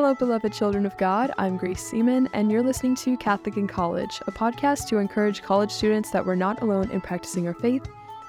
Hello, 0.00 0.14
beloved 0.14 0.52
children 0.52 0.86
of 0.86 0.96
God. 0.96 1.32
I'm 1.38 1.56
Grace 1.56 1.82
Seaman, 1.82 2.28
and 2.32 2.52
you're 2.52 2.62
listening 2.62 2.94
to 2.94 3.16
Catholic 3.16 3.56
in 3.56 3.66
College, 3.66 4.20
a 4.28 4.30
podcast 4.30 4.86
to 4.90 4.98
encourage 4.98 5.42
college 5.42 5.72
students 5.72 6.12
that 6.12 6.24
we're 6.24 6.36
not 6.36 6.62
alone 6.62 6.88
in 6.92 7.00
practicing 7.00 7.48
our 7.48 7.54
faith, 7.54 7.84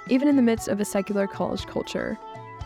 even 0.08 0.28
in 0.28 0.36
the 0.36 0.42
midst 0.42 0.68
of 0.68 0.80
a 0.80 0.84
secular 0.84 1.28
college 1.28 1.68
culture. 1.68 2.18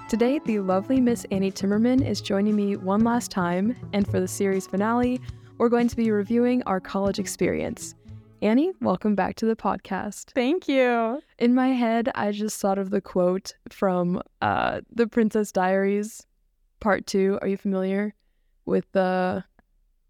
Today, 0.08 0.40
the 0.46 0.60
lovely 0.60 1.02
Miss 1.02 1.26
Annie 1.32 1.52
Timmerman 1.52 2.02
is 2.08 2.22
joining 2.22 2.56
me 2.56 2.78
one 2.78 3.04
last 3.04 3.30
time, 3.30 3.76
and 3.92 4.10
for 4.10 4.22
the 4.22 4.28
series 4.28 4.68
finale, 4.68 5.20
we're 5.58 5.68
going 5.68 5.90
to 5.90 5.98
be 5.98 6.10
reviewing 6.10 6.64
our 6.64 6.80
college 6.80 7.20
experience. 7.20 7.96
Annie, 8.42 8.72
welcome 8.80 9.16
back 9.16 9.36
to 9.36 9.46
the 9.46 9.58
podcast. 9.58 10.32
Thank 10.34 10.70
you. 10.70 11.22
In 11.40 11.54
my 11.54 11.74
head, 11.74 12.10
I 12.16 12.32
just 12.32 12.58
thought 12.62 12.78
of 12.78 12.90
the 12.90 13.02
quote 13.02 13.54
from 13.70 14.22
uh, 14.42 14.80
The 14.96 15.08
Princess 15.08 15.52
Diaries, 15.52 16.26
Part 16.80 17.06
Two. 17.06 17.38
Are 17.42 17.50
you 17.50 17.58
familiar 17.58 18.16
with 18.66 18.92
the? 18.92 19.44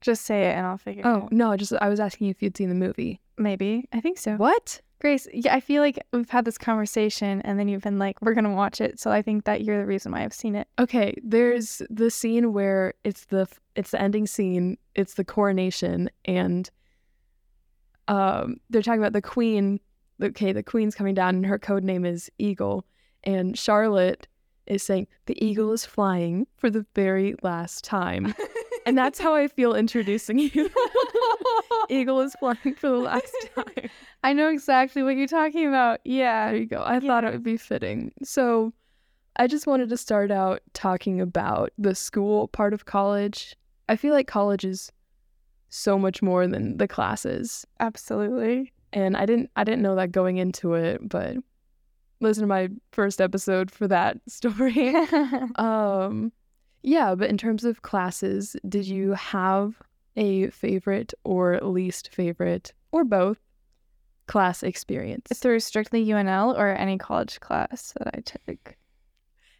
Just 0.02 0.26
say 0.26 0.50
it 0.50 0.56
and 0.56 0.66
I'll 0.68 0.78
figure 0.78 1.02
it 1.02 1.08
Oh 1.08 1.24
out. 1.24 1.32
no, 1.32 1.56
just 1.56 1.72
I 1.80 1.88
was 1.88 2.00
asking 2.00 2.28
if 2.28 2.42
you'd 2.44 2.58
seen 2.58 2.70
the 2.70 2.76
movie. 2.76 3.22
Maybe. 3.38 3.88
I 3.94 4.02
think 4.02 4.18
so. 4.18 4.36
What? 4.36 4.82
Grace, 5.00 5.28
yeah, 5.34 5.54
I 5.56 5.60
feel 5.60 5.82
like 5.82 5.98
we've 6.14 6.30
had 6.30 6.46
this 6.46 6.58
conversation 6.58 7.42
and 7.42 7.58
then 7.60 7.68
you've 7.68 7.82
been 7.84 8.00
like, 8.00 8.22
we're 8.22 8.34
going 8.34 8.44
to 8.46 8.50
watch 8.50 8.80
it. 8.82 9.00
So 9.00 9.12
I 9.12 9.22
think 9.22 9.44
that 9.46 9.62
you're 9.64 9.78
the 9.78 9.86
reason 9.86 10.12
why 10.12 10.24
I've 10.24 10.34
seen 10.34 10.56
it. 10.56 10.68
Okay, 10.80 11.14
there's 11.24 11.82
the 11.90 12.10
scene 12.10 12.52
where 12.54 12.94
it's 13.04 13.26
the 13.26 13.48
it's 13.76 13.92
the 13.92 14.02
ending 14.02 14.28
scene. 14.28 14.78
It's 14.96 15.16
the 15.16 15.24
coronation, 15.26 16.10
and 16.26 16.70
um, 18.08 18.58
they're 18.70 18.82
talking 18.82 19.02
about 19.02 19.14
the 19.14 19.22
queen. 19.22 19.80
Okay, 20.22 20.52
the 20.52 20.64
queen's 20.64 20.96
coming 20.96 21.16
down, 21.16 21.36
and 21.36 21.46
her 21.46 21.58
code 21.60 21.84
name 21.84 22.06
is 22.06 22.30
Eagle, 22.38 22.86
and 23.24 23.58
Charlotte 23.58 24.28
is 24.68 24.84
saying 24.84 25.08
the 25.26 25.44
eagle 25.44 25.72
is 25.72 25.86
flying 25.86 26.48
for 26.56 26.70
the 26.70 26.86
very 26.96 27.36
last 27.44 27.84
time, 27.84 28.34
and 28.86 28.98
that's 28.98 29.20
how 29.20 29.36
I 29.36 29.48
feel 29.48 29.76
introducing 29.76 30.40
you. 30.40 30.70
Eagle 31.90 32.22
is 32.22 32.34
flying 32.40 32.76
for 32.76 32.90
the 32.90 32.98
last 32.98 33.36
time. 33.56 33.90
I 34.24 34.32
know 34.32 34.50
exactly 34.50 35.04
what 35.04 35.18
you're 35.18 35.28
talking 35.28 35.68
about. 35.68 36.00
Yeah. 36.06 36.48
There 36.48 36.60
you 36.60 36.66
go. 36.66 36.82
I 36.86 37.00
thought 37.00 37.26
it 37.26 37.34
would 37.34 37.44
be 37.44 37.58
fitting. 37.58 38.14
So, 38.24 38.74
I 39.36 39.48
just 39.48 39.68
wanted 39.68 39.90
to 39.90 39.98
start 39.98 40.32
out 40.32 40.62
talking 40.74 41.20
about 41.20 41.72
the 41.78 41.96
school 41.96 42.48
part 42.50 42.74
of 42.74 42.86
college. 42.86 43.56
I 43.90 43.96
feel 43.96 44.14
like 44.14 44.28
college 44.28 44.64
is 44.64 44.92
so 45.70 45.98
much 45.98 46.22
more 46.22 46.48
than 46.48 46.78
the 46.78 46.88
classes. 46.88 47.66
Absolutely. 47.80 48.72
And 48.94 49.18
I 49.18 49.26
didn't 49.26 49.50
I 49.56 49.64
didn't 49.64 49.82
know 49.82 49.96
that 49.96 50.12
going 50.12 50.38
into 50.38 50.76
it, 50.76 51.02
but 51.08 51.38
listen 52.24 52.42
to 52.42 52.48
my 52.48 52.70
first 52.92 53.22
episode 53.22 53.70
for 53.70 53.88
that 53.88 54.18
story. 54.28 54.96
um 55.56 56.32
yeah, 56.84 57.16
but 57.16 57.30
in 57.30 57.38
terms 57.38 57.64
of 57.64 57.82
classes, 57.82 58.58
did 58.68 58.86
you 58.86 59.14
have 59.14 59.82
a 60.18 60.50
favorite 60.50 61.14
or 61.24 61.58
least 61.62 62.10
favorite 62.14 62.74
or 62.92 63.06
both 63.06 63.40
class 64.28 64.64
experience? 64.64 65.30
Through 65.34 65.62
strictly 65.62 66.06
UNL 66.06 66.58
or 66.58 66.76
any 66.76 66.98
college 66.98 67.40
class 67.40 67.94
that 67.98 68.14
I 68.14 68.20
took. 68.20 68.76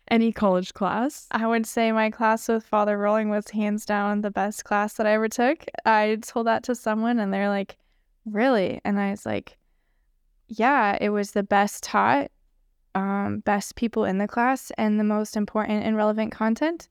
Any 0.10 0.34
college 0.34 0.74
class? 0.74 1.28
I 1.32 1.48
would 1.48 1.66
say 1.66 1.94
my 1.94 2.10
class 2.10 2.50
with 2.50 2.66
Father 2.66 2.98
Rolling 2.98 3.30
was 3.30 3.50
hands 3.50 3.86
down 3.86 4.20
the 4.20 4.30
best 4.30 4.66
class 4.66 4.94
that 4.96 5.08
I 5.08 5.14
ever 5.14 5.30
took. 5.30 5.64
I 5.86 6.18
told 6.22 6.48
that 6.48 6.64
to 6.64 6.76
someone 6.76 7.20
and 7.20 7.34
they're 7.34 7.50
like, 7.50 7.78
Really? 8.26 8.82
And 8.84 9.00
I 9.00 9.12
was 9.12 9.26
like, 9.26 9.58
Yeah, 10.48 10.98
it 11.00 11.10
was 11.10 11.32
the 11.32 11.44
best 11.44 11.84
taught, 11.84 12.32
um, 12.96 13.40
best 13.40 13.76
people 13.76 14.06
in 14.06 14.18
the 14.18 14.28
class, 14.28 14.72
and 14.78 15.00
the 15.00 15.04
most 15.04 15.36
important 15.36 15.84
and 15.84 15.96
relevant 15.96 16.32
content. 16.32 16.88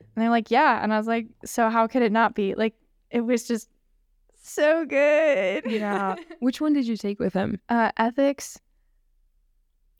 And 0.00 0.22
they're 0.22 0.30
like, 0.30 0.50
Yeah. 0.50 0.82
And 0.82 0.92
I 0.92 0.98
was 0.98 1.06
like, 1.06 1.26
So 1.44 1.68
how 1.70 1.86
could 1.86 2.02
it 2.02 2.12
not 2.12 2.34
be? 2.34 2.54
Like, 2.54 2.74
it 3.10 3.20
was 3.22 3.46
just 3.46 3.68
so 4.42 4.84
good. 4.84 5.64
Yeah. 5.66 6.16
Which 6.40 6.60
one 6.60 6.72
did 6.72 6.86
you 6.86 6.96
take 6.96 7.18
with 7.18 7.32
him? 7.32 7.60
uh, 7.68 7.90
ethics. 7.96 8.58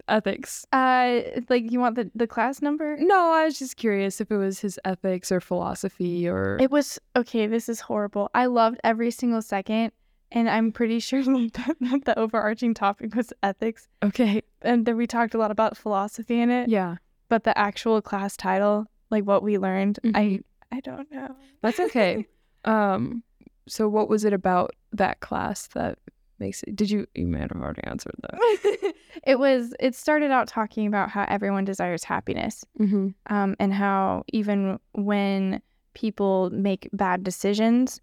Ethics. 0.07 0.67
Uh, 0.71 1.21
like, 1.49 1.71
you 1.71 1.81
want 1.81 1.95
the, 1.97 2.11
the 2.15 2.27
class 2.27 2.61
number? 2.61 2.97
No, 2.99 3.33
I 3.33 3.47
was 3.47 3.59
just 3.59 3.77
curious 3.79 4.21
if 4.21 4.31
it 4.31 4.37
was 4.37 4.61
his 4.61 4.79
ethics 4.85 5.33
or 5.33 5.41
philosophy 5.41 6.29
or. 6.29 6.59
It 6.61 6.71
was 6.71 6.99
okay. 7.17 7.47
This 7.47 7.71
is 7.71 7.81
horrible. 7.81 8.31
I 8.35 8.47
loved 8.47 8.79
every 8.85 9.11
single 9.11 9.41
second, 9.41 9.93
and 10.33 10.49
I'm 10.49 10.73
pretty 10.73 11.01
sure 11.01 11.23
that, 11.25 11.77
that 11.81 12.05
the 12.05 12.19
overarching 12.19 12.75
topic 12.75 13.15
was 13.15 13.33
ethics, 13.43 13.89
okay. 14.03 14.43
and 14.63 14.87
then 14.87 14.97
we 14.97 15.07
talked 15.07 15.35
a 15.35 15.39
lot 15.39 15.51
about 15.51 15.77
philosophy 15.77 16.41
in 16.41 16.51
it. 16.51 16.69
Yeah. 16.69 16.97
But 17.29 17.45
the 17.45 17.57
actual 17.59 18.03
class 18.03 18.37
title, 18.37 18.87
like 19.11 19.25
what 19.25 19.43
we 19.43 19.59
learned, 19.59 19.99
I 20.15 20.23
Mhm. 20.25 20.45
I 20.73 20.81
don't 20.81 21.11
know. 21.13 21.35
That's 21.63 21.81
okay. 21.81 22.27
um. 22.65 23.23
So, 23.67 23.89
what 23.89 24.09
was 24.09 24.25
it 24.25 24.33
about 24.35 24.75
that 24.93 25.21
class 25.21 25.69
that 25.69 25.99
makes 26.39 26.63
it? 26.65 26.77
Did 26.77 26.91
you? 26.91 27.07
You 27.15 27.27
might 27.27 27.51
have 27.53 27.63
already 27.63 27.83
answered 27.85 28.15
that. 28.23 28.95
it 29.27 29.39
was. 29.39 29.73
It 29.81 29.95
started 29.95 30.31
out 30.31 30.49
talking 30.49 30.87
about 30.87 31.11
how 31.11 31.25
everyone 31.29 31.65
desires 31.65 32.05
happiness, 32.05 32.65
mm-hmm. 32.79 33.09
um, 33.35 33.57
and 33.59 33.73
how 33.73 34.25
even 34.33 34.79
when 34.93 35.63
people 35.95 36.51
make 36.51 36.89
bad 36.93 37.23
decisions, 37.23 38.01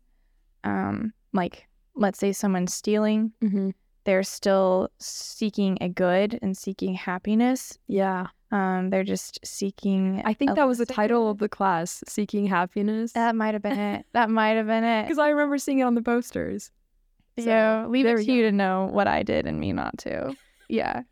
um, 0.64 1.14
like 1.34 1.68
let's 1.96 2.20
say 2.20 2.32
someone's 2.32 2.74
stealing, 2.74 3.32
Mm-hmm. 3.44 3.70
they're 4.06 4.24
still 4.24 4.90
seeking 5.00 5.78
a 5.82 5.90
good 5.90 6.40
and 6.42 6.58
seeking 6.58 6.94
happiness. 6.94 7.78
Yeah. 7.88 8.28
Um, 8.52 8.90
they're 8.90 9.04
just 9.06 9.40
seeking. 9.46 10.22
I 10.26 10.34
think 10.34 10.56
that 10.56 10.68
was 10.68 10.78
the 10.78 10.86
title 10.86 11.30
of 11.30 11.38
the 11.38 11.48
class, 11.48 12.04
"Seeking 12.08 12.48
Happiness." 12.48 13.14
That 13.14 13.34
might 13.34 13.54
have 13.54 13.62
been 13.62 13.80
it. 13.80 14.06
That 14.12 14.30
might 14.30 14.58
have 14.58 14.68
been 14.68 14.84
it. 14.84 15.04
Because 15.06 15.20
I 15.20 15.30
remember 15.30 15.58
seeing 15.58 15.80
it 15.80 15.84
on 15.84 15.96
the 15.96 16.02
posters. 16.02 16.70
So, 17.40 17.46
yeah, 17.46 17.86
leave 17.88 18.06
it 18.06 18.18
to 18.18 18.24
you 18.32 18.42
to 18.44 18.52
know 18.52 18.90
what 18.92 19.08
I 19.08 19.24
did 19.24 19.48
and 19.48 19.58
me 19.58 19.72
not 19.72 19.98
to. 20.00 20.36
yeah, 20.70 21.04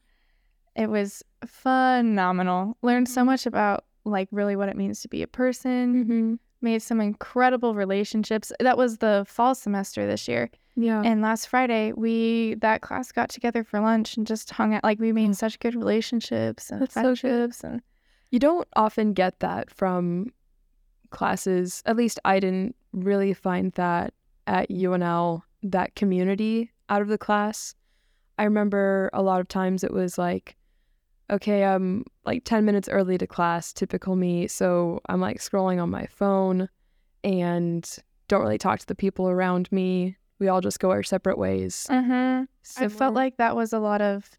it 0.76 0.90
was 0.90 1.24
phenomenal. 1.46 2.78
Learned 2.82 3.08
so 3.08 3.24
much 3.24 3.46
about 3.46 3.86
like 4.04 4.28
really 4.32 4.56
what 4.58 4.68
it 4.70 4.76
means 4.76 5.02
to 5.02 5.08
be 5.08 5.22
a 5.24 5.28
person. 5.28 6.04
Mm-hmm. 6.04 6.34
Made 6.62 6.82
some 6.82 7.00
incredible 7.00 7.74
relationships. 7.74 8.52
That 8.60 8.78
was 8.78 8.98
the 8.98 9.24
fall 9.28 9.56
semester 9.56 10.06
this 10.06 10.28
year. 10.28 10.50
Yeah. 10.80 11.02
And 11.04 11.22
last 11.22 11.48
Friday, 11.48 11.92
we 11.92 12.56
that 12.62 12.82
class 12.82 13.12
got 13.12 13.30
together 13.30 13.66
for 13.66 13.82
lunch 13.82 14.16
and 14.16 14.26
just 14.26 14.50
hung 14.50 14.74
out. 14.74 14.84
Like 14.84 14.98
we 14.98 15.12
made 15.12 15.30
oh. 15.30 15.34
such 15.34 15.60
good 15.60 15.76
relationships 15.76 16.72
and 16.72 16.82
That's 16.82 16.94
so 16.94 17.02
friendships 17.02 17.64
and 17.66 17.82
You 18.32 18.40
don't 18.40 18.68
often 18.78 19.12
get 19.12 19.42
that 19.42 19.70
from 19.70 20.32
classes. 21.10 21.84
At 21.86 21.98
least 21.98 22.18
I 22.24 22.40
didn't 22.40 22.78
really 22.94 23.34
find 23.34 23.74
that 23.74 24.14
at 24.48 24.70
UNL, 24.70 25.42
that 25.64 25.96
community 25.96 26.72
out 26.88 27.02
of 27.02 27.10
the 27.10 27.18
class. 27.18 27.76
I 28.38 28.46
remember 28.46 29.10
a 29.12 29.22
lot 29.22 29.42
of 29.42 29.50
times 29.50 29.84
it 29.84 29.94
was 29.94 30.18
like, 30.18 30.56
okay, 31.30 31.66
I'm 31.66 32.06
like 32.26 32.46
10 32.46 32.64
minutes 32.64 32.88
early 32.88 33.18
to 33.18 33.28
class, 33.28 33.74
typical 33.74 34.16
me. 34.16 34.48
So 34.48 35.02
I'm 35.10 35.20
like 35.20 35.40
scrolling 35.40 35.84
on 35.84 35.90
my 35.90 36.06
phone 36.06 36.70
and 37.26 37.98
don't 38.30 38.42
really 38.42 38.58
talk 38.58 38.80
to 38.80 38.88
the 38.88 38.96
people 38.96 39.28
around 39.28 39.70
me. 39.74 40.16
We 40.40 40.48
all 40.48 40.62
just 40.62 40.80
go 40.80 40.92
our 40.92 41.04
separate 41.04 41.38
ways. 41.38 41.86
Mm-hmm. 41.90 42.84
I 42.84 42.88
felt 42.88 43.14
like 43.14 43.38
that 43.38 43.56
was 43.56 43.74
a 43.74 43.80
lot 43.80 44.02
of 44.02 44.30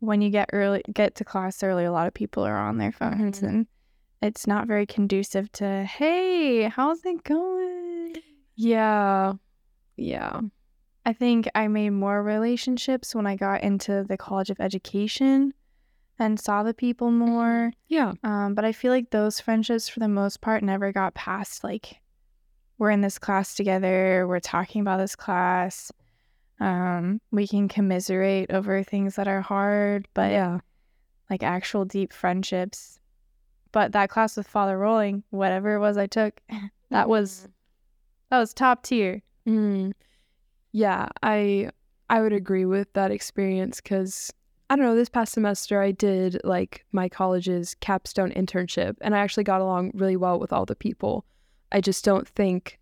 when 0.00 0.22
you 0.22 0.30
get 0.30 0.50
early, 0.52 0.82
get 0.92 1.14
to 1.16 1.24
class 1.24 1.62
early. 1.62 1.84
A 1.84 1.92
lot 1.92 2.06
of 2.06 2.14
people 2.14 2.44
are 2.44 2.56
on 2.56 2.78
their 2.78 2.92
phones, 2.92 3.40
Mhm. 3.40 3.48
and 3.48 3.66
it's 4.22 4.46
not 4.46 4.66
very 4.66 4.86
conducive 4.86 5.50
to. 5.52 5.84
Hey, 5.84 6.62
how's 6.68 7.04
it 7.04 7.22
going? 7.24 8.16
yeah. 8.56 9.34
Yeah. 9.96 10.40
I 11.04 11.12
think 11.12 11.48
I 11.54 11.68
made 11.68 11.90
more 11.90 12.22
relationships 12.22 13.14
when 13.14 13.26
I 13.26 13.34
got 13.36 13.62
into 13.62 14.04
the 14.08 14.16
College 14.16 14.50
of 14.50 14.60
Education 14.60 15.54
and 16.18 16.38
saw 16.38 16.62
the 16.62 16.74
people 16.74 17.10
more. 17.10 17.72
Yeah. 17.88 18.12
Um, 18.22 18.54
but 18.54 18.64
I 18.64 18.72
feel 18.72 18.92
like 18.92 19.10
those 19.10 19.40
friendships, 19.40 19.88
for 19.88 20.00
the 20.00 20.08
most 20.08 20.40
part, 20.40 20.62
never 20.62 20.92
got 20.92 21.14
past 21.14 21.64
like 21.64 22.00
we're 22.78 22.90
in 22.90 23.00
this 23.00 23.18
class 23.18 23.54
together. 23.54 24.26
We're 24.28 24.40
talking 24.40 24.80
about 24.80 24.98
this 24.98 25.16
class. 25.16 25.92
Um, 26.60 27.20
we 27.30 27.46
can 27.46 27.68
commiserate 27.68 28.50
over 28.50 28.82
things 28.82 29.16
that 29.16 29.28
are 29.28 29.40
hard, 29.40 30.08
but 30.14 30.32
yeah. 30.32 30.58
like 31.30 31.42
actual 31.42 31.84
deep 31.84 32.12
friendships. 32.12 32.98
But 33.72 33.92
that 33.92 34.10
class 34.10 34.36
with 34.36 34.48
Father 34.48 34.78
Rolling, 34.78 35.22
whatever 35.30 35.74
it 35.74 35.80
was 35.80 35.96
I 35.96 36.06
took, 36.06 36.40
that 36.90 37.08
was 37.08 37.48
that 38.30 38.38
was 38.38 38.54
top 38.54 38.82
tier. 38.82 39.22
Mm. 39.46 39.92
Yeah, 40.72 41.08
I 41.22 41.70
I 42.10 42.20
would 42.20 42.32
agree 42.32 42.64
with 42.64 42.92
that 42.94 43.10
experience 43.10 43.80
because 43.80 44.32
I 44.70 44.76
don't 44.76 44.84
know. 44.84 44.94
This 44.94 45.08
past 45.08 45.32
semester, 45.32 45.80
I 45.80 45.92
did 45.92 46.40
like 46.44 46.84
my 46.92 47.08
college's 47.08 47.74
capstone 47.80 48.32
internship, 48.32 48.96
and 49.00 49.14
I 49.14 49.18
actually 49.18 49.44
got 49.44 49.60
along 49.60 49.92
really 49.94 50.16
well 50.16 50.38
with 50.38 50.52
all 50.52 50.66
the 50.66 50.76
people. 50.76 51.24
I 51.72 51.80
just 51.80 52.04
don't 52.04 52.26
think 52.26 52.78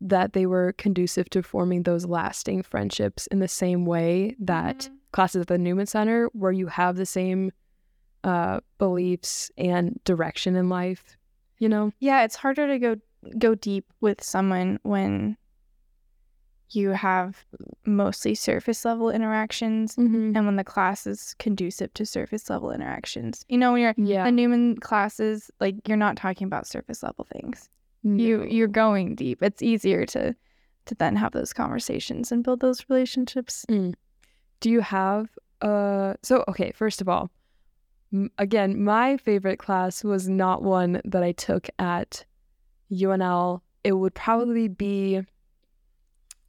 that 0.00 0.32
they 0.32 0.46
were 0.46 0.72
conducive 0.78 1.28
to 1.30 1.42
forming 1.42 1.82
those 1.82 2.06
lasting 2.06 2.62
friendships 2.62 3.26
in 3.26 3.38
the 3.40 3.48
same 3.48 3.84
way 3.84 4.34
that 4.40 4.88
Mhm. 4.90 4.96
classes 5.12 5.42
at 5.42 5.46
the 5.48 5.58
Newman 5.58 5.86
Center, 5.86 6.26
where 6.32 6.52
you 6.52 6.68
have 6.68 6.96
the 6.96 7.06
same 7.06 7.52
uh, 8.22 8.60
beliefs 8.76 9.50
and 9.56 9.98
direction 10.04 10.54
in 10.54 10.68
life. 10.68 11.16
You 11.58 11.70
know? 11.70 11.90
Yeah, 12.00 12.22
it's 12.22 12.36
harder 12.36 12.66
to 12.66 12.78
go 12.78 12.96
go 13.38 13.54
deep 13.54 13.86
with 14.02 14.22
someone 14.22 14.78
when 14.82 15.36
you 16.70 16.90
have 16.90 17.44
mostly 17.84 18.34
surface 18.34 18.84
level 18.84 19.10
interactions 19.10 19.96
Mm-hmm. 19.96 20.36
and 20.36 20.46
when 20.46 20.56
the 20.56 20.64
class 20.64 21.06
is 21.06 21.34
conducive 21.38 21.92
to 21.94 22.04
surface 22.06 22.48
level 22.50 22.70
interactions. 22.70 23.44
You 23.48 23.58
know, 23.58 23.72
when 23.72 23.82
you're 23.82 23.94
Yeah. 23.96 24.24
the 24.24 24.32
Newman 24.32 24.76
classes, 24.76 25.50
like 25.60 25.76
you're 25.88 25.96
not 25.96 26.16
talking 26.16 26.46
about 26.46 26.66
surface 26.66 27.02
level 27.02 27.26
things. 27.32 27.68
You 28.02 28.44
you're 28.44 28.68
going 28.68 29.14
deep. 29.14 29.42
It's 29.42 29.62
easier 29.62 30.06
to 30.06 30.34
to 30.86 30.94
then 30.94 31.16
have 31.16 31.32
those 31.32 31.52
conversations 31.52 32.32
and 32.32 32.42
build 32.42 32.60
those 32.60 32.84
relationships. 32.88 33.64
Do 34.60 34.70
you 34.70 34.80
have 34.80 35.28
uh 35.60 36.14
so 36.22 36.44
okay, 36.48 36.72
first 36.72 37.00
of 37.00 37.08
all, 37.08 37.30
m- 38.12 38.30
again, 38.38 38.82
my 38.82 39.16
favorite 39.18 39.58
class 39.58 40.02
was 40.02 40.28
not 40.28 40.62
one 40.62 41.00
that 41.04 41.22
I 41.22 41.32
took 41.32 41.68
at 41.78 42.24
UNL. 42.90 43.60
It 43.84 43.92
would 43.92 44.14
probably 44.14 44.68
be 44.68 45.20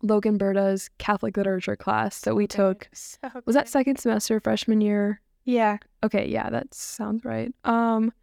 Logan 0.01 0.37
Berta's 0.39 0.89
Catholic 0.97 1.37
literature 1.37 1.75
class 1.75 2.21
that 2.21 2.33
we 2.35 2.47
took. 2.47 2.89
So 2.93 3.17
Was 3.45 3.55
that 3.55 3.67
second 3.69 3.97
semester 3.99 4.39
freshman 4.39 4.81
year? 4.81 5.21
Yeah. 5.43 5.77
Okay, 6.03 6.27
yeah, 6.27 6.49
that 6.49 6.73
sounds 6.73 7.25
right. 7.25 7.53
Um 7.65 8.13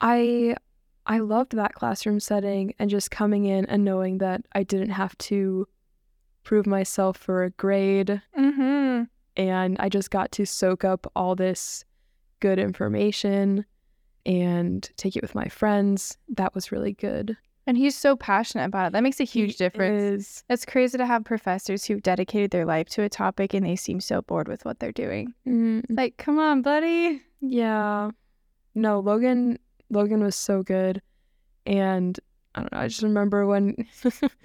I 0.00 0.56
I 1.08 1.18
loved 1.20 1.52
that 1.56 1.74
classroom 1.74 2.20
setting 2.20 2.74
and 2.78 2.90
just 2.90 3.10
coming 3.10 3.46
in 3.46 3.64
and 3.66 3.84
knowing 3.84 4.18
that 4.18 4.42
I 4.52 4.62
didn't 4.62 4.90
have 4.90 5.16
to 5.18 5.66
prove 6.44 6.66
myself 6.66 7.16
for 7.16 7.44
a 7.44 7.50
grade 7.50 8.20
Mm-hmm. 8.38 9.04
and 9.36 9.76
I 9.80 9.88
just 9.88 10.10
got 10.10 10.30
to 10.32 10.44
soak 10.46 10.84
up 10.84 11.10
all 11.16 11.34
this 11.34 11.84
good 12.40 12.58
information 12.58 13.64
and 14.26 14.88
take 14.96 15.16
it 15.16 15.22
with 15.22 15.34
my 15.34 15.46
friends. 15.48 16.16
That 16.28 16.54
was 16.54 16.70
really 16.72 16.92
good. 16.92 17.36
And 17.66 17.76
he's 17.76 17.96
so 17.96 18.16
passionate 18.16 18.64
about 18.64 18.88
it. 18.88 18.92
That 18.92 19.02
makes 19.02 19.20
a 19.20 19.24
huge 19.24 19.52
He 19.52 19.56
difference. 19.58 20.02
is- 20.02 20.44
It's 20.48 20.64
crazy 20.66 20.96
to 20.98 21.04
have 21.06 21.24
professors 21.24 21.84
who've 21.84 22.02
dedicated 22.02 22.50
their 22.50 22.64
life 22.64 22.88
to 22.90 23.02
a 23.02 23.08
topic 23.08 23.52
and 23.54 23.64
they 23.64 23.76
seem 23.76 24.00
so 24.00 24.22
bored 24.22 24.48
with 24.48 24.64
what 24.64 24.78
they're 24.78 24.92
doing. 24.92 25.34
Mm, 25.46 25.84
Like, 25.90 26.16
come 26.18 26.38
on, 26.38 26.62
buddy. 26.62 27.22
yeah. 27.40 28.10
No, 28.74 29.00
Logan 29.00 29.58
Logan 29.90 30.22
was 30.22 30.36
so 30.36 30.62
good. 30.62 31.00
And 31.66 32.18
I 32.54 32.60
don't 32.60 32.72
know, 32.72 32.78
I 32.78 32.88
just 32.88 33.02
remember 33.02 33.46
when 33.46 33.86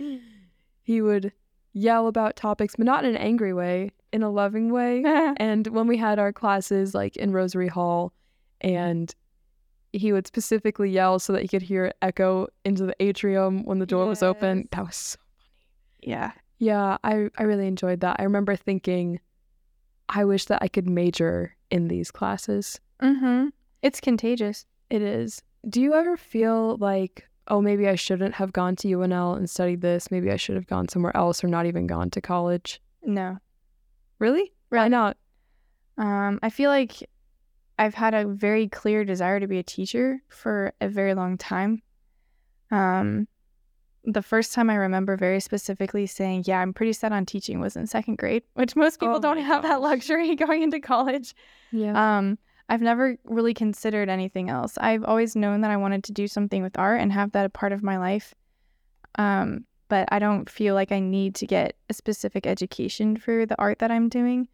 he 0.83 1.01
would 1.01 1.31
yell 1.73 2.07
about 2.07 2.35
topics, 2.35 2.75
but 2.75 2.85
not 2.85 3.05
in 3.05 3.11
an 3.11 3.17
angry 3.17 3.53
way, 3.53 3.91
in 4.11 4.23
a 4.23 4.29
loving 4.29 4.71
way. 4.71 5.03
And 5.37 5.67
when 5.67 5.87
we 5.87 5.97
had 5.97 6.19
our 6.19 6.31
classes 6.33 6.93
like 6.93 7.15
in 7.17 7.31
Rosary 7.31 7.67
Hall, 7.67 8.13
and 8.61 9.13
he 9.91 10.11
would 10.11 10.27
specifically 10.27 10.89
yell 10.89 11.19
so 11.19 11.33
that 11.33 11.41
he 11.41 11.47
could 11.47 11.61
hear 11.61 11.85
it 11.85 11.97
echo 12.01 12.47
into 12.65 12.85
the 12.85 12.95
atrium 12.99 13.63
when 13.63 13.79
the 13.79 13.85
door 13.85 14.05
was 14.07 14.23
open. 14.23 14.67
That 14.71 14.85
was 14.85 14.95
so 14.95 15.17
funny. 15.19 16.11
yeah. 16.13 16.31
yeah, 16.59 16.97
I, 17.03 17.29
I 17.37 17.43
really 17.43 17.67
enjoyed 17.67 17.99
that. 18.01 18.15
I 18.19 18.23
remember 18.23 18.55
thinking, 18.55 19.19
I 20.09 20.25
wish 20.25 20.45
that 20.45 20.61
I 20.61 20.67
could 20.67 20.87
major 20.89 21.55
in 21.69 21.87
these 21.87 22.11
classes. 22.11 22.79
Mm-hmm. 23.01 23.49
It's 23.81 23.99
contagious. 23.99 24.65
It 24.93 25.01
is. 25.01 25.41
Do 25.67 25.81
you 25.81 25.95
ever 25.95 26.15
feel 26.15 26.77
like, 26.77 27.27
oh, 27.47 27.61
maybe 27.61 27.87
I 27.87 27.95
shouldn't 27.95 28.35
have 28.35 28.53
gone 28.53 28.75
to 28.75 28.87
UNL 28.87 29.35
and 29.35 29.49
studied 29.49 29.81
this? 29.81 30.11
Maybe 30.11 30.29
I 30.29 30.35
should 30.35 30.53
have 30.53 30.67
gone 30.67 30.87
somewhere 30.87 31.17
else 31.17 31.43
or 31.43 31.47
not 31.47 31.65
even 31.65 31.87
gone 31.87 32.11
to 32.11 32.21
college? 32.21 32.79
No. 33.01 33.39
Really? 34.19 34.53
Why 34.69 34.89
not? 34.89 35.17
Um, 35.97 36.37
I 36.43 36.51
feel 36.51 36.69
like 36.69 37.09
I've 37.79 37.95
had 37.95 38.13
a 38.13 38.27
very 38.27 38.67
clear 38.67 39.03
desire 39.03 39.39
to 39.39 39.47
be 39.47 39.57
a 39.57 39.63
teacher 39.63 40.21
for 40.29 40.73
a 40.79 40.87
very 40.87 41.15
long 41.15 41.39
time. 41.39 41.81
Um, 42.69 43.27
the 44.03 44.21
first 44.21 44.53
time 44.53 44.69
I 44.69 44.75
remember 44.75 45.17
very 45.17 45.39
specifically 45.39 46.05
saying, 46.05 46.43
"Yeah, 46.45 46.59
I'm 46.59 46.71
pretty 46.71 46.93
set 46.93 47.11
on 47.11 47.25
teaching," 47.25 47.59
was 47.59 47.75
in 47.75 47.87
second 47.87 48.19
grade, 48.19 48.43
which 48.53 48.75
most 48.75 48.99
people 48.99 49.15
Oh 49.15 49.19
don't 49.19 49.37
my 49.37 49.43
have 49.43 49.63
that 49.63 49.81
luxury 49.81 50.35
going 50.45 50.61
into 50.61 50.79
college. 50.79 51.33
Yeah. 51.71 52.17
Um, 52.17 52.37
I've 52.69 52.81
never 52.81 53.17
really 53.25 53.53
considered 53.53 54.09
anything 54.09 54.49
else. 54.49 54.77
I've 54.77 55.03
always 55.03 55.35
known 55.35 55.61
that 55.61 55.71
I 55.71 55.77
wanted 55.77 56.03
to 56.05 56.11
do 56.13 56.27
something 56.27 56.63
with 56.63 56.77
art 56.79 57.01
and 57.01 57.11
have 57.11 57.31
that 57.33 57.45
a 57.45 57.49
part 57.49 57.71
of 57.71 57.83
my 57.83 57.97
life. 57.97 58.33
Um, 59.15 59.65
but 59.89 60.07
I 60.11 60.19
don't 60.19 60.49
feel 60.49 60.73
like 60.73 60.91
I 60.91 60.99
need 60.99 61.35
to 61.35 61.45
get 61.45 61.75
a 61.89 61.93
specific 61.93 62.47
education 62.47 63.17
for 63.17 63.45
the 63.45 63.59
art 63.59 63.79
that 63.79 63.91
I'm 63.91 64.09
doing. 64.09 64.47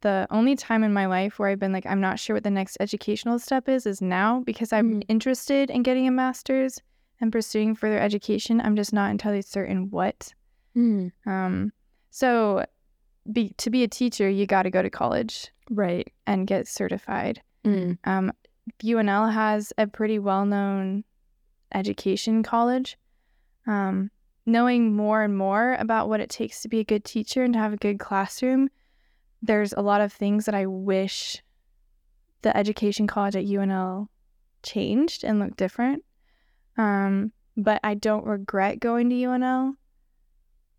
The 0.00 0.26
only 0.30 0.56
time 0.56 0.82
in 0.82 0.94
my 0.94 1.04
life 1.06 1.38
where 1.38 1.50
I've 1.50 1.58
been 1.58 1.72
like, 1.72 1.84
I'm 1.84 2.00
not 2.00 2.18
sure 2.18 2.34
what 2.34 2.44
the 2.44 2.50
next 2.50 2.78
educational 2.80 3.38
step 3.38 3.68
is, 3.68 3.84
is 3.84 4.00
now 4.00 4.40
because 4.40 4.72
I'm 4.72 5.00
Mm. 5.00 5.04
interested 5.08 5.68
in 5.70 5.82
getting 5.82 6.08
a 6.08 6.10
master's 6.10 6.80
and 7.20 7.30
pursuing 7.30 7.74
further 7.74 7.98
education. 7.98 8.62
I'm 8.62 8.76
just 8.76 8.94
not 8.94 9.10
entirely 9.10 9.42
certain 9.42 9.90
what. 9.90 10.32
Hmm. 10.72 11.08
Um, 11.26 11.72
so, 12.08 12.64
be, 13.30 13.54
to 13.58 13.70
be 13.70 13.82
a 13.82 13.88
teacher, 13.88 14.28
you 14.28 14.46
got 14.46 14.62
to 14.62 14.70
go 14.70 14.82
to 14.82 14.90
college 14.90 15.50
Right. 15.70 16.12
and 16.26 16.46
get 16.46 16.66
certified. 16.66 17.42
Mm. 17.64 17.98
Um, 18.04 18.32
UNL 18.82 19.32
has 19.32 19.72
a 19.78 19.86
pretty 19.86 20.18
well 20.18 20.44
known 20.46 21.04
education 21.74 22.42
college. 22.42 22.96
Um, 23.66 24.10
knowing 24.46 24.94
more 24.96 25.22
and 25.22 25.36
more 25.36 25.74
about 25.78 26.08
what 26.08 26.20
it 26.20 26.30
takes 26.30 26.62
to 26.62 26.68
be 26.68 26.80
a 26.80 26.84
good 26.84 27.04
teacher 27.04 27.44
and 27.44 27.52
to 27.54 27.58
have 27.60 27.72
a 27.72 27.76
good 27.76 27.98
classroom, 28.00 28.68
there's 29.42 29.72
a 29.74 29.80
lot 29.82 30.00
of 30.00 30.12
things 30.12 30.46
that 30.46 30.54
I 30.54 30.66
wish 30.66 31.42
the 32.42 32.56
education 32.56 33.06
college 33.06 33.36
at 33.36 33.44
UNL 33.44 34.08
changed 34.62 35.24
and 35.24 35.38
looked 35.38 35.56
different. 35.58 36.04
Um, 36.76 37.32
but 37.56 37.80
I 37.84 37.94
don't 37.94 38.24
regret 38.24 38.80
going 38.80 39.10
to 39.10 39.16
UNL. 39.16 39.74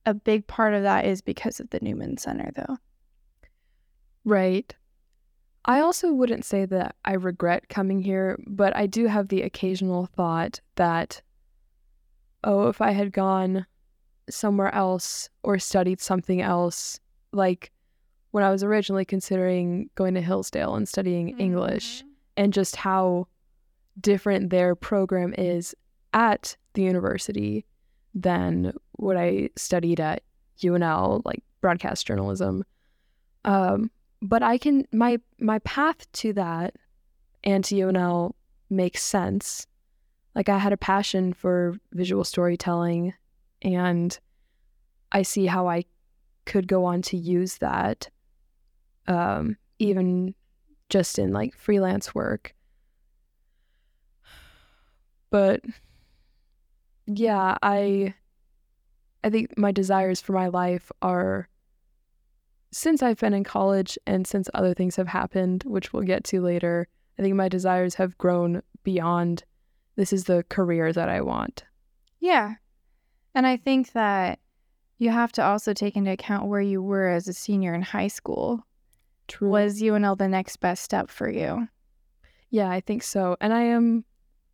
A 0.05 0.13
big 0.13 0.47
part 0.47 0.73
of 0.73 0.83
that 0.83 1.05
is 1.05 1.21
because 1.21 1.59
of 1.59 1.69
the 1.69 1.79
Newman 1.81 2.17
Center, 2.17 2.51
though. 2.55 2.77
Right. 4.25 4.73
I 5.65 5.79
also 5.79 6.11
wouldn't 6.11 6.45
say 6.45 6.65
that 6.65 6.95
I 7.05 7.13
regret 7.13 7.69
coming 7.69 8.01
here, 8.01 8.39
but 8.47 8.75
I 8.75 8.87
do 8.87 9.05
have 9.07 9.27
the 9.27 9.43
occasional 9.43 10.07
thought 10.07 10.59
that, 10.75 11.21
oh, 12.43 12.67
if 12.67 12.81
I 12.81 12.91
had 12.91 13.13
gone 13.13 13.67
somewhere 14.29 14.73
else 14.73 15.29
or 15.43 15.59
studied 15.59 16.01
something 16.01 16.41
else, 16.41 16.99
like 17.31 17.71
when 18.31 18.43
I 18.43 18.49
was 18.49 18.63
originally 18.63 19.05
considering 19.05 19.89
going 19.95 20.15
to 20.15 20.21
Hillsdale 20.21 20.75
and 20.75 20.89
studying 20.89 21.37
English, 21.39 21.99
mm-hmm. 21.99 22.07
and 22.37 22.53
just 22.53 22.75
how 22.75 23.27
different 23.99 24.49
their 24.49 24.73
program 24.73 25.35
is 25.37 25.75
at 26.13 26.55
the 26.73 26.83
university 26.83 27.65
than 28.13 28.73
what 28.93 29.17
I 29.17 29.49
studied 29.55 29.99
at 29.99 30.23
UNL, 30.61 31.21
like 31.25 31.43
broadcast 31.61 32.05
journalism. 32.05 32.63
Um, 33.45 33.89
but 34.21 34.43
I 34.43 34.57
can 34.57 34.87
my 34.91 35.19
my 35.39 35.59
path 35.59 36.11
to 36.13 36.33
that 36.33 36.75
and 37.43 37.63
to 37.65 37.75
UNL 37.75 38.33
makes 38.69 39.03
sense. 39.03 39.67
Like 40.35 40.49
I 40.49 40.57
had 40.57 40.73
a 40.73 40.77
passion 40.77 41.33
for 41.33 41.75
visual 41.91 42.23
storytelling, 42.23 43.13
and 43.61 44.17
I 45.11 45.23
see 45.23 45.45
how 45.45 45.67
I 45.67 45.85
could 46.45 46.67
go 46.67 46.85
on 46.85 47.01
to 47.03 47.17
use 47.17 47.57
that, 47.57 48.09
um, 49.07 49.57
even 49.79 50.33
just 50.89 51.19
in 51.19 51.33
like 51.33 51.55
freelance 51.55 52.13
work. 52.15 52.53
But 55.31 55.61
yeah, 57.13 57.57
I 57.61 58.13
I 59.23 59.29
think 59.29 59.57
my 59.57 59.71
desires 59.71 60.21
for 60.21 60.33
my 60.33 60.47
life 60.47 60.91
are 61.01 61.47
since 62.71 63.03
I've 63.03 63.19
been 63.19 63.33
in 63.33 63.43
college 63.43 63.97
and 64.07 64.25
since 64.25 64.49
other 64.53 64.73
things 64.73 64.95
have 64.95 65.07
happened, 65.07 65.63
which 65.65 65.93
we'll 65.93 66.03
get 66.03 66.23
to 66.25 66.41
later, 66.41 66.87
I 67.19 67.21
think 67.21 67.35
my 67.35 67.49
desires 67.49 67.95
have 67.95 68.17
grown 68.17 68.61
beyond 68.83 69.43
this 69.95 70.13
is 70.13 70.23
the 70.23 70.43
career 70.49 70.93
that 70.93 71.09
I 71.09 71.21
want. 71.21 71.63
Yeah. 72.19 72.55
And 73.35 73.45
I 73.45 73.57
think 73.57 73.91
that 73.91 74.39
you 74.97 75.09
have 75.09 75.31
to 75.33 75.43
also 75.43 75.73
take 75.73 75.95
into 75.95 76.11
account 76.11 76.47
where 76.47 76.61
you 76.61 76.81
were 76.81 77.09
as 77.09 77.27
a 77.27 77.33
senior 77.33 77.73
in 77.73 77.81
high 77.81 78.07
school. 78.07 78.65
True. 79.27 79.49
Was 79.49 79.81
UNL 79.81 80.17
the 80.17 80.27
next 80.27 80.57
best 80.57 80.83
step 80.83 81.09
for 81.09 81.29
you? 81.29 81.67
Yeah, 82.49 82.69
I 82.69 82.81
think 82.81 83.03
so. 83.03 83.37
And 83.41 83.53
I 83.53 83.63
am 83.63 84.05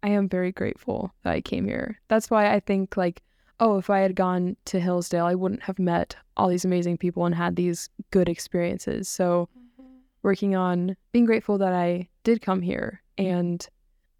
I 0.07 0.11
am 0.11 0.29
very 0.29 0.53
grateful 0.53 1.13
that 1.23 1.33
I 1.33 1.41
came 1.41 1.65
here. 1.65 1.99
That's 2.07 2.29
why 2.29 2.53
I 2.53 2.61
think 2.61 2.95
like, 2.95 3.21
oh, 3.59 3.77
if 3.77 3.89
I 3.89 3.99
had 3.99 4.15
gone 4.15 4.55
to 4.65 4.79
Hillsdale, 4.79 5.25
I 5.25 5.35
wouldn't 5.35 5.63
have 5.63 5.79
met 5.79 6.15
all 6.37 6.47
these 6.47 6.63
amazing 6.63 6.97
people 6.97 7.25
and 7.25 7.35
had 7.35 7.57
these 7.57 7.89
good 8.11 8.29
experiences. 8.29 9.09
So 9.09 9.49
mm-hmm. 9.51 9.89
working 10.23 10.55
on 10.55 10.95
being 11.11 11.25
grateful 11.25 11.57
that 11.57 11.73
I 11.73 12.07
did 12.23 12.41
come 12.41 12.61
here 12.61 13.01
and 13.17 13.67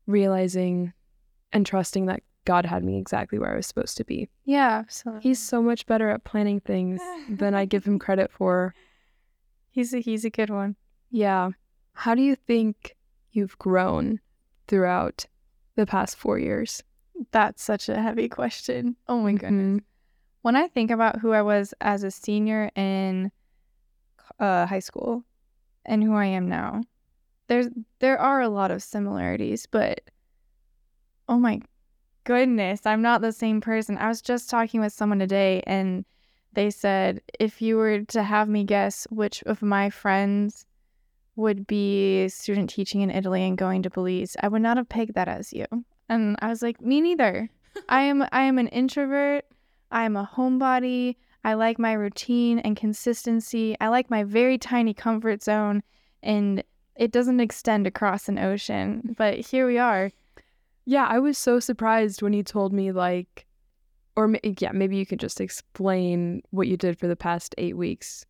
realizing 0.07 0.91
and 1.53 1.65
trusting 1.65 2.07
that 2.07 2.21
God 2.43 2.65
had 2.65 2.83
me 2.83 2.97
exactly 2.97 3.39
where 3.39 3.53
I 3.53 3.55
was 3.55 3.65
supposed 3.65 3.95
to 3.95 4.03
be. 4.03 4.27
Yeah, 4.43 4.79
absolutely. 4.79 5.21
He's 5.21 5.39
so 5.39 5.61
much 5.61 5.85
better 5.85 6.09
at 6.09 6.25
planning 6.25 6.59
things 6.59 6.99
than 7.29 7.53
I 7.53 7.63
give 7.63 7.85
him 7.85 7.97
credit 7.97 8.29
for. 8.29 8.75
he's 9.71 9.93
a, 9.93 9.99
he's 9.99 10.25
a 10.25 10.29
good 10.29 10.49
one. 10.49 10.75
Yeah. 11.11 11.51
How 11.93 12.13
do 12.13 12.21
you 12.21 12.35
think 12.35 12.97
you've 13.31 13.57
grown 13.57 14.19
throughout 14.67 15.25
the 15.77 15.85
past 15.85 16.17
four 16.17 16.37
years? 16.37 16.83
That's 17.31 17.63
such 17.63 17.87
a 17.89 18.01
heavy 18.01 18.27
question. 18.29 18.97
Oh 19.07 19.21
my 19.21 19.33
goodness. 19.33 19.79
Mhm. 19.79 19.83
When 20.41 20.55
I 20.55 20.67
think 20.67 20.91
about 20.91 21.19
who 21.19 21.31
I 21.31 21.41
was 21.41 21.73
as 21.81 22.03
a 22.03 22.11
senior 22.11 22.69
in 22.75 23.31
uh, 24.39 24.65
high 24.65 24.79
school 24.79 25.23
and 25.85 26.03
who 26.03 26.13
I 26.15 26.25
am 26.25 26.47
now, 26.49 26.83
there's 27.47 27.69
there 27.99 28.19
are 28.19 28.41
a 28.41 28.49
lot 28.49 28.71
of 28.71 28.83
similarities, 28.83 29.65
but 29.65 30.01
oh 31.27 31.39
my 31.39 31.61
goodness, 32.23 32.85
I'm 32.85 33.01
not 33.01 33.21
the 33.21 33.31
same 33.31 33.61
person. 33.61 33.97
I 33.97 34.09
was 34.09 34.21
just 34.21 34.49
talking 34.49 34.81
with 34.81 34.93
someone 34.93 35.19
today 35.19 35.63
and 35.65 36.05
they 36.53 36.69
said 36.69 37.21
if 37.39 37.61
you 37.61 37.77
were 37.77 38.01
to 38.03 38.23
have 38.23 38.49
me 38.49 38.63
guess 38.63 39.07
which 39.09 39.43
of 39.43 39.61
my 39.61 39.89
friends 39.89 40.65
would 41.37 41.67
be 41.67 42.27
student 42.27 42.69
teaching 42.69 43.01
in 43.01 43.11
Italy 43.11 43.43
and 43.43 43.57
going 43.57 43.83
to 43.83 43.89
Belize, 43.89 44.35
I 44.41 44.47
would 44.47 44.61
not 44.61 44.75
have 44.75 44.89
pegged 44.89 45.13
that 45.13 45.27
as 45.27 45.53
you. 45.53 45.65
And 46.09 46.35
I 46.39 46.49
was 46.49 46.61
like, 46.61 46.81
me 46.81 46.99
neither. 46.99 47.49
I 47.89 48.01
am 48.01 48.25
I 48.31 48.41
am 48.41 48.57
an 48.57 48.67
introvert. 48.67 49.45
I 49.91 50.03
am 50.03 50.17
a 50.17 50.29
homebody. 50.35 51.15
I 51.43 51.53
like 51.53 51.79
my 51.79 51.93
routine 51.93 52.59
and 52.59 52.75
consistency. 52.75 53.77
I 53.79 53.87
like 53.87 54.09
my 54.09 54.23
very 54.23 54.57
tiny 54.57 54.93
comfort 54.93 55.43
zone 55.43 55.83
and 56.23 56.63
it 56.95 57.11
doesn't 57.11 57.39
extend 57.39 57.85
across 57.85 58.27
an 58.27 58.39
ocean. 58.39 59.15
But 59.17 59.35
here 59.35 59.67
we 59.67 59.77
are. 59.77 60.11
Yeah, 60.85 61.05
I 61.05 61.19
was 61.19 61.37
so 61.37 61.59
surprised 61.59 62.21
when 62.21 62.33
you 62.33 62.43
told 62.43 62.73
me 62.73 62.91
like, 62.91 63.45
or 64.15 64.35
yeah, 64.59 64.71
maybe 64.71 64.97
you 64.97 65.05
could 65.05 65.19
just 65.19 65.39
explain 65.39 66.41
what 66.49 66.67
you 66.67 66.77
did 66.77 66.97
for 66.97 67.07
the 67.07 67.15
past 67.15 67.53
eight 67.59 67.77
weeks. 67.77 68.25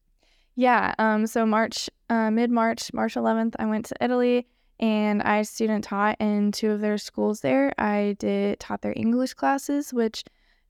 Yeah. 0.57 0.95
Um. 0.97 1.27
So 1.27 1.45
March, 1.45 1.89
uh, 2.09 2.31
mid 2.31 2.49
March, 2.49 2.91
March 2.91 3.13
11th, 3.13 3.53
I 3.59 3.67
went 3.67 3.85
to 3.85 3.95
Italy, 4.01 4.47
and 4.79 5.21
I 5.21 5.43
student 5.43 5.83
taught 5.83 6.17
in 6.19 6.51
two 6.51 6.71
of 6.71 6.81
their 6.81 6.97
schools 6.97 7.41
there. 7.41 7.71
I 7.77 8.15
did 8.17 8.59
taught 8.59 8.81
their 8.81 8.93
English 8.95 9.35
classes, 9.35 9.93
which 9.93 10.23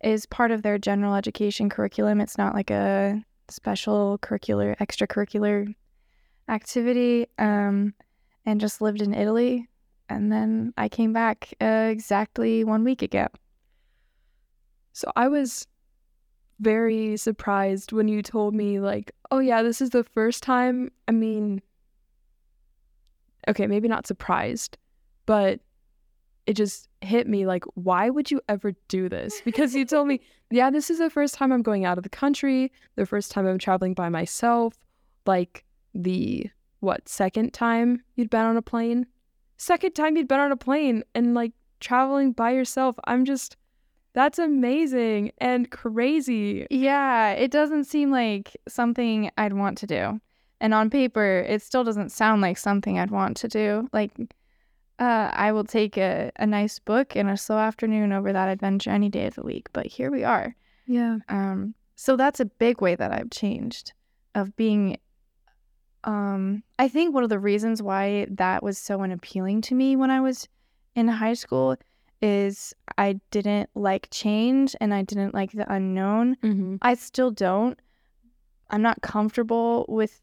is 0.04 0.26
part 0.26 0.52
of 0.52 0.62
their 0.62 0.78
general 0.78 1.16
education 1.16 1.70
curriculum. 1.70 2.20
It's 2.20 2.38
not 2.38 2.54
like 2.54 2.70
a 2.70 3.24
special 3.50 4.20
curricular, 4.20 4.78
extracurricular 4.78 5.74
activity. 6.50 7.28
Um, 7.40 7.94
and 8.48 8.62
just 8.62 8.82
lived 8.82 9.02
in 9.02 9.14
Italy, 9.14 9.68
and 10.08 10.32
then 10.32 10.74
I 10.78 10.88
came 10.88 11.12
back 11.12 11.54
uh, 11.62 11.90
exactly 11.92 12.64
one 12.64 12.86
week 12.86 13.02
ago. 13.02 13.28
So 14.94 15.12
I 15.18 15.28
was 15.28 15.68
very 16.60 17.18
surprised 17.18 17.92
when 17.92 18.08
you 18.08 18.22
told 18.22 18.54
me 18.54 18.80
like, 18.80 19.12
oh 19.32 19.40
yeah, 19.40 19.62
this 19.62 19.82
is 19.82 19.92
the 19.92 20.04
first 20.04 20.44
time. 20.44 20.92
I 21.08 21.12
mean, 21.12 21.62
okay, 23.48 23.68
maybe 23.68 23.88
not 23.88 24.08
surprised, 24.08 24.78
but 25.26 25.60
it 26.46 26.54
just 26.54 26.88
hit 27.02 27.28
me 27.28 27.46
like, 27.46 27.66
why 27.76 28.10
would 28.10 28.32
you 28.32 28.42
ever 28.48 28.74
do 28.88 29.10
this? 29.10 29.42
Because 29.44 29.76
you 29.76 29.86
told 29.86 30.08
me, 30.08 30.22
yeah, 30.52 30.70
this 30.70 30.90
is 30.90 31.00
the 31.00 31.10
first 31.10 31.36
time 31.36 31.52
I'm 31.52 31.62
going 31.62 31.86
out 31.86 31.98
of 31.98 32.04
the 32.04 32.10
country, 32.10 32.72
the 32.96 33.06
first 33.06 33.32
time 33.32 33.46
I'm 33.46 33.60
traveling 33.60 33.94
by 33.94 34.10
myself, 34.10 34.74
like 35.26 35.66
the 35.94 36.50
what, 36.80 37.08
second 37.10 37.54
time 37.54 38.02
you'd 38.16 38.30
been 38.30 38.46
on 38.46 38.58
a 38.58 38.62
plane? 38.62 39.08
Second 39.58 39.94
time 39.94 40.16
you'd 40.16 40.28
been 40.28 40.40
on 40.40 40.52
a 40.52 40.58
plane 40.58 41.04
and 41.16 41.34
like 41.34 41.52
traveling 41.80 42.32
by 42.32 42.52
yourself. 42.52 42.96
I'm 43.06 43.26
just 43.26 43.58
that's 44.18 44.40
amazing 44.40 45.32
and 45.38 45.70
crazy. 45.70 46.66
Yeah, 46.72 47.34
it 47.34 47.52
doesn't 47.52 47.84
seem 47.84 48.10
like 48.10 48.58
something 48.68 49.30
I'd 49.38 49.54
want 49.54 49.78
to 49.78 49.86
do. 49.86 50.20
And 50.60 50.74
on 50.74 50.90
paper, 50.90 51.46
it 51.48 51.62
still 51.62 51.84
doesn't 51.84 52.12
sound 52.12 52.42
like 52.42 52.58
something 52.58 52.98
I'd 52.98 53.12
want 53.12 53.38
to 53.38 53.48
do. 53.48 53.88
Like, 53.94 54.10
uh, 54.98 55.30
I 55.32 55.52
will 55.52 55.66
take 55.66 55.98
a, 55.98 56.32
a 56.38 56.48
nice 56.48 56.80
book 56.80 57.16
and 57.16 57.30
a 57.30 57.38
slow 57.38 57.60
afternoon 57.60 58.12
over 58.12 58.34
that 58.34 58.50
adventure 58.50 58.90
any 58.90 59.08
day 59.08 59.28
of 59.28 59.36
the 59.36 59.44
week. 59.44 59.68
But 59.72 59.86
here 59.86 60.10
we 60.10 60.24
are. 60.24 60.56
Yeah. 60.88 61.20
Um, 61.30 61.76
so 61.96 62.16
that's 62.16 62.40
a 62.40 62.46
big 62.46 62.82
way 62.82 62.96
that 62.96 63.14
I've 63.14 63.30
changed 63.30 63.94
of 64.34 64.56
being. 64.56 64.98
Um, 66.06 66.64
I 66.80 66.88
think 66.88 67.14
one 67.14 67.24
of 67.24 67.30
the 67.30 67.38
reasons 67.38 67.84
why 67.84 68.26
that 68.32 68.64
was 68.64 68.80
so 68.80 69.04
unappealing 69.04 69.62
to 69.62 69.76
me 69.76 69.96
when 69.96 70.10
I 70.10 70.22
was 70.22 70.48
in 70.96 71.08
high 71.08 71.36
school 71.36 71.76
is 72.22 72.74
I 72.98 73.20
didn't 73.32 73.70
like 73.76 74.08
change 74.12 74.76
and 74.82 74.94
I 74.94 75.04
didn't 75.04 75.34
like 75.34 75.52
the 75.52 75.72
unknown. 75.72 76.36
Mm-hmm. 76.44 76.78
I 76.82 76.96
still 76.96 77.32
don't. 77.32 77.80
I'm 78.70 78.82
not 78.82 79.02
comfortable 79.02 79.86
with 79.88 80.22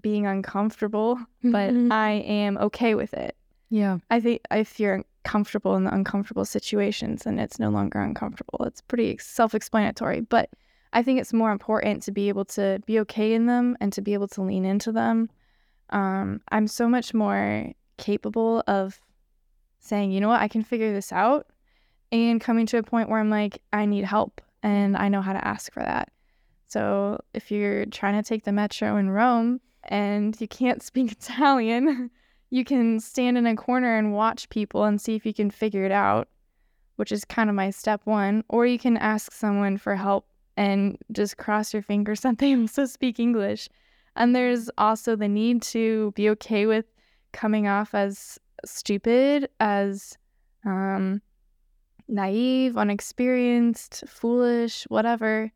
being 0.00 0.26
uncomfortable, 0.26 1.18
but 1.42 1.72
Mhm. 1.72 1.92
I 1.92 2.10
am 2.12 2.56
okay 2.58 2.94
with 2.94 3.14
it. 3.14 3.36
yeah. 3.70 3.98
I 4.10 4.20
think 4.20 4.40
if 4.50 4.78
you're 4.78 5.04
comfortable 5.24 5.74
in 5.76 5.84
the 5.84 5.94
uncomfortable 5.94 6.44
situations, 6.44 7.22
then 7.24 7.38
it's 7.38 7.58
no 7.58 7.70
longer 7.70 8.00
uncomfortable. 8.00 8.64
It's 8.66 8.80
pretty 8.82 9.16
self 9.18 9.54
explanatory. 9.54 10.20
But 10.20 10.50
I 10.92 11.02
think 11.02 11.18
it's 11.20 11.32
more 11.32 11.50
important 11.50 12.02
to 12.04 12.12
be 12.12 12.28
able 12.28 12.44
to 12.46 12.80
be 12.86 13.00
okay 13.00 13.32
in 13.34 13.46
them 13.46 13.76
and 13.80 13.92
to 13.94 14.02
be 14.02 14.14
able 14.14 14.28
to 14.28 14.42
lean 14.42 14.64
into 14.64 14.92
them. 14.92 15.28
Um, 15.90 16.40
I'm 16.50 16.66
so 16.68 16.88
much 16.88 17.14
more 17.14 17.72
capable 17.96 18.62
of 18.66 19.00
saying, 19.84 20.12
you 20.12 20.20
know 20.20 20.28
what, 20.28 20.40
I 20.40 20.48
can 20.48 20.62
figure 20.62 20.92
this 20.92 21.12
out 21.12 21.46
and 22.10 22.40
coming 22.40 22.66
to 22.66 22.78
a 22.78 22.82
point 22.82 23.08
where 23.08 23.20
I'm 23.20 23.30
like, 23.30 23.60
I 23.72 23.86
need 23.86 24.04
help 24.04 24.40
and 24.62 24.96
I 24.96 25.08
know 25.08 25.20
how 25.20 25.32
to 25.32 25.46
ask 25.46 25.72
for 25.72 25.82
that. 25.82 26.10
So 26.66 27.20
if 27.34 27.50
you're 27.50 27.86
trying 27.86 28.20
to 28.20 28.26
take 28.26 28.44
the 28.44 28.52
metro 28.52 28.96
in 28.96 29.10
Rome 29.10 29.60
and 29.84 30.40
you 30.40 30.48
can't 30.48 30.82
speak 30.90 31.12
Italian, 31.12 32.10
you 32.50 32.64
can 32.64 32.98
stand 33.00 33.36
in 33.36 33.46
a 33.46 33.56
corner 33.56 33.96
and 33.96 34.14
watch 34.14 34.48
people 34.48 34.84
and 34.84 35.00
see 35.00 35.14
if 35.14 35.26
you 35.26 35.34
can 35.34 35.50
figure 35.50 35.84
it 35.84 35.92
out, 35.92 36.28
which 36.96 37.12
is 37.12 37.24
kind 37.24 37.50
of 37.50 37.56
my 37.56 37.70
step 37.70 38.00
one. 38.04 38.44
Or 38.48 38.64
you 38.64 38.78
can 38.78 38.96
ask 38.96 39.32
someone 39.32 39.76
for 39.76 39.96
help 39.96 40.26
and 40.56 40.96
just 41.12 41.36
cross 41.36 41.72
your 41.72 41.82
fingers 41.82 42.24
they 42.38 42.56
also 42.56 42.86
speak 42.86 43.18
English. 43.18 43.68
And 44.16 44.34
there's 44.34 44.70
also 44.78 45.16
the 45.16 45.28
need 45.28 45.62
to 45.62 46.12
be 46.12 46.30
okay 46.30 46.66
with 46.66 46.86
coming 47.32 47.66
off 47.66 47.94
as 47.94 48.38
stupid, 48.68 49.48
as 49.60 50.16
um, 50.64 51.20
naive, 52.08 52.76
unexperienced, 52.76 54.04
foolish, 54.06 54.84
whatever, 54.84 55.50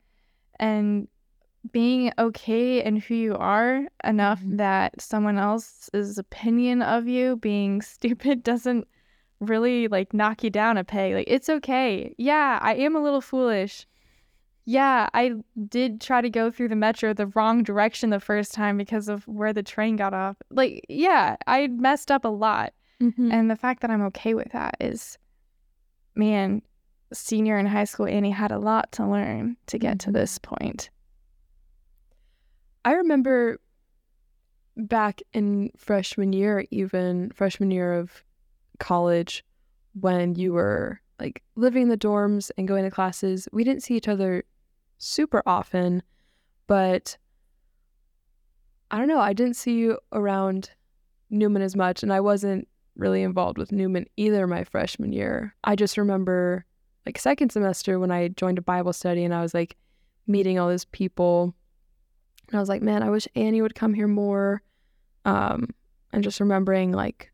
and 0.59 1.09
being 1.73 2.13
okay 2.19 2.83
in 2.83 2.97
who 2.97 3.15
you 3.15 3.35
are 3.37 3.87
enough 4.05 4.41
Mhm. 4.43 4.59
that 4.59 5.01
someone 5.01 5.39
else's 5.39 6.17
opinion 6.19 6.83
of 6.83 7.07
you 7.09 7.37
being 7.37 7.83
stupid 7.95 8.43
doesn't 8.43 8.87
really 9.41 9.89
like 9.89 10.15
knock 10.15 10.43
you 10.43 10.51
down 10.51 10.77
a 10.77 10.85
peg. 10.85 11.15
Like, 11.15 11.29
it's 11.29 11.49
okay. 11.49 12.15
Yeah, 12.19 12.59
I 12.63 12.75
am 12.75 12.97
a 12.97 13.03
little 13.03 13.21
foolish. 13.21 13.87
Yeah, 14.65 15.09
I 15.15 15.33
did 15.69 16.01
try 16.01 16.21
to 16.21 16.29
go 16.29 16.51
through 16.51 16.69
the 16.69 16.77
metro 16.77 17.15
the 17.15 17.29
wrong 17.29 17.63
direction 17.63 18.11
the 18.11 18.21
first 18.21 18.53
time 18.53 18.77
because 18.77 19.09
of 19.09 19.27
where 19.27 19.53
the 19.53 19.63
train 19.63 19.97
got 19.97 20.13
off. 20.13 20.37
Like, 20.51 20.85
yeah, 20.89 21.37
I 21.47 21.69
messed 21.69 22.11
up 22.11 22.25
a 22.25 22.29
lot. 22.29 22.73
Mm-hmm. 23.03 23.31
And 23.33 23.51
the 23.51 23.57
fact 23.57 23.83
that 23.83 23.91
I'm 23.91 24.03
okay 24.07 24.35
with 24.35 24.53
that 24.53 24.77
is, 24.81 25.19
man, 26.15 26.63
senior 27.13 27.59
in 27.59 27.67
high 27.67 27.85
school, 27.85 28.07
Annie 28.07 28.31
had 28.31 28.51
a 28.51 28.59
lot 28.59 28.93
to 28.93 29.07
learn 29.07 29.57
to 29.67 29.79
get 29.79 29.99
to 30.01 30.11
this 30.11 30.39
point. 30.39 30.91
I 32.85 32.93
remember 32.93 33.61
back 34.77 35.21
in 35.33 35.71
freshman 35.77 36.33
year, 36.33 36.65
even 36.71 37.31
freshman 37.31 37.71
year 37.71 37.95
of 37.95 38.25
college, 38.79 39.45
when 40.01 40.35
you 40.35 40.53
were 40.53 41.01
like 41.19 41.43
living 41.57 41.83
in 41.83 41.89
the 41.89 41.99
dorms 41.99 42.51
and 42.57 42.69
going 42.69 42.85
to 42.85 42.91
classes, 42.91 43.49
we 43.53 43.65
didn't 43.65 43.83
see 43.83 43.97
each 43.97 44.09
other 44.09 44.45
super 44.99 45.43
often, 45.47 46.03
but 46.67 47.17
I 48.91 48.99
don't 48.99 49.09
know, 49.09 49.21
I 49.21 49.33
didn't 49.33 49.57
see 49.57 49.75
you 49.75 49.99
around 50.13 50.71
Newman 51.31 51.63
as 51.63 51.77
much, 51.77 52.03
and 52.03 52.13
I 52.13 52.21
wasn't 52.21 52.69
really 52.99 53.23
involved 53.23 53.57
with 53.57 53.73
Newman 53.73 54.07
either 54.17 54.47
my 54.47 54.65
freshman 54.65 55.13
year. 55.13 55.55
I 55.65 55.77
just 55.77 55.97
remember 55.97 56.65
like 57.07 57.19
second 57.19 57.51
semester 57.53 57.99
when 57.99 58.11
I 58.11 58.29
joined 58.29 58.59
a 58.59 58.63
Bible 58.63 58.93
study 58.93 59.25
and 59.25 59.33
I 59.33 59.41
was 59.41 59.55
like 59.55 59.77
meeting 60.27 60.59
all 60.59 60.69
these 60.69 60.85
people 60.85 61.55
and 62.49 62.57
I 62.57 62.61
was 62.61 62.69
like, 62.69 62.83
man, 62.83 63.03
I 63.03 63.11
wish 63.11 63.29
Annie 63.35 63.63
would 63.63 63.75
come 63.75 63.95
here 63.95 64.09
more. 64.09 64.63
Um, 65.25 65.69
and 66.13 66.25
just 66.25 66.41
remembering 66.41 66.93
like 66.93 67.31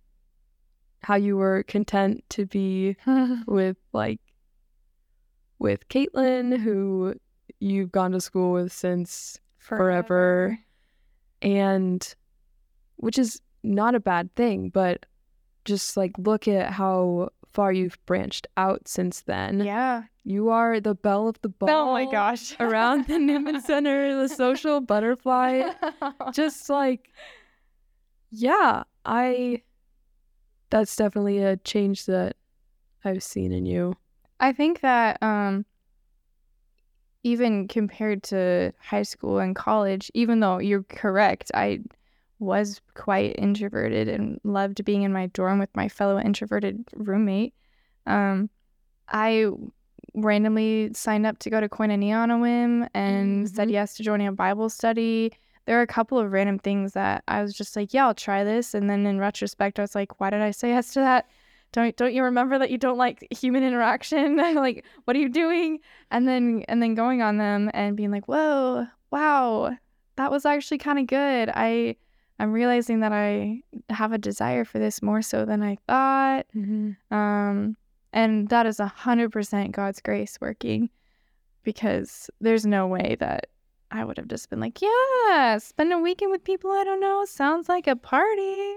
how 1.01 1.15
you 1.15 1.37
were 1.37 1.63
content 1.65 2.25
to 2.31 2.47
be 2.47 2.97
with 3.47 3.77
like 3.93 4.21
with 5.59 5.89
Caitlin, 5.89 6.59
who 6.59 7.15
you've 7.61 7.93
gone 7.93 8.13
to 8.13 8.21
school 8.21 8.53
with 8.53 8.73
since 8.73 9.39
Forever. 9.59 10.59
and 11.41 12.15
which 12.97 13.19
is 13.19 13.41
not 13.63 13.95
a 13.95 14.01
bad 14.01 14.35
thing, 14.35 14.69
but 14.69 15.07
just 15.65 15.97
like 15.97 16.13
look 16.19 16.47
at 16.49 16.73
how 16.73 17.31
far 17.53 17.73
you've 17.73 17.99
branched 18.07 18.47
out 18.57 18.89
since 18.89 19.23
then. 19.23 19.61
Yeah. 19.61 20.05
You 20.25 20.49
are 20.51 20.81
the 20.81 20.95
belle 20.95 21.29
of 21.29 21.41
the 21.43 21.49
ball. 21.49 21.69
Oh 21.73 21.93
my 21.93 22.11
gosh. 22.11 22.55
Around 22.61 23.07
the 23.07 23.19
Newman 23.19 23.61
Center, 23.61 24.21
the 24.21 24.29
social 24.29 24.81
butterfly. 24.81 25.71
Just 26.33 26.69
like, 26.69 27.11
yeah, 28.31 28.83
I. 29.05 29.63
That's 30.71 30.97
definitely 30.97 31.39
a 31.39 31.57
change 31.59 32.07
that 32.07 32.37
I've 33.05 33.23
seen 33.23 33.53
in 33.53 33.67
you. 33.67 33.95
I 34.41 34.53
think 34.53 34.81
that 34.81 35.23
um 35.23 35.65
even 37.23 37.69
compared 37.69 38.23
to 38.25 38.73
high 38.81 39.03
school 39.03 39.39
and 39.39 39.55
college, 39.55 40.11
even 40.15 40.41
though 40.41 40.59
you're 40.59 40.83
correct, 40.85 41.51
I 41.55 41.81
was 42.45 42.81
quite 42.95 43.35
introverted 43.39 44.09
and 44.09 44.41
loved 44.45 44.85
being 44.85 45.03
in 45.03 45.13
my 45.13 45.27
dorm 45.29 45.59
with 45.59 45.75
my 45.75 45.89
fellow 45.89 46.19
introverted 46.21 46.85
roommate. 46.95 47.55
Um, 48.07 48.51
I 49.09 49.47
randomly 50.15 50.91
signed 50.95 51.27
up 51.27 51.39
to 51.41 51.51
go 51.51 51.61
to 51.61 51.69
Koinonia 51.69 52.17
on 52.17 52.31
a 52.31 52.39
whim 52.39 52.89
and 52.95 53.49
said 53.49 53.69
Mhm. 53.69 53.73
yes 53.73 53.95
to 53.95 54.03
joining 54.03 54.27
a 54.29 54.33
Bible 54.33 54.69
study. 54.69 55.33
There 55.67 55.79
are 55.79 55.83
a 55.83 55.87
couple 55.87 56.19
of 56.19 56.31
random 56.31 56.59
things 56.59 56.93
that 56.93 57.25
I 57.27 57.43
was 57.43 57.55
just 57.55 57.75
like, 57.75 57.93
yeah, 57.95 58.07
I'll 58.07 58.15
try 58.15 58.45
this. 58.45 58.75
And 58.75 58.89
then 58.89 59.07
in 59.07 59.19
retrospect, 59.19 59.79
I 59.79 59.83
was 59.83 59.95
like, 59.95 60.21
why 60.21 60.31
did 60.31 60.43
I 60.43 60.51
say 60.51 60.69
yes 60.69 60.93
to 60.93 61.01
that? 61.01 61.27
Don't 61.73 61.97
don't 61.97 62.15
you 62.15 62.23
remember 62.23 62.59
that 62.59 62.71
you 62.71 62.79
don't 62.79 62.99
like 62.99 63.27
human 63.33 63.65
interaction? 63.65 64.37
like, 64.55 64.85
what 65.05 65.17
are 65.17 65.21
you 65.21 65.29
doing? 65.29 65.81
And 66.11 66.29
then 66.29 66.65
and 66.69 66.81
then 66.83 66.95
going 66.95 67.23
on 67.23 67.39
them 67.39 67.71
and 67.75 67.97
being 67.97 68.13
like, 68.13 68.29
whoa, 68.29 68.87
wow, 69.11 69.77
that 70.17 70.31
was 70.31 70.45
actually 70.47 70.79
kind 70.79 70.99
of 71.01 71.07
good. 71.09 71.51
I 71.53 71.97
I'm 72.39 72.53
realizing 72.53 73.01
that 73.01 73.13
I 73.13 73.61
have 73.91 74.13
a 74.13 74.19
desire 74.19 74.65
for 74.65 74.79
this 74.79 75.03
more 75.03 75.23
so 75.23 75.45
than 75.45 75.63
I 75.63 75.77
thought. 75.87 76.47
Um, 77.11 77.77
and 78.13 78.49
that 78.49 78.67
is 78.67 78.81
a 78.81 78.87
hundred 78.87 79.31
percent 79.33 79.73
God's 79.73 80.01
grace 80.01 80.39
working, 80.41 80.91
because 81.63 82.31
there's 82.41 82.67
no 82.67 82.87
way 82.87 83.17
that 83.21 83.47
I 83.91 84.05
would 84.05 84.17
have 84.19 84.29
just 84.29 84.51
been 84.51 84.61
like, 84.61 84.81
yeah, 84.83 85.59
spend 85.59 85.93
a 85.93 85.99
weekend 85.99 86.33
with 86.33 86.43
people 86.43 86.71
I 86.73 86.83
don't 86.85 87.01
know 87.01 87.25
sounds 87.25 87.69
like 87.69 87.87
a 87.87 87.97
party. 87.97 88.75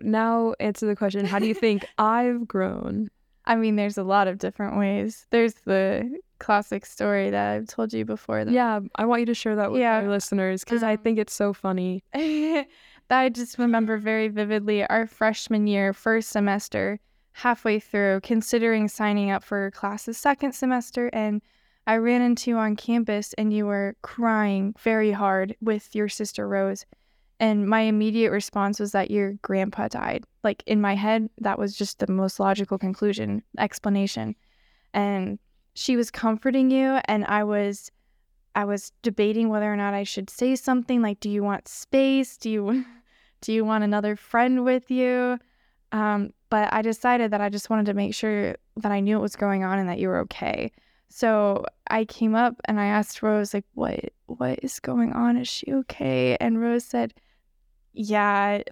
Now 0.00 0.54
answer 0.60 0.86
the 0.86 0.96
question, 0.96 1.24
how 1.26 1.38
do 1.38 1.46
you 1.46 1.54
think 1.54 1.86
I've 1.98 2.48
grown? 2.48 3.08
I 3.44 3.54
mean, 3.56 3.76
there's 3.76 3.98
a 3.98 4.02
lot 4.02 4.26
of 4.28 4.38
different 4.38 4.76
ways. 4.78 5.26
There's 5.30 5.54
the 5.66 6.18
classic 6.38 6.84
story 6.86 7.30
that 7.30 7.52
I've 7.54 7.66
told 7.66 7.92
you 7.92 8.04
before. 8.04 8.44
That 8.44 8.52
Yeah, 8.52 8.80
I 8.96 9.04
want 9.04 9.20
you 9.20 9.26
to 9.26 9.34
share 9.34 9.56
that 9.56 9.70
with 9.72 9.80
Yeah. 9.80 9.96
our 9.96 10.08
listeners 10.08 10.64
because 10.64 10.82
I 10.82 10.92
Um, 10.92 10.98
think 10.98 11.18
it's 11.18 11.34
so 11.34 11.52
funny. 11.52 12.02
I 13.08 13.28
just 13.28 13.58
remember 13.58 13.96
very 13.98 14.28
vividly 14.28 14.84
our 14.86 15.06
freshman 15.06 15.66
year, 15.66 15.92
first 15.92 16.30
semester, 16.30 16.98
halfway 17.32 17.78
through, 17.78 18.20
considering 18.22 18.88
signing 18.88 19.30
up 19.30 19.44
for 19.44 19.70
classes 19.70 20.16
second 20.18 20.52
semester, 20.52 21.08
and 21.12 21.40
I 21.86 21.98
ran 21.98 22.20
into 22.22 22.50
you 22.50 22.56
on 22.56 22.74
campus 22.74 23.32
and 23.34 23.52
you 23.52 23.66
were 23.66 23.94
crying 24.02 24.74
very 24.80 25.12
hard 25.12 25.54
with 25.60 25.94
your 25.94 26.08
sister 26.08 26.48
Rose. 26.48 26.84
And 27.38 27.68
my 27.68 27.82
immediate 27.82 28.30
response 28.32 28.80
was 28.80 28.90
that 28.92 29.10
your 29.10 29.34
grandpa 29.42 29.86
died. 29.88 30.24
Like 30.42 30.64
in 30.66 30.80
my 30.80 30.94
head, 30.96 31.28
that 31.38 31.58
was 31.58 31.76
just 31.76 31.98
the 32.00 32.10
most 32.10 32.40
logical 32.40 32.76
conclusion, 32.78 33.42
explanation. 33.58 34.34
And 34.94 35.38
she 35.76 35.94
was 35.94 36.10
comforting 36.10 36.70
you 36.70 36.98
and 37.04 37.26
I 37.26 37.44
was 37.44 37.90
I 38.54 38.64
was 38.64 38.92
debating 39.02 39.50
whether 39.50 39.70
or 39.70 39.76
not 39.76 39.92
I 39.92 40.04
should 40.04 40.30
say 40.30 40.56
something 40.56 41.02
like, 41.02 41.20
"Do 41.20 41.28
you 41.28 41.42
want 41.42 41.68
space? 41.68 42.38
Do 42.38 42.48
you 42.48 42.84
do 43.42 43.52
you 43.52 43.64
want 43.64 43.84
another 43.84 44.16
friend 44.16 44.64
with 44.64 44.90
you?" 44.90 45.38
Um, 45.92 46.32
but 46.48 46.72
I 46.72 46.80
decided 46.80 47.30
that 47.30 47.42
I 47.42 47.50
just 47.50 47.68
wanted 47.68 47.86
to 47.86 47.94
make 47.94 48.14
sure 48.14 48.56
that 48.76 48.90
I 48.90 49.00
knew 49.00 49.16
what 49.16 49.22
was 49.22 49.36
going 49.36 49.64
on 49.64 49.78
and 49.78 49.88
that 49.90 49.98
you 49.98 50.08
were 50.08 50.20
okay. 50.20 50.72
So 51.10 51.66
I 51.88 52.06
came 52.06 52.34
up 52.34 52.56
and 52.64 52.80
I 52.80 52.86
asked 52.86 53.22
Rose 53.22 53.52
like, 53.52 53.66
"What 53.74 54.00
what 54.24 54.58
is 54.62 54.80
going 54.80 55.12
on? 55.12 55.36
Is 55.36 55.46
she 55.48 55.70
okay?" 55.74 56.38
And 56.40 56.58
Rose 56.58 56.84
said, 56.84 57.12
"Yeah." 57.92 58.62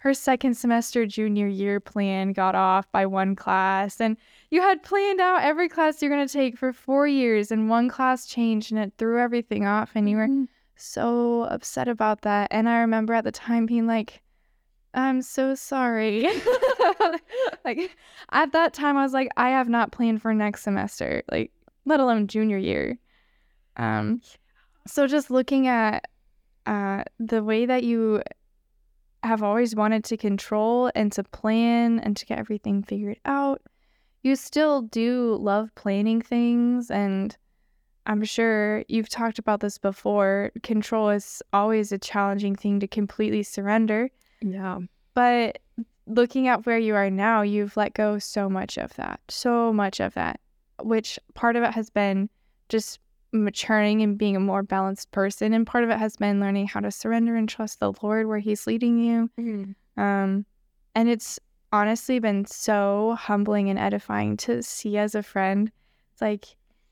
Her 0.00 0.14
second 0.14 0.54
semester 0.54 1.04
junior 1.04 1.46
year 1.46 1.78
plan 1.78 2.32
got 2.32 2.54
off 2.54 2.90
by 2.90 3.04
one 3.04 3.36
class, 3.36 4.00
and 4.00 4.16
you 4.50 4.62
had 4.62 4.82
planned 4.82 5.20
out 5.20 5.42
every 5.42 5.68
class 5.68 6.00
you're 6.00 6.10
going 6.10 6.26
to 6.26 6.32
take 6.32 6.56
for 6.56 6.72
four 6.72 7.06
years, 7.06 7.50
and 7.50 7.68
one 7.68 7.88
class 7.90 8.26
changed 8.26 8.72
and 8.72 8.80
it 8.80 8.94
threw 8.96 9.20
everything 9.20 9.66
off, 9.66 9.90
and 9.94 10.08
you 10.08 10.16
were 10.16 10.26
Mhm. 10.26 10.48
so 10.74 11.42
upset 11.44 11.86
about 11.86 12.22
that. 12.22 12.48
And 12.50 12.66
I 12.66 12.78
remember 12.78 13.12
at 13.12 13.24
the 13.24 13.30
time 13.32 13.66
being 13.66 13.86
like, 13.86 14.22
I'm 14.94 15.20
so 15.20 15.54
sorry. 15.54 16.22
like, 17.64 17.94
at 18.32 18.52
that 18.52 18.72
time, 18.72 18.96
I 18.96 19.02
was 19.02 19.12
like, 19.12 19.28
I 19.36 19.50
have 19.50 19.68
not 19.68 19.92
planned 19.92 20.22
for 20.22 20.32
next 20.34 20.62
semester, 20.62 21.22
like, 21.30 21.52
let 21.84 22.00
alone 22.00 22.26
junior 22.26 22.56
year. 22.58 22.98
Um, 23.76 24.22
so 24.86 25.06
just 25.06 25.30
looking 25.30 25.66
at 25.66 26.08
uh, 26.66 27.04
the 27.18 27.44
way 27.44 27.66
that 27.66 27.84
you 27.84 28.22
have 29.22 29.42
always 29.42 29.74
wanted 29.76 30.04
to 30.04 30.16
control 30.16 30.90
and 30.94 31.12
to 31.12 31.24
plan 31.24 31.98
and 32.00 32.16
to 32.16 32.26
get 32.26 32.38
everything 32.38 32.82
figured 32.82 33.20
out, 33.24 33.62
you 34.22 34.36
still 34.36 34.82
do 34.82 35.36
love 35.40 35.74
planning 35.74 36.20
things. 36.20 36.90
And 36.90 37.36
I'm 38.06 38.24
sure 38.24 38.84
you've 38.88 39.08
talked 39.08 39.38
about 39.38 39.60
this 39.60 39.78
before. 39.78 40.52
Control 40.62 41.10
is 41.10 41.42
always 41.52 41.92
a 41.92 41.98
challenging 41.98 42.56
thing 42.56 42.80
to 42.80 42.86
completely 42.86 43.42
surrender. 43.42 44.10
Yeah. 44.40 44.80
But 45.14 45.58
looking 46.06 46.48
at 46.48 46.66
where 46.66 46.78
you 46.78 46.94
are 46.94 47.10
now, 47.10 47.42
you've 47.42 47.76
let 47.76 47.94
go 47.94 48.18
so 48.18 48.48
much 48.48 48.78
of 48.78 48.94
that, 48.94 49.20
so 49.28 49.72
much 49.72 50.00
of 50.00 50.14
that, 50.14 50.40
which 50.82 51.18
part 51.34 51.56
of 51.56 51.62
it 51.62 51.72
has 51.72 51.90
been 51.90 52.28
just 52.68 52.98
maturing 53.32 54.02
and 54.02 54.18
being 54.18 54.36
a 54.36 54.40
more 54.40 54.62
balanced 54.62 55.10
person. 55.12 55.52
And 55.54 55.66
part 55.66 55.84
of 55.84 55.90
it 55.90 55.98
has 55.98 56.16
been 56.16 56.40
learning 56.40 56.66
how 56.66 56.80
to 56.80 56.90
surrender 56.90 57.36
and 57.36 57.48
trust 57.48 57.80
the 57.80 57.92
Lord 58.02 58.26
where 58.26 58.38
He's 58.38 58.66
leading 58.66 58.98
you. 58.98 59.30
Um, 59.96 60.46
and 60.94 61.08
it's 61.08 61.38
honestly 61.72 62.18
been 62.18 62.44
so 62.46 63.16
humbling 63.18 63.70
and 63.70 63.78
edifying 63.78 64.36
to 64.38 64.62
see 64.62 64.96
as 64.98 65.14
a 65.14 65.22
friend. 65.22 65.70
It's 66.12 66.20
like, 66.20 66.46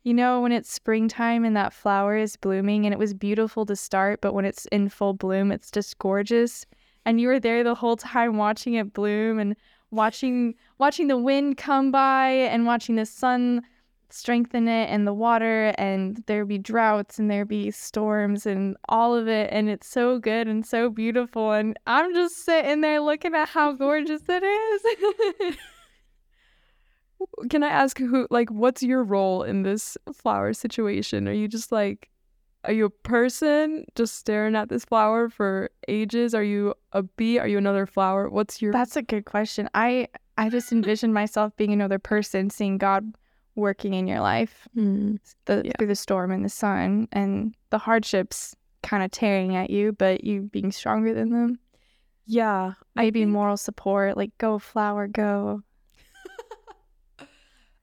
you 0.04 0.14
know, 0.14 0.40
when 0.40 0.52
it's 0.52 0.72
springtime 0.72 1.44
and 1.44 1.56
that 1.56 1.72
flower 1.72 2.16
is 2.16 2.36
blooming 2.36 2.86
and 2.86 2.92
it 2.92 2.98
was 2.98 3.12
beautiful 3.12 3.66
to 3.66 3.74
start, 3.76 4.20
but 4.20 4.32
when 4.32 4.44
it's 4.44 4.66
in 4.66 4.88
full 4.88 5.14
bloom, 5.14 5.50
it's 5.50 5.70
just 5.70 5.98
gorgeous. 5.98 6.64
And 7.04 7.20
you 7.20 7.28
were 7.28 7.40
there 7.40 7.64
the 7.64 7.74
whole 7.74 7.96
time 7.96 8.36
watching 8.36 8.74
it 8.74 8.92
bloom 8.92 9.38
and 9.38 9.56
watching 9.90 10.54
watching 10.78 11.08
the 11.08 11.16
wind 11.16 11.56
come 11.56 11.90
by 11.90 12.28
and 12.28 12.66
watching 12.66 12.96
the 12.96 13.06
sun 13.06 13.62
strengthen 14.10 14.68
it 14.68 14.88
and 14.90 15.06
the 15.06 15.12
water 15.12 15.74
and 15.78 16.22
there 16.26 16.44
be 16.44 16.58
droughts 16.58 17.18
and 17.18 17.30
there 17.30 17.44
be 17.44 17.70
storms 17.70 18.46
and 18.46 18.76
all 18.88 19.14
of 19.14 19.28
it 19.28 19.50
and 19.52 19.68
it's 19.68 19.86
so 19.86 20.18
good 20.18 20.48
and 20.48 20.64
so 20.64 20.88
beautiful 20.88 21.52
and 21.52 21.78
I'm 21.86 22.14
just 22.14 22.44
sitting 22.44 22.80
there 22.80 23.00
looking 23.00 23.34
at 23.34 23.48
how 23.48 23.72
gorgeous 23.72 24.22
it 24.28 24.42
is. 24.42 25.56
Can 27.50 27.62
I 27.62 27.68
ask 27.68 27.98
who, 27.98 28.26
like, 28.30 28.48
what's 28.50 28.82
your 28.82 29.02
role 29.02 29.42
in 29.42 29.62
this 29.62 29.96
flower 30.12 30.52
situation? 30.52 31.26
Are 31.26 31.32
you 31.32 31.48
just 31.48 31.72
like, 31.72 32.08
are 32.64 32.72
you 32.72 32.86
a 32.86 32.90
person 32.90 33.84
just 33.94 34.16
staring 34.16 34.56
at 34.56 34.68
this 34.68 34.84
flower 34.84 35.28
for 35.28 35.70
ages? 35.88 36.34
Are 36.34 36.42
you 36.42 36.74
a 36.92 37.02
bee? 37.02 37.38
Are 37.38 37.48
you 37.48 37.58
another 37.58 37.86
flower? 37.86 38.28
What's 38.28 38.60
your. 38.60 38.72
That's 38.72 38.96
a 38.96 39.02
good 39.02 39.24
question. 39.24 39.68
I 39.74 40.08
I 40.36 40.48
just 40.48 40.72
envision 40.72 41.12
myself 41.12 41.56
being 41.56 41.72
another 41.72 41.98
person, 41.98 42.50
seeing 42.50 42.78
God 42.78 43.14
working 43.58 43.94
in 43.94 44.06
your 44.06 44.20
life 44.20 44.66
Hmm. 44.74 45.16
the, 45.46 45.62
Yeah. 45.64 45.72
through 45.78 45.88
the 45.88 45.94
storm 45.96 46.30
and 46.30 46.44
the 46.44 46.48
sun 46.48 47.08
and 47.12 47.54
the 47.70 47.78
hardships 47.78 48.54
kind 48.82 49.02
of 49.02 49.10
tearing 49.10 49.56
at 49.56 49.70
you, 49.70 49.92
but 49.92 50.24
you 50.24 50.42
being 50.42 50.72
stronger 50.72 51.12
than 51.12 51.30
them. 51.30 51.58
Yeah. 52.26 52.74
I 52.96 53.02
Maybe 53.02 53.20
think- 53.20 53.32
moral 53.32 53.56
support, 53.56 54.16
like 54.16 54.36
go 54.38 54.58
flower, 54.58 55.08
go. 55.08 55.62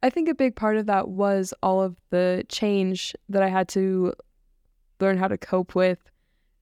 I 0.03 0.09
think 0.09 0.29
a 0.29 0.35
big 0.35 0.55
part 0.55 0.77
of 0.77 0.85
that 0.85 1.07
was 1.09 1.53
all 1.63 1.81
of 1.81 1.97
the 2.11 2.45
change 2.49 3.15
that 3.29 3.41
I 3.41 3.49
had 3.49 3.67
to 3.69 4.13
learn 4.99 5.17
how 5.17 5.27
to 5.27 5.38
cope 5.38 5.75
with 5.75 5.99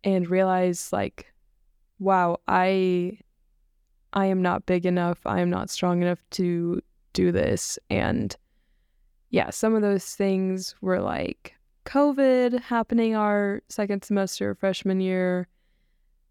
and 0.03 0.29
realize 0.29 0.91
like 0.93 1.27
wow, 1.99 2.37
I 2.47 3.19
I 4.13 4.25
am 4.27 4.41
not 4.41 4.65
big 4.65 4.85
enough. 4.85 5.19
I 5.25 5.39
am 5.41 5.49
not 5.49 5.69
strong 5.69 6.01
enough 6.01 6.19
to 6.31 6.81
do 7.13 7.31
this 7.31 7.77
and 7.89 8.35
yeah, 9.33 9.49
some 9.49 9.73
of 9.73 9.81
those 9.81 10.05
things 10.13 10.75
were 10.79 11.01
like 11.01 11.55
COVID 11.85 12.61
happening 12.61 13.15
our 13.15 13.63
second 13.67 14.03
semester 14.03 14.53
freshman 14.53 15.01
year. 15.01 15.47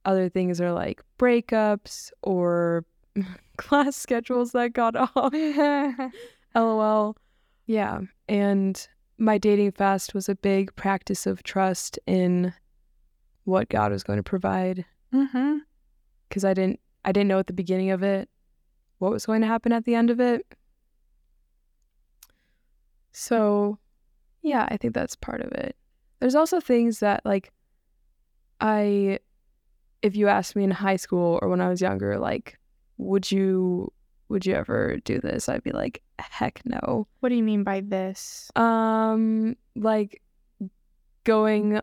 Other 0.04 0.28
things 0.28 0.60
are 0.60 0.72
like 0.72 1.02
breakups 1.18 2.12
or 2.22 2.84
class 3.56 3.96
schedules 3.96 4.52
that 4.52 4.72
got 4.72 4.94
off. 4.94 5.34
LOL. 6.54 7.16
Yeah. 7.66 8.02
And 8.28 8.86
my 9.18 9.36
dating 9.36 9.72
fast 9.72 10.14
was 10.14 10.28
a 10.28 10.36
big 10.36 10.72
practice 10.76 11.26
of 11.26 11.42
trust 11.42 11.98
in 12.06 12.54
what 13.42 13.68
God 13.68 13.90
was 13.90 14.04
going 14.04 14.18
to 14.18 14.22
provide 14.22 14.84
mm-hmm. 15.12 15.56
because 16.28 16.44
I 16.44 16.54
didn't 16.54 16.78
I 17.04 17.10
didn't 17.10 17.26
know 17.26 17.40
at 17.40 17.48
the 17.48 17.52
beginning 17.52 17.90
of 17.90 18.04
it 18.04 18.28
what 18.98 19.10
was 19.10 19.26
going 19.26 19.40
to 19.40 19.48
happen 19.48 19.72
at 19.72 19.86
the 19.86 19.96
end 19.96 20.10
of 20.10 20.20
it. 20.20 20.46
So, 23.12 23.79
yeah, 24.42 24.66
I 24.70 24.77
think 24.77 24.94
that's 24.94 25.16
part 25.16 25.40
of 25.40 25.53
it. 25.53 25.77
There's 26.20 26.35
also 26.35 26.61
things 26.61 27.01
that 27.01 27.25
like 27.25 27.53
I 28.61 29.18
if 30.03 30.16
you 30.16 30.29
asked 30.29 30.57
me 30.57 30.64
in 30.64 30.70
high 30.70 30.96
school 30.96 31.38
or 31.42 31.48
when 31.48 31.61
I 31.61 31.68
was 31.68 31.81
younger 31.81 32.18
like 32.18 32.59
would 32.96 33.31
you 33.31 33.92
would 34.33 34.46
you 34.46 34.55
ever 34.55 34.96
do 35.05 35.20
this? 35.20 35.48
I'd 35.48 35.62
be 35.62 35.72
like, 35.72 36.03
heck 36.18 36.62
no. 36.64 37.07
What 37.20 37.29
do 37.29 37.35
you 37.35 37.42
mean 37.42 37.64
by 37.64 37.81
this? 37.81 38.51
Um, 38.57 39.57
like 39.77 40.22
going 41.25 41.81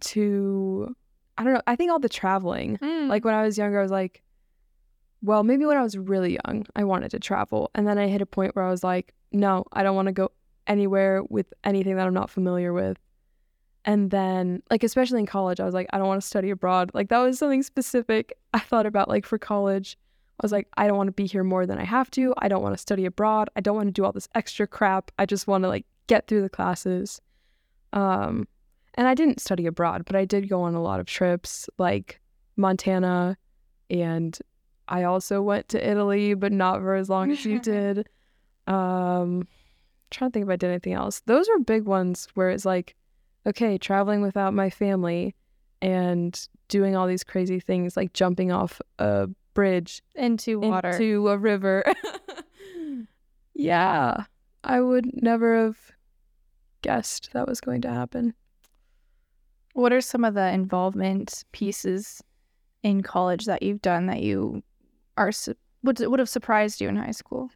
to, 0.00 0.94
I 1.38 1.44
don't 1.44 1.54
know. 1.54 1.62
I 1.66 1.76
think 1.76 1.92
all 1.92 2.00
the 2.00 2.08
traveling. 2.08 2.76
Mm. 2.78 3.08
Like 3.08 3.24
when 3.24 3.34
I 3.34 3.42
was 3.42 3.56
younger, 3.56 3.78
I 3.78 3.82
was 3.82 3.92
like, 3.92 4.22
well, 5.22 5.44
maybe 5.44 5.64
when 5.64 5.76
I 5.76 5.82
was 5.82 5.96
really 5.96 6.38
young, 6.44 6.66
I 6.74 6.84
wanted 6.84 7.12
to 7.12 7.20
travel. 7.20 7.70
And 7.74 7.86
then 7.86 7.98
I 7.98 8.08
hit 8.08 8.20
a 8.20 8.26
point 8.26 8.56
where 8.56 8.64
I 8.64 8.70
was 8.70 8.82
like, 8.82 9.14
no, 9.32 9.64
I 9.72 9.82
don't 9.82 9.96
want 9.96 10.06
to 10.06 10.12
go 10.12 10.32
anywhere 10.66 11.22
with 11.28 11.52
anything 11.64 11.96
that 11.96 12.06
I'm 12.06 12.14
not 12.14 12.30
familiar 12.30 12.72
with. 12.72 12.98
And 13.84 14.10
then, 14.10 14.62
like, 14.70 14.82
especially 14.82 15.20
in 15.20 15.26
college, 15.26 15.60
I 15.60 15.64
was 15.64 15.74
like, 15.74 15.86
I 15.92 15.98
don't 15.98 16.08
want 16.08 16.20
to 16.20 16.26
study 16.26 16.50
abroad. 16.50 16.90
Like, 16.92 17.08
that 17.08 17.18
was 17.18 17.38
something 17.38 17.62
specific 17.62 18.36
I 18.52 18.58
thought 18.58 18.84
about, 18.84 19.08
like, 19.08 19.24
for 19.24 19.38
college. 19.38 19.96
I 20.40 20.44
was 20.44 20.50
like, 20.50 20.68
I 20.76 20.88
don't 20.88 20.96
want 20.96 21.08
to 21.08 21.12
be 21.12 21.26
here 21.26 21.44
more 21.44 21.66
than 21.66 21.78
I 21.78 21.84
have 21.84 22.10
to. 22.12 22.34
I 22.38 22.48
don't 22.48 22.62
want 22.62 22.74
to 22.74 22.80
study 22.80 23.06
abroad. 23.06 23.48
I 23.54 23.60
don't 23.60 23.76
want 23.76 23.86
to 23.86 23.92
do 23.92 24.04
all 24.04 24.12
this 24.12 24.28
extra 24.34 24.66
crap. 24.66 25.12
I 25.18 25.24
just 25.24 25.46
want 25.46 25.62
to, 25.62 25.68
like, 25.68 25.86
get 26.08 26.26
through 26.26 26.42
the 26.42 26.48
classes. 26.48 27.20
Um, 27.92 28.48
and 28.94 29.06
I 29.06 29.14
didn't 29.14 29.40
study 29.40 29.66
abroad, 29.66 30.04
but 30.04 30.16
I 30.16 30.24
did 30.24 30.48
go 30.48 30.62
on 30.62 30.74
a 30.74 30.82
lot 30.82 31.00
of 31.00 31.06
trips, 31.06 31.68
like 31.78 32.20
Montana, 32.56 33.36
and 33.90 34.36
I 34.88 35.04
also 35.04 35.42
went 35.42 35.68
to 35.70 35.90
Italy, 35.90 36.34
but 36.34 36.52
not 36.52 36.80
for 36.80 36.94
as 36.94 37.08
long 37.08 37.30
as 37.30 37.44
you 37.44 37.58
did. 37.60 38.08
Um, 38.66 39.46
trying 40.10 40.30
to 40.30 40.32
think 40.32 40.44
if 40.46 40.50
I 40.50 40.56
did 40.56 40.70
anything 40.70 40.92
else. 40.92 41.20
Those 41.26 41.48
were 41.48 41.58
big 41.58 41.84
ones 41.84 42.28
where 42.34 42.50
it's 42.50 42.64
like, 42.64 42.94
okay, 43.46 43.78
traveling 43.78 44.22
without 44.22 44.54
my 44.54 44.70
family 44.70 45.34
and 45.82 46.48
doing 46.68 46.96
all 46.96 47.06
these 47.06 47.24
crazy 47.24 47.60
things 47.60 47.96
like 47.96 48.12
jumping 48.12 48.50
off 48.50 48.80
a 48.98 49.28
bridge 49.54 50.02
into 50.14 50.60
water. 50.60 50.90
into 50.90 51.28
a 51.28 51.38
river. 51.38 51.84
yeah, 53.54 54.24
I 54.64 54.80
would 54.80 55.22
never 55.22 55.56
have 55.56 55.78
guessed 56.82 57.30
that 57.32 57.48
was 57.48 57.60
going 57.60 57.82
to 57.82 57.90
happen. 57.90 58.34
What 59.74 59.92
are 59.92 60.00
some 60.00 60.24
of 60.24 60.34
the 60.34 60.48
involvement 60.50 61.44
pieces 61.52 62.22
in 62.82 63.02
college 63.02 63.44
that 63.46 63.62
you've 63.62 63.82
done 63.82 64.06
that 64.06 64.22
you 64.22 64.62
are 65.16 65.32
would 65.82 66.00
would 66.00 66.18
have 66.18 66.28
surprised 66.28 66.80
you 66.80 66.88
in 66.88 66.96
high 66.96 67.10
school? 67.10 67.50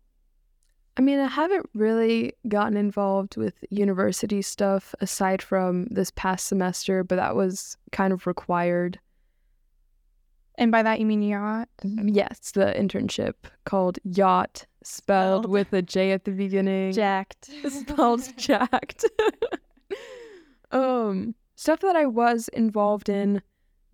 I 0.96 1.02
mean, 1.02 1.20
I 1.20 1.28
haven't 1.28 1.68
really 1.74 2.32
gotten 2.48 2.76
involved 2.76 3.36
with 3.36 3.54
university 3.70 4.42
stuff 4.42 4.94
aside 5.00 5.40
from 5.40 5.86
this 5.86 6.10
past 6.10 6.46
semester, 6.46 7.04
but 7.04 7.16
that 7.16 7.36
was 7.36 7.76
kind 7.92 8.12
of 8.12 8.26
required. 8.26 8.98
And 10.56 10.70
by 10.70 10.82
that 10.82 11.00
you 11.00 11.06
mean 11.06 11.22
yacht? 11.22 11.68
Yes, 11.82 12.50
the 12.50 12.74
internship 12.76 13.34
called 13.64 13.98
Yacht, 14.04 14.66
spelled 14.82 15.44
Spelled. 15.44 15.50
with 15.50 15.72
a 15.72 15.80
J 15.80 16.12
at 16.12 16.24
the 16.24 16.32
beginning. 16.32 16.92
Jacked. 16.92 17.50
spelled 17.68 18.28
jacked. 18.36 19.06
um, 20.70 21.34
stuff 21.56 21.80
that 21.80 21.96
I 21.96 22.04
was 22.04 22.48
involved 22.48 23.08
in 23.08 23.40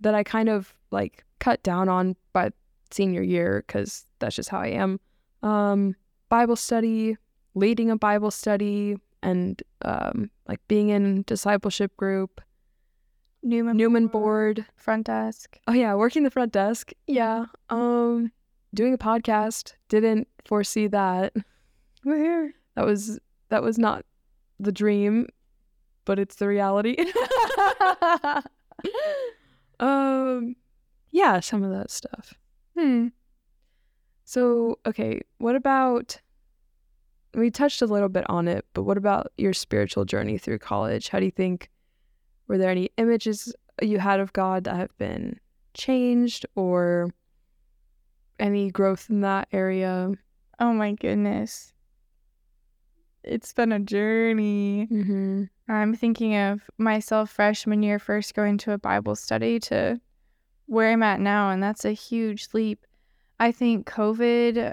that 0.00 0.14
I 0.14 0.24
kind 0.24 0.48
of 0.48 0.74
like 0.90 1.24
cut 1.38 1.62
down 1.62 1.88
on 1.88 2.16
by 2.32 2.50
senior 2.90 3.22
year 3.22 3.62
because 3.66 4.04
that's 4.18 4.34
just 4.34 4.48
how 4.48 4.58
I 4.60 4.68
am. 4.68 4.98
Um, 5.42 5.94
Bible 6.28 6.56
study, 6.56 7.16
leading 7.54 7.90
a 7.90 7.96
Bible 7.96 8.30
study, 8.30 8.96
and 9.22 9.62
um, 9.82 10.30
like 10.48 10.60
being 10.68 10.88
in 10.90 11.22
discipleship 11.22 11.96
group, 11.96 12.40
Newman 13.42 13.76
Newman 13.76 14.06
board. 14.08 14.66
front 14.76 15.06
desk. 15.06 15.58
Oh 15.68 15.72
yeah, 15.72 15.94
working 15.94 16.24
the 16.24 16.30
front 16.30 16.52
desk. 16.52 16.92
Yeah. 17.06 17.46
Um, 17.70 18.32
doing 18.74 18.94
a 18.94 18.98
podcast. 18.98 19.74
Didn't 19.88 20.28
foresee 20.44 20.88
that. 20.88 21.32
Where? 22.02 22.52
That 22.74 22.84
was 22.84 23.18
that 23.48 23.62
was 23.62 23.78
not 23.78 24.04
the 24.58 24.72
dream, 24.72 25.28
but 26.04 26.18
it's 26.18 26.36
the 26.36 26.48
reality. 26.48 26.96
um, 29.80 30.56
yeah, 31.10 31.40
some 31.40 31.62
of 31.62 31.70
that 31.70 31.90
stuff. 31.90 32.34
hmm. 32.76 33.08
So, 34.26 34.80
okay, 34.84 35.20
what 35.38 35.54
about 35.54 36.20
we 37.32 37.48
touched 37.48 37.80
a 37.80 37.86
little 37.86 38.08
bit 38.08 38.28
on 38.28 38.48
it, 38.48 38.64
but 38.74 38.82
what 38.82 38.98
about 38.98 39.30
your 39.38 39.52
spiritual 39.52 40.04
journey 40.04 40.36
through 40.36 40.58
college? 40.58 41.08
How 41.08 41.20
do 41.20 41.26
you 41.26 41.30
think 41.30 41.70
were 42.48 42.58
there 42.58 42.70
any 42.70 42.90
images 42.96 43.54
you 43.80 44.00
had 44.00 44.18
of 44.18 44.32
God 44.32 44.64
that 44.64 44.74
have 44.74 44.98
been 44.98 45.38
changed 45.74 46.44
or 46.56 47.14
any 48.40 48.68
growth 48.72 49.06
in 49.08 49.20
that 49.20 49.46
area? 49.52 50.10
Oh 50.58 50.72
my 50.72 50.92
goodness. 50.92 51.72
It's 53.22 53.52
been 53.52 53.70
a 53.70 53.78
journey. 53.80 54.88
Mm-hmm. 54.90 55.44
I'm 55.68 55.94
thinking 55.94 56.36
of 56.36 56.62
myself 56.78 57.30
freshman 57.30 57.84
year 57.84 58.00
first 58.00 58.34
going 58.34 58.58
to 58.58 58.72
a 58.72 58.78
Bible 58.78 59.14
study 59.14 59.60
to 59.60 60.00
where 60.66 60.90
I'm 60.90 61.04
at 61.04 61.20
now, 61.20 61.50
and 61.50 61.62
that's 61.62 61.84
a 61.84 61.92
huge 61.92 62.48
leap. 62.52 62.84
I 63.38 63.52
think 63.52 63.86
COVID, 63.86 64.72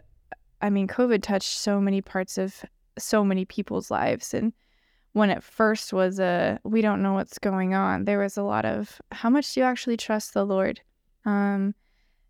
I 0.61 0.69
mean, 0.69 0.87
COVID 0.87 1.21
touched 1.21 1.57
so 1.57 1.81
many 1.81 2.01
parts 2.01 2.37
of 2.37 2.63
so 2.97 3.23
many 3.23 3.45
people's 3.45 3.91
lives. 3.91 4.33
And 4.33 4.53
when 5.13 5.29
it 5.29 5.43
first 5.43 5.93
was 5.93 6.19
a, 6.19 6.59
we 6.63 6.81
don't 6.81 7.01
know 7.01 7.13
what's 7.13 7.39
going 7.39 7.73
on, 7.73 8.05
there 8.05 8.19
was 8.19 8.37
a 8.37 8.43
lot 8.43 8.65
of, 8.65 9.01
how 9.11 9.29
much 9.29 9.53
do 9.53 9.59
you 9.59 9.65
actually 9.65 9.97
trust 9.97 10.33
the 10.33 10.45
Lord? 10.45 10.79
Um, 11.25 11.75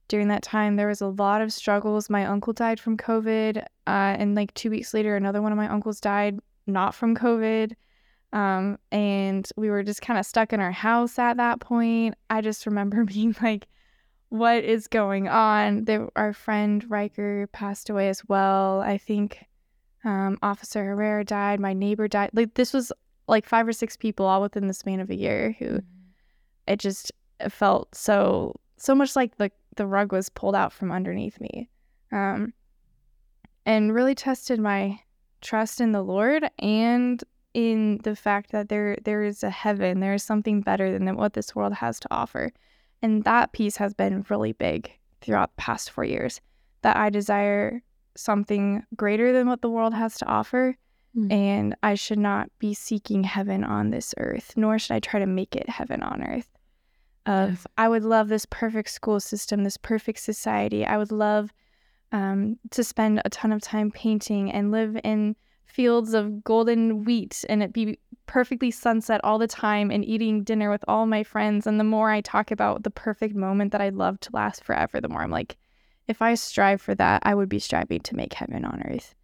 during 0.07 0.27
that 0.27 0.43
time, 0.43 0.75
there 0.75 0.87
was 0.87 1.01
a 1.01 1.07
lot 1.07 1.41
of 1.41 1.53
struggles. 1.53 2.09
My 2.09 2.25
uncle 2.25 2.53
died 2.53 2.79
from 2.79 2.97
COVID, 2.97 3.57
uh, 3.57 3.65
and 3.87 4.35
like 4.35 4.53
two 4.53 4.69
weeks 4.69 4.93
later, 4.93 5.15
another 5.15 5.41
one 5.41 5.51
of 5.51 5.57
my 5.57 5.67
uncles 5.67 5.99
died, 5.99 6.39
not 6.67 6.93
from 6.93 7.15
COVID. 7.15 7.73
Um, 8.33 8.79
and 8.91 9.47
we 9.55 9.69
were 9.69 9.83
just 9.83 10.01
kind 10.01 10.19
of 10.19 10.25
stuck 10.25 10.53
in 10.53 10.59
our 10.59 10.71
house 10.71 11.17
at 11.19 11.37
that 11.37 11.59
point. 11.59 12.15
I 12.29 12.41
just 12.41 12.65
remember 12.65 13.03
being 13.05 13.35
like, 13.41 13.67
what 14.33 14.63
is 14.63 14.87
going 14.87 15.27
on? 15.27 15.85
There, 15.85 16.09
our 16.15 16.33
friend 16.33 16.83
Riker 16.89 17.45
passed 17.53 17.91
away 17.91 18.09
as 18.09 18.27
well. 18.27 18.81
I 18.81 18.97
think 18.97 19.45
um, 20.03 20.39
Officer 20.41 20.83
Herrera 20.83 21.23
died. 21.23 21.59
My 21.59 21.73
neighbor 21.73 22.07
died. 22.07 22.31
Like 22.33 22.55
this 22.55 22.73
was 22.73 22.91
like 23.27 23.47
five 23.47 23.67
or 23.67 23.73
six 23.73 23.95
people 23.95 24.25
all 24.25 24.41
within 24.41 24.67
the 24.67 24.73
span 24.73 24.99
of 24.99 25.11
a 25.11 25.15
year 25.15 25.55
who 25.59 25.81
it 26.67 26.79
just 26.79 27.11
it 27.39 27.51
felt 27.51 27.93
so 27.93 28.55
so 28.77 28.95
much 28.95 29.15
like 29.15 29.37
the 29.37 29.51
the 29.75 29.85
rug 29.85 30.11
was 30.11 30.29
pulled 30.29 30.55
out 30.55 30.73
from 30.73 30.91
underneath 30.91 31.39
me. 31.39 31.69
Um, 32.11 32.53
and 33.67 33.93
really 33.93 34.15
tested 34.15 34.59
my 34.59 34.99
trust 35.41 35.79
in 35.79 35.91
the 35.91 36.01
Lord 36.01 36.49
and 36.57 37.23
in 37.53 37.99
the 38.03 38.15
fact 38.15 38.51
that 38.51 38.69
there 38.69 38.97
there 39.03 39.21
is 39.21 39.43
a 39.43 39.51
heaven, 39.51 39.99
there 39.99 40.15
is 40.15 40.23
something 40.23 40.61
better 40.61 40.91
than 40.91 41.17
what 41.17 41.33
this 41.33 41.55
world 41.55 41.73
has 41.73 41.99
to 41.99 42.07
offer. 42.09 42.51
And 43.03 43.23
that 43.25 43.51
piece 43.51 43.75
has 43.77 43.93
been 43.93 44.25
really 44.29 44.53
big 44.53 44.91
throughout 45.21 45.51
the 45.55 45.61
past 45.61 45.91
four 45.91 46.05
years. 46.05 46.41
That 46.81 46.97
I 46.97 47.09
desire 47.09 47.83
something 48.15 48.83
greater 48.95 49.33
than 49.33 49.47
what 49.47 49.61
the 49.61 49.69
world 49.69 49.93
has 49.93 50.17
to 50.17 50.25
offer. 50.25 50.75
Mm. 51.15 51.31
And 51.31 51.75
I 51.83 51.95
should 51.95 52.17
not 52.17 52.49
be 52.59 52.73
seeking 52.73 53.23
heaven 53.23 53.63
on 53.63 53.91
this 53.91 54.15
earth, 54.17 54.53
nor 54.55 54.79
should 54.79 54.95
I 54.95 54.99
try 54.99 55.19
to 55.19 55.27
make 55.27 55.55
it 55.55 55.69
heaven 55.69 56.01
on 56.01 56.23
earth. 56.23 56.49
Of 57.25 57.67
I 57.77 57.87
would 57.87 58.03
love 58.03 58.29
this 58.29 58.45
perfect 58.45 58.89
school 58.89 59.19
system, 59.19 59.63
this 59.63 59.77
perfect 59.77 60.19
society. 60.19 60.85
I 60.85 60.97
would 60.97 61.11
love 61.11 61.53
um, 62.11 62.57
to 62.71 62.83
spend 62.83 63.21
a 63.23 63.29
ton 63.29 63.51
of 63.51 63.61
time 63.61 63.91
painting 63.91 64.51
and 64.51 64.71
live 64.71 64.97
in 65.03 65.35
fields 65.65 66.13
of 66.13 66.43
golden 66.43 67.03
wheat 67.03 67.43
and 67.49 67.63
it 67.63 67.73
be 67.73 67.97
perfectly 68.25 68.71
sunset 68.71 69.21
all 69.23 69.37
the 69.37 69.47
time 69.47 69.91
and 69.91 70.05
eating 70.05 70.43
dinner 70.43 70.69
with 70.69 70.83
all 70.87 71.05
my 71.05 71.23
friends. 71.23 71.67
And 71.67 71.79
the 71.79 71.83
more 71.83 72.09
I 72.09 72.21
talk 72.21 72.51
about 72.51 72.83
the 72.83 72.91
perfect 72.91 73.35
moment 73.35 73.71
that 73.71 73.81
I'd 73.81 73.95
love 73.95 74.19
to 74.21 74.29
last 74.33 74.63
forever, 74.63 75.01
the 75.01 75.09
more 75.09 75.21
I'm 75.21 75.31
like, 75.31 75.57
if 76.07 76.21
I 76.21 76.35
strive 76.35 76.81
for 76.81 76.95
that, 76.95 77.23
I 77.25 77.35
would 77.35 77.49
be 77.49 77.59
striving 77.59 78.01
to 78.01 78.15
make 78.15 78.33
heaven 78.33 78.65
on 78.65 78.83
earth. 78.85 79.15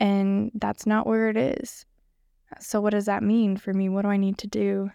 And 0.00 0.50
that's 0.54 0.86
not 0.86 1.06
where 1.06 1.28
it 1.28 1.36
is. 1.36 1.86
So, 2.60 2.80
what 2.80 2.90
does 2.90 3.06
that 3.06 3.22
mean 3.22 3.56
for 3.56 3.72
me? 3.72 3.88
What 3.88 4.02
do 4.02 4.08
I 4.08 4.16
need 4.16 4.38
to 4.38 4.46
do 4.46 4.90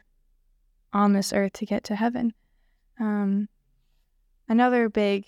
on 0.94 1.14
this 1.14 1.34
earth 1.34 1.54
to 1.54 1.66
get 1.66 1.84
to 1.86 1.96
heaven? 1.96 2.34
Um, 3.00 3.50
another 4.48 4.90
big, 4.90 5.26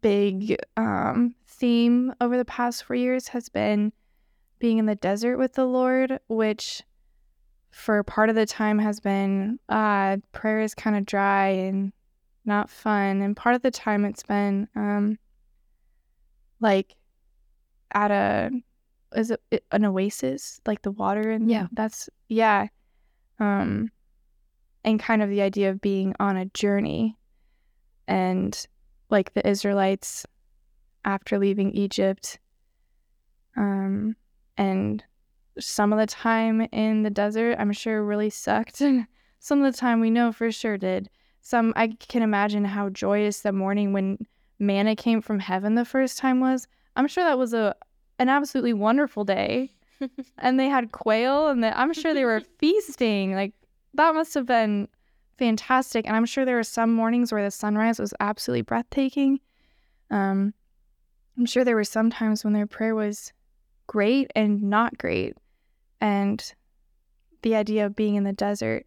big 0.00 0.56
um, 0.76 1.34
theme 1.46 2.14
over 2.20 2.36
the 2.36 2.44
past 2.44 2.84
four 2.84 2.96
years 2.96 3.28
has 3.28 3.48
been 3.48 3.92
being 4.62 4.78
in 4.78 4.86
the 4.86 4.94
desert 4.94 5.38
with 5.38 5.54
the 5.54 5.64
Lord, 5.64 6.20
which 6.28 6.84
for 7.72 8.00
part 8.04 8.28
of 8.28 8.36
the 8.36 8.46
time 8.46 8.78
has 8.78 9.00
been 9.00 9.58
uh, 9.68 10.18
prayer 10.30 10.60
is 10.60 10.72
kind 10.72 10.94
of 10.96 11.04
dry 11.04 11.48
and 11.48 11.92
not 12.44 12.70
fun, 12.70 13.22
and 13.22 13.36
part 13.36 13.56
of 13.56 13.62
the 13.62 13.72
time 13.72 14.04
it's 14.04 14.22
been 14.22 14.68
um, 14.76 15.18
like 16.60 16.94
at 17.92 18.12
a 18.12 18.50
is 19.16 19.32
it 19.32 19.64
an 19.72 19.84
oasis, 19.84 20.60
like 20.64 20.80
the 20.82 20.92
water 20.92 21.32
and 21.32 21.50
Yeah. 21.50 21.66
that's 21.72 22.08
yeah, 22.28 22.68
um, 23.40 23.90
and 24.84 25.00
kind 25.00 25.22
of 25.24 25.28
the 25.28 25.42
idea 25.42 25.70
of 25.70 25.80
being 25.80 26.14
on 26.20 26.36
a 26.36 26.44
journey, 26.46 27.18
and 28.06 28.64
like 29.10 29.34
the 29.34 29.46
Israelites 29.46 30.24
after 31.04 31.36
leaving 31.40 31.72
Egypt. 31.72 32.38
Um, 33.56 34.14
and 34.56 35.02
some 35.58 35.92
of 35.92 35.98
the 35.98 36.06
time 36.06 36.62
in 36.72 37.02
the 37.02 37.10
desert, 37.10 37.56
I'm 37.58 37.72
sure 37.72 38.04
really 38.04 38.30
sucked. 38.30 38.80
And 38.80 39.06
some 39.38 39.62
of 39.62 39.72
the 39.72 39.78
time 39.78 40.00
we 40.00 40.10
know 40.10 40.30
for 40.30 40.52
sure 40.52 40.78
did. 40.78 41.10
Some, 41.40 41.72
I 41.74 41.96
can 42.08 42.22
imagine 42.22 42.64
how 42.64 42.90
joyous 42.90 43.40
the 43.40 43.52
morning 43.52 43.92
when 43.92 44.18
manna 44.60 44.94
came 44.94 45.20
from 45.20 45.40
heaven 45.40 45.74
the 45.74 45.84
first 45.84 46.18
time 46.18 46.38
was. 46.38 46.68
I'm 46.94 47.08
sure 47.08 47.24
that 47.24 47.38
was 47.38 47.52
a 47.52 47.74
an 48.18 48.28
absolutely 48.28 48.72
wonderful 48.72 49.24
day. 49.24 49.72
and 50.38 50.60
they 50.60 50.68
had 50.68 50.92
quail 50.92 51.48
and 51.48 51.62
the, 51.62 51.76
I'm 51.76 51.92
sure 51.92 52.14
they 52.14 52.24
were 52.24 52.42
feasting. 52.58 53.34
Like 53.34 53.52
that 53.94 54.14
must 54.14 54.34
have 54.34 54.46
been 54.46 54.88
fantastic. 55.38 56.06
And 56.06 56.14
I'm 56.14 56.26
sure 56.26 56.44
there 56.44 56.56
were 56.56 56.62
some 56.62 56.92
mornings 56.92 57.32
where 57.32 57.42
the 57.42 57.50
sunrise 57.50 57.98
was 57.98 58.14
absolutely 58.20 58.62
breathtaking. 58.62 59.40
Um, 60.10 60.54
I'm 61.36 61.46
sure 61.46 61.64
there 61.64 61.74
were 61.74 61.84
some 61.84 62.10
times 62.10 62.44
when 62.44 62.52
their 62.52 62.66
prayer 62.66 62.94
was 62.94 63.32
great 63.92 64.30
and 64.34 64.62
not 64.62 64.96
great. 64.96 65.36
And 66.00 66.42
the 67.42 67.54
idea 67.54 67.84
of 67.84 67.94
being 67.94 68.14
in 68.14 68.24
the 68.24 68.32
desert, 68.32 68.86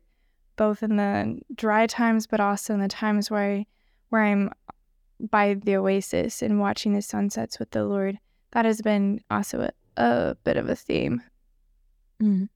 both 0.56 0.82
in 0.82 0.96
the 0.96 1.39
dry 1.54 1.86
times, 1.86 2.26
but 2.26 2.39
also 2.39 2.74
in 2.74 2.80
the 2.80 2.88
times 2.88 3.30
where 3.30 3.44
I, 3.44 3.65
where 4.10 4.24
I'm 4.24 4.50
by 5.20 5.54
the 5.54 5.76
oasis 5.76 6.41
and 6.41 6.60
watching 6.60 6.94
the 6.94 7.04
sunsets 7.04 7.60
with 7.60 7.70
the 7.70 7.86
Lord, 7.86 8.18
that 8.54 8.65
has 8.65 8.82
been 8.82 9.22
also 9.30 9.70
a, 9.98 10.02
a 10.02 10.36
bit 10.44 10.58
of 10.58 10.70
a 10.70 10.76
theme. 10.76 11.22
Mm. 12.20 12.50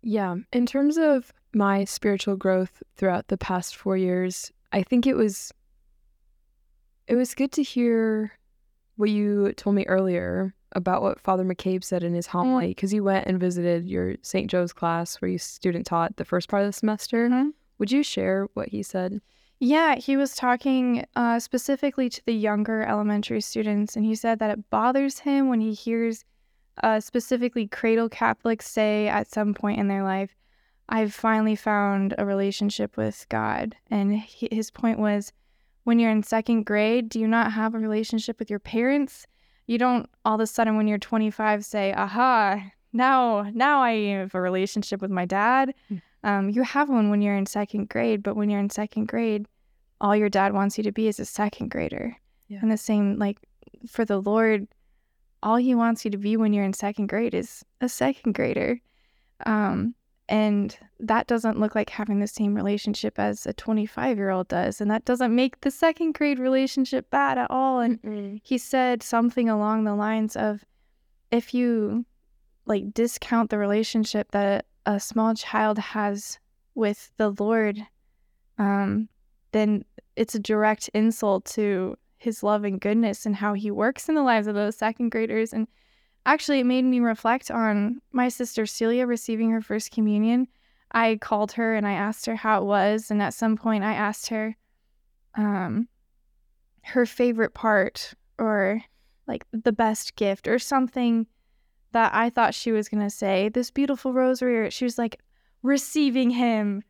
Yeah. 0.00 0.36
In 0.54 0.64
terms 0.64 0.96
of 0.96 1.34
my 1.52 1.84
spiritual 1.84 2.36
growth 2.36 2.82
throughout 2.96 3.28
the 3.28 3.36
past 3.36 3.76
four 3.76 3.98
years, 3.98 4.50
I 4.72 4.82
think 4.82 5.06
it 5.06 5.16
was 5.16 5.52
it 7.06 7.14
was 7.14 7.34
good 7.34 7.52
to 7.52 7.62
hear 7.62 8.32
what 8.96 9.10
you 9.10 9.52
told 9.52 9.76
me 9.76 9.84
earlier 9.86 10.54
about 10.72 11.02
what 11.02 11.20
Father 11.20 11.44
McCabe 11.44 11.84
said 11.84 12.02
in 12.02 12.14
his 12.14 12.26
homily 12.26 12.68
because 12.68 12.92
you 12.92 13.04
went 13.04 13.26
and 13.26 13.38
visited 13.38 13.88
your 13.88 14.16
St. 14.22 14.50
Joe's 14.50 14.72
class 14.72 15.20
where 15.20 15.30
you 15.30 15.38
student 15.38 15.86
taught 15.86 16.16
the 16.16 16.24
first 16.24 16.48
part 16.48 16.62
of 16.62 16.68
the 16.68 16.72
semester. 16.72 17.28
Mm-hmm. 17.28 17.50
Would 17.78 17.92
you 17.92 18.02
share 18.02 18.48
what 18.54 18.68
he 18.68 18.82
said? 18.82 19.20
Yeah, 19.58 19.94
he 19.94 20.16
was 20.16 20.34
talking 20.34 21.06
uh, 21.14 21.38
specifically 21.38 22.08
to 22.08 22.24
the 22.26 22.34
younger 22.34 22.82
elementary 22.82 23.40
students, 23.40 23.94
and 23.94 24.04
he 24.04 24.16
said 24.16 24.40
that 24.40 24.50
it 24.50 24.70
bothers 24.70 25.20
him 25.20 25.48
when 25.48 25.60
he 25.60 25.72
hears 25.72 26.24
uh, 26.82 27.00
specifically 27.00 27.66
cradle 27.66 28.08
Catholics 28.08 28.68
say 28.68 29.08
at 29.08 29.30
some 29.30 29.54
point 29.54 29.78
in 29.78 29.88
their 29.88 30.02
life, 30.02 30.34
I've 30.88 31.14
finally 31.14 31.56
found 31.56 32.14
a 32.18 32.26
relationship 32.26 32.96
with 32.96 33.26
God. 33.28 33.76
And 33.90 34.18
he, 34.18 34.48
his 34.50 34.70
point 34.70 34.98
was, 34.98 35.32
when 35.84 35.98
you're 35.98 36.10
in 36.10 36.22
second 36.22 36.64
grade, 36.64 37.08
do 37.08 37.18
you 37.18 37.26
not 37.26 37.52
have 37.52 37.74
a 37.74 37.78
relationship 37.78 38.38
with 38.38 38.50
your 38.50 38.58
parents? 38.58 39.26
You 39.66 39.78
don't 39.78 40.08
all 40.24 40.34
of 40.34 40.40
a 40.40 40.46
sudden, 40.46 40.76
when 40.76 40.86
you're 40.88 40.98
25, 40.98 41.64
say, 41.64 41.92
aha, 41.92 42.62
now, 42.92 43.50
now 43.52 43.80
I 43.80 43.94
have 44.10 44.34
a 44.34 44.40
relationship 44.40 45.00
with 45.00 45.10
my 45.10 45.24
dad. 45.24 45.74
Mm. 45.90 46.02
Um, 46.24 46.50
you 46.50 46.62
have 46.62 46.88
one 46.88 47.10
when 47.10 47.22
you're 47.22 47.36
in 47.36 47.46
second 47.46 47.88
grade, 47.88 48.22
but 48.22 48.36
when 48.36 48.50
you're 48.50 48.60
in 48.60 48.70
second 48.70 49.08
grade, 49.08 49.46
all 50.00 50.14
your 50.14 50.28
dad 50.28 50.52
wants 50.52 50.78
you 50.78 50.84
to 50.84 50.92
be 50.92 51.08
is 51.08 51.18
a 51.18 51.24
second 51.24 51.70
grader. 51.70 52.16
Yeah. 52.48 52.58
And 52.60 52.70
the 52.70 52.76
same, 52.76 53.18
like 53.18 53.38
for 53.88 54.04
the 54.04 54.20
Lord, 54.20 54.68
all 55.42 55.56
he 55.56 55.74
wants 55.74 56.04
you 56.04 56.10
to 56.12 56.18
be 56.18 56.36
when 56.36 56.52
you're 56.52 56.64
in 56.64 56.72
second 56.72 57.08
grade 57.08 57.34
is 57.34 57.64
a 57.80 57.88
second 57.88 58.34
grader. 58.34 58.80
Um, 59.46 59.94
and 60.28 60.76
that 61.00 61.26
doesn't 61.26 61.58
look 61.58 61.74
like 61.74 61.90
having 61.90 62.20
the 62.20 62.26
same 62.26 62.54
relationship 62.54 63.18
as 63.18 63.44
a 63.46 63.52
25 63.52 64.16
year 64.16 64.30
old 64.30 64.48
does. 64.48 64.80
And 64.80 64.90
that 64.90 65.04
doesn't 65.04 65.34
make 65.34 65.60
the 65.60 65.70
second 65.70 66.14
grade 66.14 66.38
relationship 66.38 67.10
bad 67.10 67.38
at 67.38 67.50
all. 67.50 67.80
And 67.80 68.00
mm 68.02 68.40
he 68.44 68.58
said 68.58 69.02
something 69.02 69.48
along 69.48 69.84
the 69.84 69.94
lines 69.94 70.36
of 70.36 70.64
if 71.30 71.52
you 71.52 72.04
like 72.66 72.94
discount 72.94 73.50
the 73.50 73.58
relationship 73.58 74.30
that 74.32 74.66
a 74.86 74.98
small 74.98 75.34
child 75.34 75.78
has 75.78 76.38
with 76.74 77.12
the 77.16 77.34
Lord, 77.38 77.78
um, 78.58 79.08
then 79.52 79.84
it's 80.16 80.34
a 80.34 80.40
direct 80.40 80.88
insult 80.94 81.44
to 81.46 81.96
his 82.18 82.42
love 82.42 82.64
and 82.64 82.80
goodness 82.80 83.26
and 83.26 83.36
how 83.36 83.52
he 83.54 83.70
works 83.70 84.08
in 84.08 84.14
the 84.14 84.22
lives 84.22 84.46
of 84.46 84.54
those 84.54 84.76
second 84.76 85.10
graders. 85.10 85.52
And 85.52 85.66
actually, 86.26 86.60
it 86.60 86.66
made 86.66 86.84
me 86.84 87.00
reflect 87.00 87.50
on 87.50 88.00
my 88.12 88.28
sister 88.28 88.66
Celia 88.66 89.06
receiving 89.06 89.50
her 89.50 89.60
first 89.60 89.90
communion. 89.90 90.48
I 90.92 91.16
called 91.16 91.52
her 91.52 91.74
and 91.74 91.86
I 91.86 91.92
asked 91.92 92.26
her 92.26 92.36
how 92.36 92.62
it 92.62 92.64
was. 92.64 93.10
And 93.10 93.22
at 93.22 93.34
some 93.34 93.56
point, 93.56 93.84
I 93.84 93.94
asked 93.94 94.28
her 94.28 94.56
um, 95.34 95.88
her 96.82 97.06
favorite 97.06 97.54
part 97.54 98.14
or 98.38 98.82
like 99.26 99.46
the 99.52 99.72
best 99.72 100.16
gift 100.16 100.48
or 100.48 100.58
something 100.58 101.26
that 101.92 102.12
I 102.14 102.30
thought 102.30 102.54
she 102.54 102.72
was 102.72 102.88
going 102.88 103.02
to 103.02 103.10
say. 103.10 103.48
This 103.48 103.70
beautiful 103.70 104.12
rosary. 104.12 104.58
or 104.58 104.70
She 104.70 104.84
was 104.84 104.98
like, 104.98 105.20
receiving 105.62 106.30
him. 106.30 106.82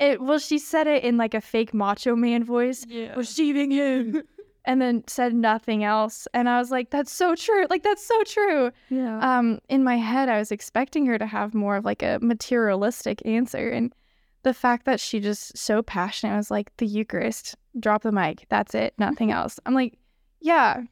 It 0.00 0.20
well, 0.20 0.38
she 0.38 0.58
said 0.58 0.86
it 0.88 1.04
in 1.04 1.16
like 1.16 1.34
a 1.34 1.40
fake 1.40 1.72
macho 1.72 2.16
man 2.16 2.42
voice. 2.42 2.84
Yeah. 2.88 3.14
Receiving 3.14 3.70
him. 3.70 4.22
and 4.64 4.80
then 4.80 5.04
said 5.06 5.34
nothing 5.34 5.84
else. 5.84 6.26
And 6.32 6.48
I 6.48 6.58
was 6.58 6.70
like, 6.70 6.90
that's 6.90 7.12
so 7.12 7.34
true. 7.34 7.66
Like 7.68 7.82
that's 7.82 8.06
so 8.06 8.22
true. 8.24 8.70
Yeah. 8.88 9.18
Um, 9.20 9.58
in 9.68 9.84
my 9.84 9.96
head, 9.96 10.28
I 10.28 10.38
was 10.38 10.50
expecting 10.50 11.06
her 11.06 11.18
to 11.18 11.26
have 11.26 11.54
more 11.54 11.76
of 11.76 11.84
like 11.84 12.02
a 12.02 12.18
materialistic 12.22 13.24
answer. 13.26 13.68
And 13.68 13.94
the 14.42 14.54
fact 14.54 14.86
that 14.86 15.00
she 15.00 15.20
just 15.20 15.56
so 15.56 15.82
passionate 15.82 16.36
was 16.36 16.50
like 16.50 16.74
the 16.78 16.86
Eucharist, 16.86 17.56
drop 17.78 18.02
the 18.02 18.12
mic, 18.12 18.46
that's 18.48 18.74
it, 18.74 18.94
nothing 18.98 19.30
else. 19.30 19.60
I'm 19.66 19.74
like, 19.74 19.98
yeah. 20.40 20.82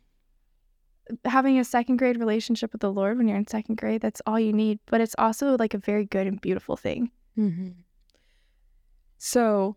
Having 1.25 1.59
a 1.59 1.65
second 1.65 1.97
grade 1.97 2.19
relationship 2.19 2.73
with 2.73 2.81
the 2.81 2.93
Lord 2.93 3.19
when 3.19 3.29
you're 3.29 3.37
in 3.37 3.47
second 3.47 3.77
grade, 3.77 4.01
that's 4.01 4.23
all 4.27 4.39
you 4.39 4.53
need. 4.53 4.79
But 4.87 5.01
it's 5.01 5.17
also 5.19 5.57
like 5.57 5.75
a 5.75 5.79
very 5.79 6.05
good 6.05 6.27
and 6.27 6.41
beautiful 6.41 6.77
thing. 6.77 7.11
Mm-hmm. 7.37 7.71
So 9.19 9.77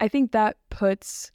I 0.00 0.08
think 0.08 0.32
that 0.32 0.56
puts 0.70 1.32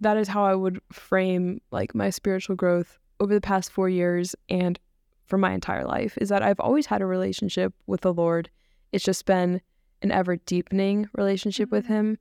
that 0.00 0.16
is 0.16 0.28
how 0.28 0.44
I 0.44 0.54
would 0.54 0.80
frame 0.92 1.60
like 1.70 1.94
my 1.94 2.10
spiritual 2.10 2.56
growth 2.56 2.98
over 3.20 3.34
the 3.34 3.40
past 3.40 3.72
4 3.72 3.88
years 3.88 4.36
and 4.48 4.78
for 5.26 5.38
my 5.38 5.52
entire 5.52 5.84
life 5.84 6.16
is 6.18 6.28
that 6.30 6.42
I've 6.42 6.60
always 6.60 6.86
had 6.86 7.02
a 7.02 7.06
relationship 7.06 7.74
with 7.86 8.00
the 8.00 8.14
Lord. 8.14 8.48
It's 8.92 9.04
just 9.04 9.26
been 9.26 9.60
an 10.02 10.10
ever 10.10 10.36
deepening 10.36 11.08
relationship 11.14 11.66
mm-hmm. 11.66 11.76
with 11.76 11.86
him. 11.86 12.18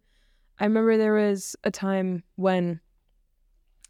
I 0.59 0.65
remember 0.65 0.97
there 0.97 1.13
was 1.13 1.55
a 1.63 1.71
time 1.71 2.23
when 2.35 2.81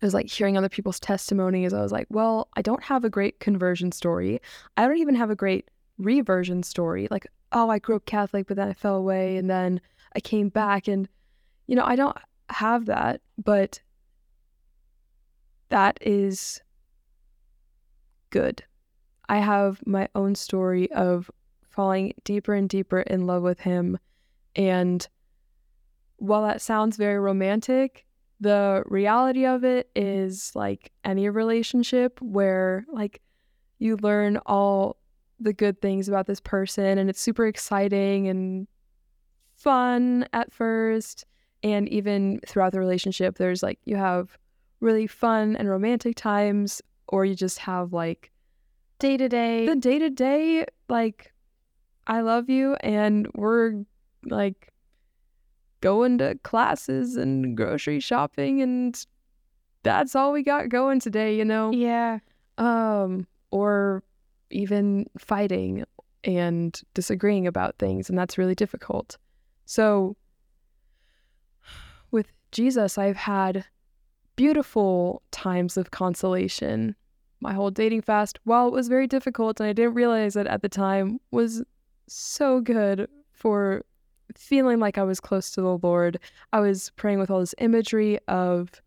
I 0.02 0.06
was 0.06 0.14
like 0.14 0.30
hearing 0.30 0.58
other 0.58 0.70
people's 0.70 1.00
testimonies. 1.00 1.74
I 1.74 1.82
was 1.82 1.92
like, 1.92 2.08
well, 2.10 2.50
I 2.56 2.62
don't 2.62 2.84
have 2.84 3.06
a 3.06 3.10
great 3.10 3.40
conversion 3.40 3.92
story. 3.92 4.40
I 4.76 4.86
don't 4.86 4.98
even 4.98 5.16
have 5.16 5.32
a 5.32 5.36
great 5.36 5.70
reversion 5.98 6.62
story. 6.62 7.08
Like, 7.10 7.26
oh, 7.54 7.70
I 7.70 7.80
grew 7.80 7.96
up 7.96 8.06
Catholic, 8.06 8.48
but 8.48 8.58
then 8.58 8.68
I 8.68 8.74
fell 8.74 8.96
away 8.96 9.38
and 9.38 9.50
then 9.50 9.82
I 10.16 10.20
came 10.20 10.50
back 10.50 10.88
and 10.88 11.08
you 11.68 11.76
know, 11.76 11.84
I 11.84 11.96
don't 11.96 12.18
have 12.50 12.86
that, 12.86 13.22
but 13.38 13.82
that 15.70 15.98
is 16.02 16.62
good. 18.30 18.64
I 19.30 19.38
have 19.40 19.86
my 19.86 20.08
own 20.16 20.36
story 20.36 20.92
of 20.92 21.30
falling 21.70 22.14
deeper 22.24 22.54
and 22.54 22.70
deeper 22.70 23.02
in 23.02 23.28
love 23.28 23.44
with 23.44 23.60
him. 23.60 24.00
And 24.56 25.08
while 26.18 26.44
that 26.44 26.62
sounds 26.62 26.98
very 26.98 27.20
romantic, 27.20 28.06
the 28.40 28.84
reality 28.86 29.46
of 29.46 29.64
it 29.64 29.90
is 29.96 30.52
like 30.56 30.92
any 31.04 31.30
relationship 31.30 32.22
where 32.22 32.86
like 32.92 33.22
you 33.80 33.98
learn 33.98 34.38
all 34.46 34.98
the 35.40 35.54
good 35.54 35.82
things 35.82 36.08
about 36.08 36.26
this 36.26 36.40
person 36.40 36.98
and 36.98 37.10
it's 37.10 37.22
super 37.22 37.46
exciting 37.46 38.28
and 38.28 38.68
fun 39.56 40.28
at 40.34 40.52
first 40.52 41.26
and 41.64 41.90
even 41.90 42.40
throughout 42.48 42.72
the 42.72 42.80
relationship 42.80 43.38
there's 43.38 43.64
like 43.64 43.80
you 43.86 43.96
have 43.96 44.38
really 44.80 45.08
fun 45.08 45.56
and 45.56 45.70
romantic 45.70 46.16
times 46.16 46.82
or 47.08 47.26
you 47.26 47.36
just 47.36 47.60
have 47.60 47.94
like 47.94 48.32
day 49.00 49.18
to 49.18 49.28
day 49.28 49.66
the 49.66 49.76
day 49.76 50.00
to 50.00 50.10
day 50.10 50.66
like 50.90 51.34
I 52.06 52.22
love 52.22 52.50
you 52.50 52.76
and 52.76 53.28
we're 53.36 53.84
like 54.24 54.72
going 55.82 56.18
to 56.20 56.38
classes 56.44 57.16
and 57.16 57.56
grocery 57.56 58.00
shopping 58.00 58.62
and 58.62 59.06
that's 59.84 60.16
all 60.16 60.32
we 60.32 60.44
got 60.44 60.70
going 60.70 61.00
today, 61.00 61.36
you 61.36 61.46
know? 61.46 61.72
Yeah. 61.72 62.20
Um 62.58 63.28
or 63.52 64.04
even 64.50 65.06
fighting 65.18 65.84
and 66.24 66.80
disagreeing 66.94 67.46
about 67.46 67.78
things 67.78 68.10
and 68.10 68.18
that's 68.18 68.38
really 68.38 68.56
difficult. 68.56 69.18
So, 69.66 70.16
Jesus, 72.52 72.98
I've 72.98 73.18
had 73.18 73.66
beautiful 74.36 75.22
times 75.32 75.78
of 75.78 75.92
consolation. 75.92 76.96
My 77.40 77.54
whole 77.54 77.72
dating 77.72 78.02
fast, 78.02 78.40
while 78.46 78.68
it 78.68 78.74
was 78.74 78.88
very 78.88 79.08
difficult 79.08 79.60
and 79.60 79.70
I 79.70 79.74
didn't 79.74 79.94
realize 79.94 80.36
it 80.36 80.48
at 80.48 80.62
the 80.62 80.70
time, 80.70 81.20
was 81.32 81.64
so 82.08 82.62
good 82.62 83.10
for 83.32 83.84
feeling 84.36 84.80
like 84.80 84.98
I 84.98 85.04
was 85.04 85.20
close 85.20 85.52
to 85.52 85.62
the 85.62 85.78
Lord. 85.78 86.20
I 86.54 86.60
was 86.60 86.92
praying 86.96 87.20
with 87.20 87.30
all 87.30 87.40
this 87.40 87.56
imagery 87.60 88.20
of 88.28 88.82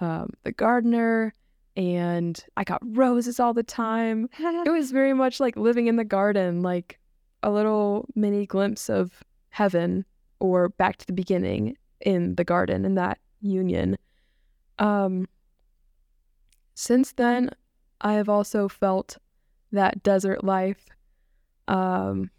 um, 0.00 0.30
the 0.44 0.52
gardener, 0.52 1.34
and 1.76 2.42
I 2.56 2.64
got 2.64 2.80
roses 2.84 3.40
all 3.40 3.54
the 3.54 3.62
time. 3.62 4.28
It 4.38 4.70
was 4.70 4.90
very 4.90 5.12
much 5.12 5.40
like 5.40 5.56
living 5.56 5.86
in 5.86 5.96
the 5.96 6.04
garden, 6.04 6.62
like 6.62 6.98
a 7.42 7.50
little 7.50 8.08
mini 8.14 8.46
glimpse 8.46 8.88
of 8.88 9.22
heaven 9.50 10.04
or 10.40 10.70
back 10.70 10.96
to 10.96 11.06
the 11.06 11.12
beginning 11.12 11.76
in 12.04 12.36
the 12.36 12.44
garden 12.44 12.84
in 12.84 12.94
that 12.94 13.18
union. 13.40 13.96
Um, 14.78 15.28
since 16.74 17.12
then, 17.12 17.50
I 18.00 18.14
have 18.14 18.28
also 18.28 18.68
felt 18.68 19.18
that 19.72 20.02
desert 20.02 20.44
life. 20.44 20.86
Um, 21.66 22.30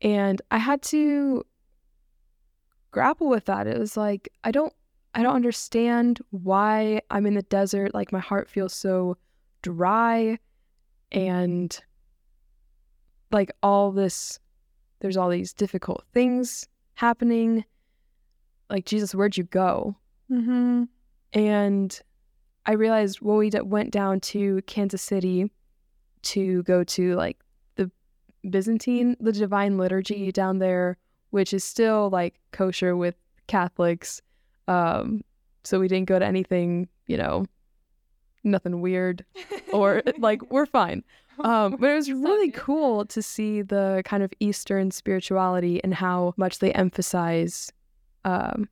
and 0.00 0.40
I 0.50 0.58
had 0.58 0.82
to 0.82 1.44
grapple 2.90 3.28
with 3.28 3.46
that. 3.46 3.66
It 3.66 3.78
was 3.78 3.96
like, 3.96 4.28
I 4.44 4.50
don't 4.50 4.72
I 5.14 5.22
don't 5.22 5.34
understand 5.34 6.20
why 6.30 7.00
I'm 7.10 7.24
in 7.24 7.34
the 7.34 7.42
desert. 7.42 7.94
Like 7.94 8.12
my 8.12 8.20
heart 8.20 8.50
feels 8.50 8.74
so 8.74 9.16
dry 9.62 10.38
and 11.10 11.80
like 13.32 13.50
all 13.62 13.92
this 13.92 14.38
there's 15.00 15.16
all 15.16 15.30
these 15.30 15.52
difficult 15.54 16.04
things 16.12 16.68
happening. 16.94 17.64
Like 18.70 18.84
Jesus, 18.84 19.14
where'd 19.14 19.36
you 19.36 19.44
go? 19.44 19.96
Mm-hmm. 20.30 20.84
And 21.32 22.00
I 22.66 22.72
realized 22.72 23.20
when 23.20 23.36
we 23.36 23.50
d- 23.50 23.60
went 23.60 23.92
down 23.92 24.20
to 24.20 24.60
Kansas 24.66 25.02
City 25.02 25.50
to 26.22 26.62
go 26.64 26.82
to 26.84 27.14
like 27.14 27.38
the 27.76 27.90
Byzantine, 28.48 29.16
the 29.20 29.32
Divine 29.32 29.78
Liturgy 29.78 30.32
down 30.32 30.58
there, 30.58 30.96
which 31.30 31.54
is 31.54 31.62
still 31.62 32.10
like 32.10 32.34
kosher 32.52 32.96
with 32.96 33.14
Catholics. 33.46 34.20
Um, 34.66 35.22
so 35.62 35.78
we 35.78 35.88
didn't 35.88 36.08
go 36.08 36.18
to 36.18 36.24
anything, 36.24 36.88
you 37.06 37.16
know, 37.16 37.46
nothing 38.42 38.80
weird 38.80 39.24
or 39.72 40.02
like 40.18 40.50
we're 40.50 40.66
fine. 40.66 41.04
Um, 41.40 41.76
but 41.76 41.90
it 41.90 41.94
was 41.94 42.10
really 42.12 42.50
cool 42.50 43.04
to 43.06 43.22
see 43.22 43.62
the 43.62 44.02
kind 44.04 44.22
of 44.22 44.32
Eastern 44.40 44.90
spirituality 44.90 45.82
and 45.84 45.94
how 45.94 46.34
much 46.36 46.58
they 46.58 46.72
emphasize 46.72 47.72
um, 48.26 48.68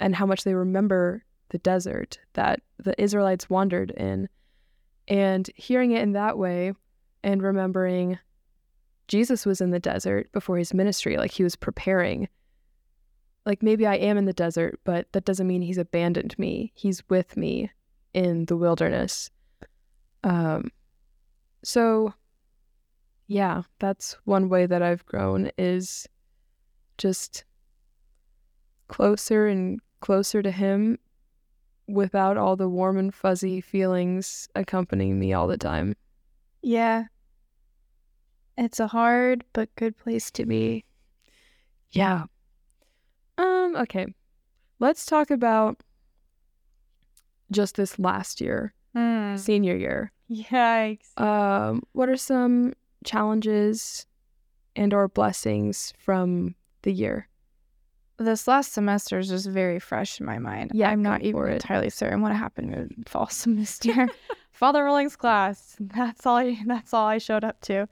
and 0.00 0.16
how 0.16 0.26
much 0.26 0.42
they 0.42 0.54
remember 0.54 1.22
the 1.50 1.58
desert 1.58 2.18
that 2.32 2.60
the 2.78 3.00
Israelites 3.00 3.48
wandered 3.48 3.90
in. 3.92 4.28
And 5.06 5.48
hearing 5.54 5.92
it 5.92 6.02
in 6.02 6.12
that 6.12 6.36
way 6.38 6.72
and 7.22 7.42
remembering 7.42 8.18
Jesus 9.06 9.46
was 9.46 9.60
in 9.60 9.70
the 9.70 9.78
desert 9.78 10.32
before 10.32 10.58
his 10.58 10.74
ministry, 10.74 11.16
like 11.16 11.30
he 11.30 11.42
was 11.42 11.54
preparing. 11.54 12.28
Like 13.46 13.62
maybe 13.62 13.86
I 13.86 13.94
am 13.94 14.18
in 14.18 14.24
the 14.24 14.32
desert, 14.32 14.80
but 14.84 15.06
that 15.12 15.24
doesn't 15.24 15.46
mean 15.46 15.62
he's 15.62 15.78
abandoned 15.78 16.38
me. 16.38 16.72
He's 16.74 17.02
with 17.08 17.36
me 17.36 17.70
in 18.14 18.46
the 18.46 18.56
wilderness. 18.56 19.30
Um 20.24 20.70
so 21.62 22.14
yeah, 23.26 23.62
that's 23.78 24.16
one 24.24 24.48
way 24.48 24.64
that 24.64 24.82
I've 24.82 25.04
grown 25.04 25.50
is 25.58 26.08
just 26.96 27.44
closer 28.88 29.46
and 29.46 29.80
closer 30.00 30.42
to 30.42 30.50
him 30.50 30.98
without 31.86 32.36
all 32.36 32.56
the 32.56 32.68
warm 32.68 32.98
and 32.98 33.14
fuzzy 33.14 33.60
feelings 33.60 34.48
accompanying 34.54 35.18
me 35.18 35.32
all 35.32 35.46
the 35.46 35.56
time. 35.58 35.94
Yeah. 36.62 37.04
It's 38.56 38.80
a 38.80 38.88
hard 38.88 39.44
but 39.52 39.74
good 39.76 39.96
place 39.96 40.30
to 40.32 40.44
be. 40.44 40.84
Yeah. 41.90 42.24
Um, 43.38 43.76
okay. 43.76 44.06
Let's 44.80 45.06
talk 45.06 45.30
about 45.30 45.80
just 47.50 47.76
this 47.76 47.98
last 47.98 48.40
year, 48.40 48.74
Mm. 48.94 49.38
senior 49.38 49.76
year. 49.76 50.12
Yikes. 50.30 51.18
Um, 51.18 51.82
what 51.92 52.08
are 52.08 52.16
some 52.16 52.74
challenges 53.04 54.06
and 54.76 54.92
or 54.92 55.08
blessings 55.08 55.94
from 55.98 56.54
the 56.82 56.92
year? 56.92 57.28
This 58.18 58.48
last 58.48 58.72
semester 58.72 59.18
is 59.20 59.28
just 59.28 59.46
very 59.46 59.78
fresh 59.78 60.18
in 60.18 60.26
my 60.26 60.38
mind. 60.38 60.72
Yeah, 60.74 60.90
I'm 60.90 61.02
not 61.02 61.22
even 61.22 61.46
it. 61.46 61.52
entirely 61.54 61.88
certain 61.88 62.20
what 62.20 62.32
happened 62.32 62.74
in 62.74 63.04
fall 63.06 63.28
semester. 63.28 64.08
Father 64.52 64.84
Rolling's 64.84 65.14
class. 65.14 65.76
That's 65.78 66.26
all. 66.26 66.36
I, 66.36 66.58
that's 66.66 66.92
all 66.92 67.06
I 67.06 67.18
showed 67.18 67.44
up 67.44 67.60
to. 67.62 67.86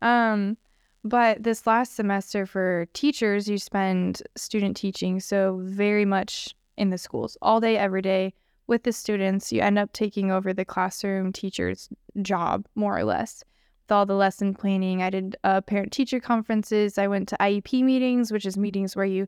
Um, 0.00 0.56
but 1.04 1.42
this 1.42 1.66
last 1.66 1.94
semester 1.94 2.46
for 2.46 2.86
teachers, 2.94 3.48
you 3.48 3.58
spend 3.58 4.22
student 4.34 4.76
teaching, 4.78 5.20
so 5.20 5.60
very 5.62 6.06
much 6.06 6.54
in 6.78 6.88
the 6.90 6.98
schools 6.98 7.36
all 7.42 7.60
day, 7.60 7.76
every 7.76 8.02
day 8.02 8.32
with 8.66 8.82
the 8.82 8.92
students. 8.92 9.52
You 9.52 9.60
end 9.60 9.78
up 9.78 9.92
taking 9.92 10.30
over 10.30 10.54
the 10.54 10.64
classroom 10.64 11.32
teacher's 11.32 11.90
job, 12.22 12.66
more 12.74 12.98
or 12.98 13.04
less, 13.04 13.44
with 13.84 13.92
all 13.92 14.06
the 14.06 14.14
lesson 14.14 14.54
planning. 14.54 15.02
I 15.02 15.10
did 15.10 15.36
uh, 15.44 15.60
parent 15.60 15.92
teacher 15.92 16.18
conferences. 16.18 16.96
I 16.96 17.08
went 17.08 17.28
to 17.28 17.36
IEP 17.40 17.84
meetings, 17.84 18.32
which 18.32 18.46
is 18.46 18.56
meetings 18.56 18.96
where 18.96 19.04
you 19.04 19.26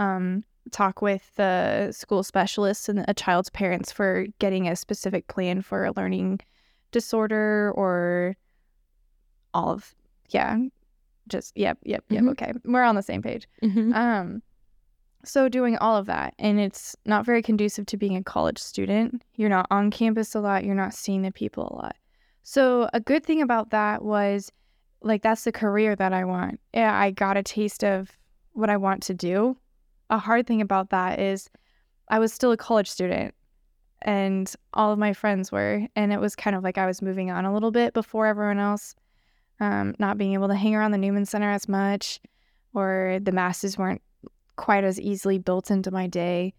um, 0.00 0.42
talk 0.72 1.00
with 1.02 1.34
the 1.36 1.92
school 1.92 2.22
specialists 2.22 2.88
and 2.88 3.04
a 3.08 3.14
child's 3.14 3.50
parents 3.50 3.92
for 3.92 4.26
getting 4.40 4.66
a 4.68 4.74
specific 4.76 5.26
plan 5.28 5.62
for 5.62 5.84
a 5.84 5.92
learning 5.96 6.40
disorder 6.90 7.72
or 7.76 8.36
all 9.54 9.70
of 9.70 9.94
yeah 10.30 10.56
just 11.28 11.56
yep 11.56 11.78
yep 11.84 12.04
yep 12.08 12.22
Mhm. 12.22 12.30
okay. 12.30 12.52
We're 12.64 12.82
on 12.82 12.94
the 12.96 13.02
same 13.02 13.22
page. 13.22 13.46
Mm-hmm. 13.62 13.92
um 13.94 14.42
so 15.24 15.48
doing 15.48 15.76
all 15.78 15.96
of 15.96 16.06
that 16.06 16.34
and 16.38 16.58
it's 16.58 16.96
not 17.04 17.26
very 17.26 17.42
conducive 17.42 17.84
to 17.86 17.96
being 17.96 18.16
a 18.16 18.22
college 18.24 18.58
student. 18.58 19.22
You're 19.34 19.50
not 19.50 19.66
on 19.70 19.90
campus 19.90 20.34
a 20.34 20.40
lot. 20.40 20.64
You're 20.64 20.74
not 20.74 20.94
seeing 20.94 21.22
the 21.22 21.30
people 21.32 21.68
a 21.70 21.76
lot. 21.76 21.96
So 22.42 22.88
a 22.94 23.00
good 23.00 23.24
thing 23.24 23.42
about 23.42 23.70
that 23.70 24.02
was 24.02 24.50
like 25.02 25.22
that's 25.22 25.44
the 25.44 25.52
career 25.52 25.94
that 25.96 26.12
i 26.12 26.24
want. 26.24 26.58
Yeah 26.74 26.96
i 26.98 27.10
got 27.10 27.36
a 27.36 27.42
taste 27.42 27.84
of 27.84 28.10
what 28.52 28.70
i 28.70 28.76
want 28.76 29.02
to 29.04 29.14
do 29.14 29.56
a 30.10 30.18
hard 30.18 30.46
thing 30.46 30.60
about 30.60 30.90
that 30.90 31.18
is 31.18 31.48
i 32.08 32.18
was 32.18 32.32
still 32.32 32.52
a 32.52 32.56
college 32.56 32.90
student 32.90 33.34
and 34.02 34.54
all 34.74 34.92
of 34.92 34.98
my 34.98 35.12
friends 35.12 35.50
were 35.50 35.86
and 35.96 36.12
it 36.12 36.20
was 36.20 36.36
kind 36.36 36.56
of 36.56 36.62
like 36.62 36.78
i 36.78 36.86
was 36.86 37.00
moving 37.00 37.30
on 37.30 37.44
a 37.44 37.52
little 37.52 37.70
bit 37.70 37.94
before 37.94 38.26
everyone 38.26 38.58
else 38.58 38.94
um, 39.62 39.94
not 39.98 40.16
being 40.16 40.32
able 40.32 40.48
to 40.48 40.54
hang 40.54 40.74
around 40.74 40.92
the 40.92 40.98
newman 40.98 41.26
center 41.26 41.50
as 41.50 41.68
much 41.68 42.20
or 42.74 43.18
the 43.22 43.32
masses 43.32 43.76
weren't 43.76 44.02
quite 44.56 44.84
as 44.84 45.00
easily 45.00 45.38
built 45.38 45.70
into 45.70 45.90
my 45.90 46.06
day. 46.06 46.54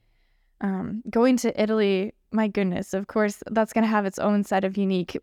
Um, 0.60 1.02
going 1.10 1.38
to 1.38 1.62
italy 1.62 2.14
my 2.32 2.48
goodness 2.48 2.94
of 2.94 3.08
course 3.08 3.42
that's 3.50 3.74
going 3.74 3.84
to 3.84 3.88
have 3.90 4.06
its 4.06 4.20
own 4.20 4.44
set 4.44 4.64
of 4.64 4.78
unique 4.78 5.18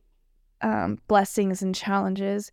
um, 0.62 0.98
blessings 1.06 1.62
and 1.62 1.72
challenges 1.72 2.50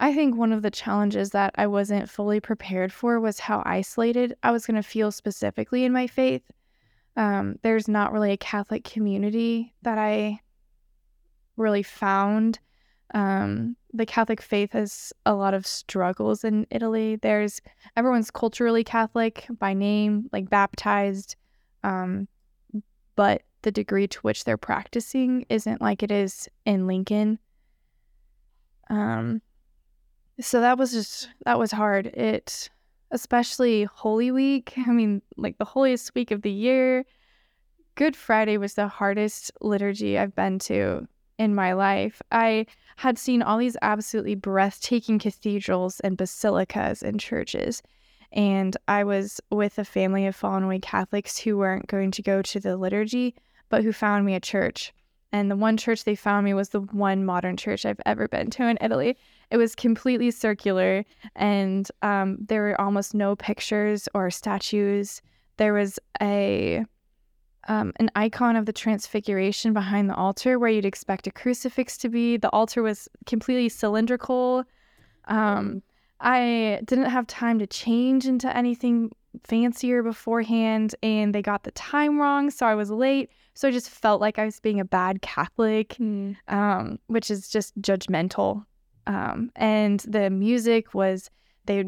i 0.00 0.14
think 0.14 0.36
one 0.36 0.52
of 0.52 0.62
the 0.62 0.70
challenges 0.70 1.30
that 1.30 1.54
i 1.56 1.66
wasn't 1.66 2.08
fully 2.08 2.40
prepared 2.40 2.92
for 2.92 3.20
was 3.20 3.40
how 3.40 3.62
isolated 3.66 4.34
i 4.42 4.50
was 4.50 4.66
going 4.66 4.76
to 4.76 4.82
feel 4.82 5.10
specifically 5.10 5.84
in 5.84 5.92
my 5.92 6.06
faith 6.06 6.42
um, 7.18 7.58
there's 7.62 7.88
not 7.88 8.12
really 8.12 8.30
a 8.30 8.36
Catholic 8.36 8.84
community 8.84 9.74
that 9.82 9.98
I 9.98 10.38
really 11.56 11.82
found. 11.82 12.60
Um, 13.12 13.76
the 13.92 14.06
Catholic 14.06 14.40
faith 14.40 14.72
has 14.72 15.12
a 15.26 15.34
lot 15.34 15.52
of 15.52 15.66
struggles 15.66 16.44
in 16.44 16.64
Italy. 16.70 17.16
There's 17.16 17.60
everyone's 17.96 18.30
culturally 18.30 18.84
Catholic 18.84 19.46
by 19.58 19.74
name, 19.74 20.30
like 20.32 20.48
baptized, 20.48 21.34
um, 21.82 22.28
but 23.16 23.42
the 23.62 23.72
degree 23.72 24.06
to 24.06 24.20
which 24.20 24.44
they're 24.44 24.56
practicing 24.56 25.44
isn't 25.48 25.82
like 25.82 26.04
it 26.04 26.12
is 26.12 26.48
in 26.64 26.86
Lincoln. 26.86 27.40
Um, 28.90 29.42
so 30.40 30.60
that 30.60 30.78
was 30.78 30.92
just 30.92 31.28
that 31.44 31.58
was 31.58 31.72
hard. 31.72 32.06
It 32.06 32.70
especially 33.10 33.84
Holy 33.84 34.30
Week. 34.30 34.74
I 34.86 34.90
mean, 34.90 35.22
like 35.36 35.58
the 35.58 35.64
holiest 35.64 36.14
week 36.14 36.30
of 36.30 36.42
the 36.42 36.50
year. 36.50 37.04
Good 37.94 38.14
Friday 38.14 38.58
was 38.58 38.74
the 38.74 38.86
hardest 38.86 39.50
liturgy 39.60 40.18
I've 40.18 40.34
been 40.34 40.60
to 40.60 41.08
in 41.38 41.54
my 41.54 41.72
life. 41.72 42.22
I 42.30 42.66
had 42.96 43.18
seen 43.18 43.42
all 43.42 43.58
these 43.58 43.76
absolutely 43.82 44.34
breathtaking 44.34 45.18
cathedrals 45.18 46.00
and 46.00 46.16
basilicas 46.16 47.02
and 47.02 47.18
churches. 47.18 47.82
And 48.32 48.76
I 48.86 49.04
was 49.04 49.40
with 49.50 49.78
a 49.78 49.84
family 49.84 50.26
of 50.26 50.36
fallen 50.36 50.64
away 50.64 50.80
Catholics 50.80 51.38
who 51.38 51.56
weren't 51.56 51.86
going 51.86 52.10
to 52.12 52.22
go 52.22 52.42
to 52.42 52.60
the 52.60 52.76
liturgy, 52.76 53.34
but 53.68 53.82
who 53.82 53.92
found 53.92 54.26
me 54.26 54.34
a 54.34 54.40
church. 54.40 54.92
And 55.32 55.50
the 55.50 55.56
one 55.56 55.76
church 55.76 56.04
they 56.04 56.14
found 56.14 56.44
me 56.44 56.54
was 56.54 56.70
the 56.70 56.80
one 56.80 57.24
modern 57.24 57.56
church 57.56 57.84
I've 57.86 58.00
ever 58.06 58.28
been 58.28 58.50
to 58.50 58.68
in 58.68 58.78
Italy. 58.80 59.16
It 59.50 59.56
was 59.56 59.74
completely 59.74 60.30
circular, 60.30 61.04
and 61.34 61.88
um, 62.02 62.36
there 62.40 62.62
were 62.62 62.80
almost 62.80 63.14
no 63.14 63.34
pictures 63.36 64.08
or 64.14 64.30
statues. 64.30 65.22
There 65.56 65.72
was 65.72 65.98
a 66.20 66.84
um, 67.66 67.92
an 67.96 68.10
icon 68.14 68.56
of 68.56 68.64
the 68.64 68.72
Transfiguration 68.72 69.72
behind 69.74 70.08
the 70.08 70.14
altar, 70.14 70.58
where 70.58 70.70
you'd 70.70 70.86
expect 70.86 71.26
a 71.26 71.30
crucifix 71.30 71.98
to 71.98 72.08
be. 72.08 72.36
The 72.36 72.50
altar 72.50 72.82
was 72.82 73.08
completely 73.26 73.68
cylindrical. 73.68 74.64
Um, 75.26 75.82
I 76.20 76.80
didn't 76.84 77.10
have 77.10 77.26
time 77.26 77.58
to 77.58 77.66
change 77.66 78.26
into 78.26 78.54
anything 78.56 79.12
fancier 79.44 80.02
beforehand, 80.02 80.94
and 81.02 81.34
they 81.34 81.42
got 81.42 81.64
the 81.64 81.70
time 81.72 82.18
wrong, 82.18 82.50
so 82.50 82.66
I 82.66 82.74
was 82.74 82.90
late. 82.90 83.30
So 83.54 83.68
I 83.68 83.70
just 83.70 83.90
felt 83.90 84.20
like 84.20 84.38
I 84.38 84.44
was 84.44 84.60
being 84.60 84.80
a 84.80 84.84
bad 84.84 85.20
Catholic, 85.20 85.94
Hmm. 85.96 86.32
um, 86.48 86.98
which 87.08 87.30
is 87.30 87.48
just 87.48 87.78
judgmental. 87.80 88.64
Um, 89.08 89.50
and 89.56 90.00
the 90.00 90.30
music 90.30 90.94
was 90.94 91.30
they 91.64 91.84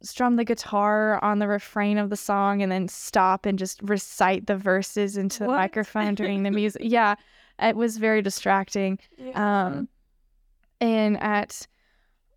strum 0.00 0.36
the 0.36 0.44
guitar 0.44 1.22
on 1.22 1.38
the 1.38 1.46
refrain 1.46 1.98
of 1.98 2.10
the 2.10 2.16
song 2.16 2.62
and 2.62 2.72
then 2.72 2.88
stop 2.88 3.46
and 3.46 3.58
just 3.58 3.80
recite 3.82 4.46
the 4.46 4.56
verses 4.56 5.16
into 5.16 5.40
the 5.40 5.48
microphone 5.48 6.14
during 6.14 6.42
the 6.42 6.50
music. 6.60 6.82
Yeah, 6.84 7.14
it 7.60 7.76
was 7.76 7.98
very 7.98 8.22
distracting. 8.22 8.98
Um, 9.34 9.88
and 10.80 11.22
at 11.22 11.66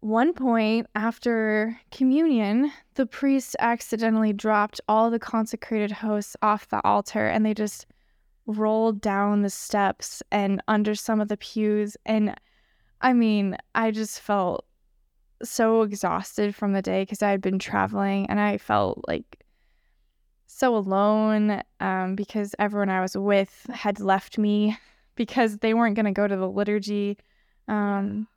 one 0.01 0.33
point 0.33 0.87
after 0.93 1.79
communion, 1.91 2.71
the 2.93 3.07
priest 3.07 3.55
accidentally 3.59 4.33
dropped 4.33 4.79
all 4.87 5.09
the 5.09 5.19
consecrated 5.19 5.91
hosts 5.91 6.35
off 6.41 6.67
the 6.67 6.85
altar 6.85 7.25
and 7.25 7.45
they 7.45 7.55
just 7.55 7.87
rolled 8.45 9.01
down 9.01 9.41
the 9.41 9.49
steps 9.49 10.21
and 10.31 10.61
under 10.67 10.93
some 10.93 11.19
of 11.19 11.29
the 11.29 11.37
pews. 11.37 11.97
And 12.05 12.35
I 13.05 13.13
mean, 13.13 13.55
I 13.75 13.91
just 13.91 14.19
felt 14.19 14.65
so 15.43 15.83
exhausted 15.83 16.55
from 16.55 16.73
the 16.73 16.81
day 16.81 17.03
because 17.03 17.21
I 17.21 17.29
had 17.29 17.39
been 17.39 17.59
traveling 17.59 18.25
and 18.31 18.39
I 18.39 18.57
felt 18.57 19.05
like 19.07 19.45
so 20.47 20.75
alone 20.75 21.61
um, 21.79 22.15
because 22.15 22.55
everyone 22.57 22.89
I 22.89 23.01
was 23.01 23.15
with 23.15 23.67
had 23.71 23.99
left 23.99 24.39
me 24.39 24.75
because 25.15 25.59
they 25.59 25.75
weren't 25.75 25.95
going 25.95 26.07
to 26.07 26.11
go 26.13 26.27
to 26.27 26.35
the 26.35 26.49
liturgy. 26.49 27.19
Um, 27.67 28.27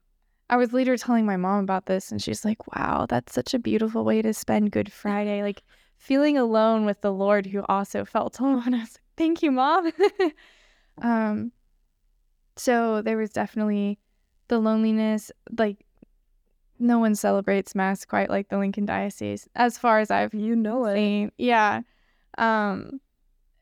I 0.50 0.58
was 0.58 0.74
later 0.74 0.98
telling 0.98 1.24
my 1.24 1.38
mom 1.38 1.64
about 1.64 1.86
this, 1.86 2.12
and 2.12 2.20
she's 2.22 2.44
like, 2.44 2.76
"Wow, 2.76 3.06
that's 3.08 3.32
such 3.32 3.54
a 3.54 3.58
beautiful 3.58 4.04
way 4.04 4.20
to 4.20 4.34
spend 4.34 4.72
Good 4.72 4.92
Friday, 5.02 5.42
like 5.42 5.62
feeling 5.96 6.36
alone 6.36 6.84
with 6.84 7.00
the 7.00 7.12
Lord, 7.12 7.46
who 7.46 7.62
also 7.70 8.04
felt 8.04 8.38
alone." 8.40 8.74
I 8.74 8.80
was 8.80 8.94
like, 8.96 9.16
"Thank 9.16 9.42
you, 9.42 9.50
mom." 9.50 9.92
um, 11.00 11.52
so 12.56 13.00
there 13.00 13.16
was 13.16 13.30
definitely 13.30 13.98
the 14.48 14.58
loneliness. 14.58 15.30
Like, 15.56 15.84
no 16.78 16.98
one 16.98 17.14
celebrates 17.14 17.74
Mass 17.74 18.04
quite 18.04 18.30
like 18.30 18.48
the 18.48 18.58
Lincoln 18.58 18.86
Diocese, 18.86 19.48
as 19.54 19.78
far 19.78 19.98
as 19.98 20.10
I've 20.10 20.32
You 20.34 20.54
know 20.56 20.84
it. 20.86 20.94
seen. 20.94 21.32
Yeah, 21.38 21.82
um, 22.36 23.00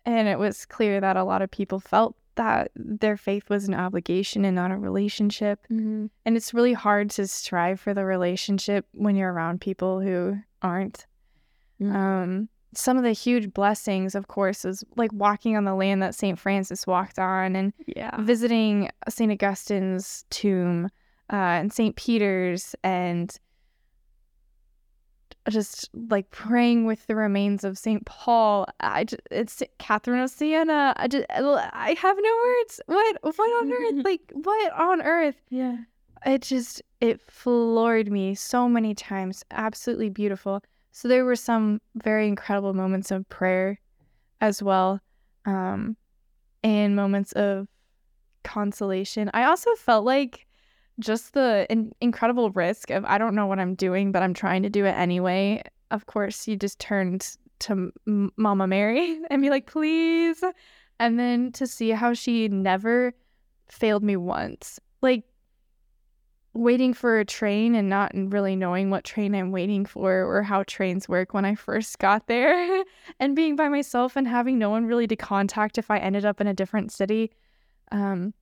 and 0.05 0.29
it 0.29 0.39
was 0.39 0.67
clear 0.67 1.01
that 1.01 1.17
a 1.17 1.25
lot 1.25 1.43
of 1.43 1.51
people 1.51 1.81
felt 1.81 2.15
that 2.35 2.71
their 2.77 3.17
faith 3.17 3.49
was 3.49 3.67
an 3.67 3.73
obligation 3.75 4.45
and 4.45 4.55
not 4.55 4.71
a 4.71 4.77
relationship. 4.77 5.67
Mhm. 5.71 6.11
And 6.27 6.37
it's 6.37 6.53
really 6.53 6.75
hard 6.75 7.09
to 7.13 7.27
strive 7.27 7.81
for 7.81 7.95
the 7.95 8.05
relationship 8.05 8.87
when 8.93 9.17
you're 9.17 9.33
around 9.33 9.63
people 9.63 10.01
who 10.03 10.39
aren't. 10.61 11.07
Mhm. 11.81 11.95
Um, 11.95 12.49
some 12.75 12.97
of 12.99 13.03
the 13.05 13.13
huge 13.13 13.53
blessings, 13.55 14.15
of 14.15 14.29
course, 14.29 14.65
is 14.65 14.85
like 14.97 15.13
walking 15.13 15.57
on 15.57 15.65
the 15.65 15.75
land 15.75 16.03
that 16.03 16.15
St. 16.15 16.39
Francis 16.39 16.87
walked 16.87 17.19
on 17.19 17.57
and 17.57 17.73
Yeah. 17.87 18.21
visiting 18.21 18.91
St. 19.09 19.31
Augustine's 19.33 20.25
tomb 20.31 20.91
uh, 21.33 21.37
and 21.37 21.73
St. 21.73 21.97
Peter's 21.97 22.75
and 22.85 23.35
just 25.49 25.89
like 26.11 26.29
praying 26.31 26.87
with 26.87 27.07
the 27.07 27.15
remains 27.15 27.63
of 27.63 27.79
St. 27.79 28.05
Paul. 28.05 28.67
I 28.81 29.05
just, 29.05 29.23
it's 29.31 29.63
Catherine 29.79 30.21
of 30.21 30.31
Siena. 30.31 30.93
I 30.97 31.07
just, 31.07 31.25
I 31.31 31.97
have 31.99 32.17
no 32.21 32.37
words. 32.45 32.81
What, 32.87 33.17
what 33.23 33.39
on 33.39 33.73
earth? 33.73 33.95
Like, 34.05 34.33
what 34.35 34.73
on 34.73 35.03
earth? 35.03 35.37
Yeah. 35.51 35.77
it 36.25 36.43
just 36.43 36.83
it 37.01 37.21
floored 37.21 38.11
me 38.11 38.35
so 38.35 38.69
many 38.69 38.95
times 38.95 39.45
absolutely 39.53 40.09
beautiful 40.09 40.63
so 40.97 41.09
there 41.09 41.27
were 41.27 41.37
some 41.37 41.79
very 41.95 42.27
incredible 42.27 42.73
moments 42.73 43.11
of 43.11 43.29
prayer 43.29 43.79
as 44.41 44.63
well 44.63 44.99
um 45.45 45.95
and 46.65 46.97
moments 46.97 47.33
of 47.33 47.69
consolation. 48.45 49.31
I 49.35 49.45
also 49.45 49.75
felt 49.75 50.07
like 50.07 50.47
just 50.99 51.35
the 51.35 51.67
in- 51.69 51.93
incredible 52.01 52.51
risk 52.53 52.89
of 52.89 53.05
i 53.05 53.19
don't 53.19 53.35
know 53.35 53.47
what 53.47 53.59
i'm 53.59 53.75
doing 53.75 54.11
but 54.11 54.23
i'm 54.23 54.33
trying 54.33 54.63
to 54.63 54.71
do 54.71 54.87
it 54.87 54.93
anyway. 54.97 55.63
Of 55.91 56.07
course 56.07 56.49
you 56.49 56.57
just 56.57 56.79
turned 56.79 57.37
to 57.59 57.93
M- 58.07 58.33
mama 58.39 58.67
mary 58.67 59.21
and 59.31 59.43
be 59.43 59.51
like 59.51 59.67
please. 59.67 60.43
And 60.99 61.19
then 61.19 61.53
to 61.53 61.67
see 61.67 61.91
how 61.91 62.15
she 62.15 62.49
never 62.49 63.13
failed 63.69 64.03
me 64.03 64.17
once. 64.17 64.81
Like 65.03 65.25
waiting 66.57 66.95
for 66.95 67.19
a 67.19 67.25
train 67.25 67.75
and 67.75 67.89
not 67.89 68.13
really 68.15 68.57
knowing 68.57 68.91
what 68.91 69.05
train 69.05 69.35
I'm 69.35 69.53
waiting 69.53 69.85
for 69.85 70.25
or 70.25 70.43
how 70.43 70.63
trains 70.65 71.09
work 71.09 71.35
when 71.35 71.45
I 71.45 71.55
first 71.55 71.99
got 71.99 72.27
there 72.27 72.85
and 73.21 73.37
being 73.37 73.57
by 73.57 73.69
myself 73.69 74.17
and 74.17 74.27
having 74.27 74.59
no 74.59 74.71
one 74.71 74.87
really 74.87 75.07
to 75.07 75.17
contact 75.17 75.79
if 75.79 75.91
I 75.91 75.99
ended 75.99 76.25
up 76.25 76.41
in 76.41 76.47
a 76.47 76.55
different 76.55 76.93
city. 76.93 77.31
Um, 77.93 78.35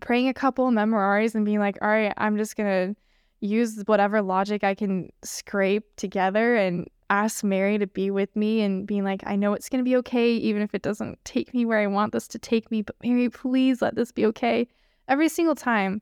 praying 0.00 0.28
a 0.28 0.34
couple 0.34 0.70
memorares 0.70 1.34
and 1.34 1.44
being 1.44 1.58
like, 1.58 1.78
all 1.82 1.88
right, 1.88 2.14
I'm 2.16 2.36
just 2.36 2.56
going 2.56 2.94
to 2.94 3.00
use 3.40 3.82
whatever 3.86 4.22
logic 4.22 4.64
I 4.64 4.74
can 4.74 5.10
scrape 5.22 5.84
together 5.96 6.56
and 6.56 6.88
ask 7.10 7.42
Mary 7.42 7.76
to 7.78 7.86
be 7.86 8.10
with 8.10 8.34
me 8.36 8.60
and 8.60 8.86
being 8.86 9.04
like, 9.04 9.22
I 9.26 9.36
know 9.36 9.52
it's 9.52 9.68
going 9.68 9.84
to 9.84 9.88
be 9.88 9.96
okay, 9.96 10.32
even 10.32 10.62
if 10.62 10.74
it 10.74 10.82
doesn't 10.82 11.18
take 11.24 11.52
me 11.52 11.64
where 11.64 11.80
I 11.80 11.86
want 11.86 12.12
this 12.12 12.28
to 12.28 12.38
take 12.38 12.70
me, 12.70 12.82
but 12.82 12.96
Mary, 13.02 13.28
please 13.28 13.82
let 13.82 13.96
this 13.96 14.12
be 14.12 14.24
okay. 14.26 14.68
Every 15.08 15.28
single 15.28 15.56
time 15.56 16.00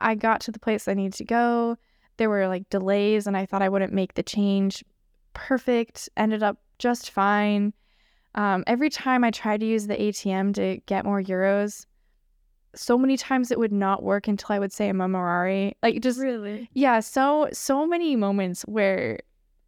I 0.00 0.14
got 0.14 0.40
to 0.42 0.52
the 0.52 0.58
place 0.58 0.88
I 0.88 0.94
needed 0.94 1.14
to 1.14 1.24
go, 1.24 1.76
there 2.16 2.28
were 2.28 2.48
like 2.48 2.68
delays 2.68 3.26
and 3.26 3.36
I 3.36 3.46
thought 3.46 3.62
I 3.62 3.68
wouldn't 3.68 3.92
make 3.92 4.14
the 4.14 4.22
change 4.22 4.84
perfect, 5.32 6.08
ended 6.16 6.42
up 6.42 6.58
just 6.78 7.10
fine. 7.10 7.72
Um, 8.34 8.62
every 8.66 8.90
time 8.90 9.24
I 9.24 9.30
tried 9.30 9.60
to 9.60 9.66
use 9.66 9.86
the 9.86 9.96
ATM 9.96 10.54
to 10.54 10.78
get 10.86 11.04
more 11.04 11.22
euros, 11.22 11.86
so 12.74 12.96
many 12.96 13.16
times 13.16 13.50
it 13.50 13.58
would 13.58 13.72
not 13.72 14.02
work 14.02 14.28
until 14.28 14.54
I 14.54 14.58
would 14.58 14.72
say 14.72 14.88
a 14.88 14.92
memorare. 14.92 15.72
Like 15.82 16.00
just 16.02 16.20
Really? 16.20 16.68
yeah, 16.74 17.00
so 17.00 17.48
so 17.52 17.86
many 17.86 18.16
moments 18.16 18.62
where 18.62 19.20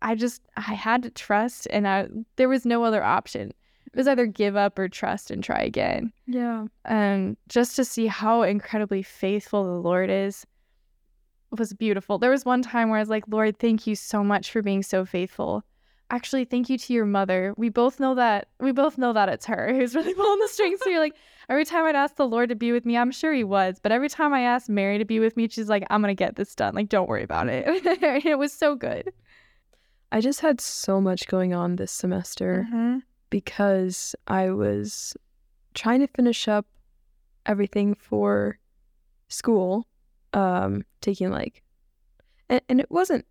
I 0.02 0.14
just 0.14 0.42
I 0.56 0.74
had 0.74 1.02
to 1.04 1.10
trust 1.10 1.66
and 1.70 1.88
I 1.88 2.08
there 2.36 2.48
was 2.48 2.64
no 2.64 2.84
other 2.84 3.02
option. 3.02 3.52
It 3.92 3.98
was 3.98 4.08
either 4.08 4.26
give 4.26 4.56
up 4.56 4.78
or 4.78 4.88
trust 4.88 5.30
and 5.30 5.44
try 5.44 5.60
again. 5.60 6.12
Yeah. 6.26 6.66
And 6.84 7.36
just 7.48 7.76
to 7.76 7.84
see 7.84 8.06
how 8.06 8.42
incredibly 8.42 9.02
faithful 9.02 9.64
the 9.64 9.88
Lord 9.88 10.08
is 10.08 10.46
was 11.50 11.74
beautiful. 11.74 12.18
There 12.18 12.30
was 12.30 12.44
one 12.44 12.62
time 12.62 12.88
where 12.88 12.98
I 12.98 13.02
was 13.02 13.10
like, 13.10 13.24
Lord, 13.28 13.58
thank 13.58 13.86
you 13.86 13.94
so 13.94 14.24
much 14.24 14.50
for 14.50 14.62
being 14.62 14.82
so 14.82 15.04
faithful. 15.04 15.62
Actually, 16.10 16.44
thank 16.44 16.68
you 16.68 16.76
to 16.76 16.92
your 16.92 17.06
mother. 17.06 17.54
We 17.56 17.68
both 17.68 17.98
know 18.00 18.14
that 18.14 18.48
we 18.60 18.72
both 18.72 18.98
know 18.98 19.12
that 19.12 19.28
it's 19.28 19.46
her 19.46 19.72
who's 19.74 19.94
really 19.94 20.14
pulling 20.14 20.40
the 20.40 20.48
strings. 20.48 20.80
So 20.82 20.90
you're 20.90 21.00
like, 21.00 21.16
every 21.48 21.64
time 21.64 21.84
I'd 21.84 21.96
ask 21.96 22.16
the 22.16 22.26
Lord 22.28 22.48
to 22.50 22.54
be 22.54 22.72
with 22.72 22.84
me, 22.84 22.96
I'm 22.96 23.10
sure 23.10 23.32
he 23.32 23.44
was, 23.44 23.78
but 23.82 23.92
every 23.92 24.08
time 24.08 24.32
I 24.32 24.40
asked 24.40 24.68
Mary 24.68 24.98
to 24.98 25.04
be 25.04 25.20
with 25.20 25.36
me, 25.36 25.48
she's 25.48 25.68
like, 25.68 25.84
I'm 25.90 26.00
gonna 26.00 26.14
get 26.14 26.36
this 26.36 26.54
done. 26.54 26.74
Like, 26.74 26.88
don't 26.88 27.08
worry 27.08 27.22
about 27.22 27.48
it. 27.48 27.64
it 28.26 28.38
was 28.38 28.52
so 28.52 28.74
good. 28.74 29.12
I 30.10 30.20
just 30.20 30.40
had 30.40 30.60
so 30.60 31.00
much 31.00 31.26
going 31.26 31.54
on 31.54 31.76
this 31.76 31.92
semester 31.92 32.66
Mm-hmm. 32.68 32.98
Because 33.32 34.14
I 34.28 34.50
was 34.50 35.16
trying 35.72 36.00
to 36.00 36.06
finish 36.06 36.48
up 36.48 36.66
everything 37.46 37.94
for 37.94 38.58
school, 39.28 39.86
um, 40.34 40.84
taking 41.00 41.30
like, 41.30 41.62
and, 42.50 42.60
and 42.68 42.78
it 42.78 42.90
wasn't 42.90 43.24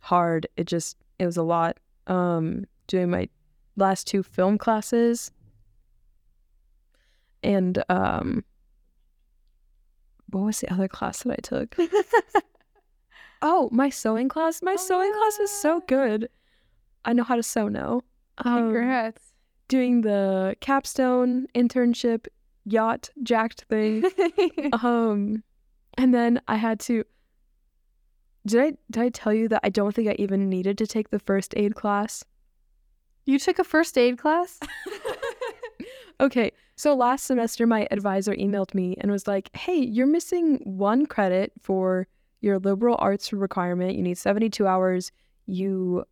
hard. 0.00 0.48
It 0.56 0.64
just, 0.66 0.96
it 1.20 1.26
was 1.26 1.36
a 1.36 1.44
lot. 1.44 1.78
Um, 2.08 2.64
doing 2.88 3.08
my 3.08 3.28
last 3.76 4.08
two 4.08 4.24
film 4.24 4.58
classes 4.58 5.30
and, 7.44 7.82
um, 7.88 8.44
what 10.30 10.40
was 10.42 10.58
the 10.60 10.72
other 10.72 10.88
class 10.88 11.22
that 11.22 11.32
I 11.32 11.40
took? 11.40 11.76
Oh, 13.42 13.68
my 13.70 13.90
sewing 13.90 14.28
class. 14.30 14.62
My 14.62 14.72
Oh, 14.72 14.76
sewing 14.76 15.12
class 15.12 15.38
is 15.38 15.50
so 15.50 15.82
good. 15.86 16.30
I 17.04 17.12
know 17.12 17.22
how 17.22 17.36
to 17.36 17.42
sew 17.44 17.68
now. 17.68 18.00
Um, 18.38 18.72
Congrats. 18.72 19.25
Doing 19.68 20.02
the 20.02 20.56
capstone 20.60 21.46
internship 21.54 22.26
yacht 22.64 23.10
jacked 23.22 23.62
thing. 23.62 24.04
um, 24.72 25.42
and 25.98 26.14
then 26.14 26.40
I 26.48 26.56
had 26.56 26.80
to. 26.80 27.04
Did 28.46 28.60
I 28.60 28.72
did 28.90 29.02
I 29.02 29.08
tell 29.08 29.32
you 29.32 29.48
that 29.48 29.60
I 29.64 29.70
don't 29.70 29.94
think 29.94 30.08
I 30.08 30.16
even 30.18 30.48
needed 30.48 30.78
to 30.78 30.86
take 30.86 31.10
the 31.10 31.18
first 31.18 31.54
aid 31.56 31.74
class? 31.74 32.24
you 33.26 33.40
took 33.40 33.58
a 33.58 33.64
first 33.64 33.98
aid 33.98 34.18
class? 34.18 34.58
Okay, 36.18 36.52
so 36.76 36.94
last 36.94 37.26
semester 37.26 37.66
my 37.66 37.86
advisor 37.90 38.34
emailed 38.34 38.72
me 38.72 38.96
and 39.02 39.10
was 39.10 39.26
like, 39.26 39.54
"Hey, 39.54 39.76
you're 39.76 40.06
missing 40.06 40.62
one 40.64 41.04
credit 41.04 41.52
for 41.60 42.08
your 42.40 42.58
liberal 42.58 42.96
arts 42.98 43.34
requirement. 43.34 43.96
You 43.96 44.02
need 44.02 44.16
72 44.16 44.66
hours. 44.66 45.12
You 45.44 46.06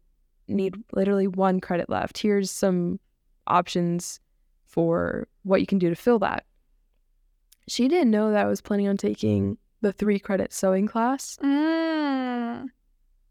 need 0.47 0.75
literally 0.93 1.27
one 1.27 1.59
credit 1.59 1.89
left. 1.89 2.19
Here's 2.19 2.51
some 2.51 3.01
options 3.47 4.21
for 4.65 5.29
what 5.43 5.61
you 5.61 5.67
can 5.67 5.79
do 5.79 5.89
to 5.89 5.97
fill 5.97 6.19
that." 6.21 6.45
She 7.69 7.89
didn't 7.89 8.11
know 8.11 8.31
that 8.31 8.45
I 8.45 8.49
was 8.49 8.61
planning 8.61 8.89
on 8.89 8.97
taking 8.97 9.57
the 9.81 9.93
3 9.93 10.19
credit 10.19 10.53
sewing 10.53 10.87
class. 10.87 11.37
Mm. 11.43 12.69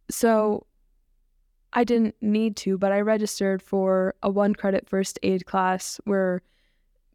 So 0.09 0.66
I 1.74 1.84
didn't 1.84 2.16
need 2.22 2.55
to, 2.57 2.78
but 2.78 2.91
I 2.91 3.01
registered 3.01 3.61
for 3.61 4.16
a 4.22 4.30
one 4.30 4.53
credit 4.53 4.88
first 4.88 5.18
aid 5.24 5.45
class 5.45 5.99
where 6.05 6.41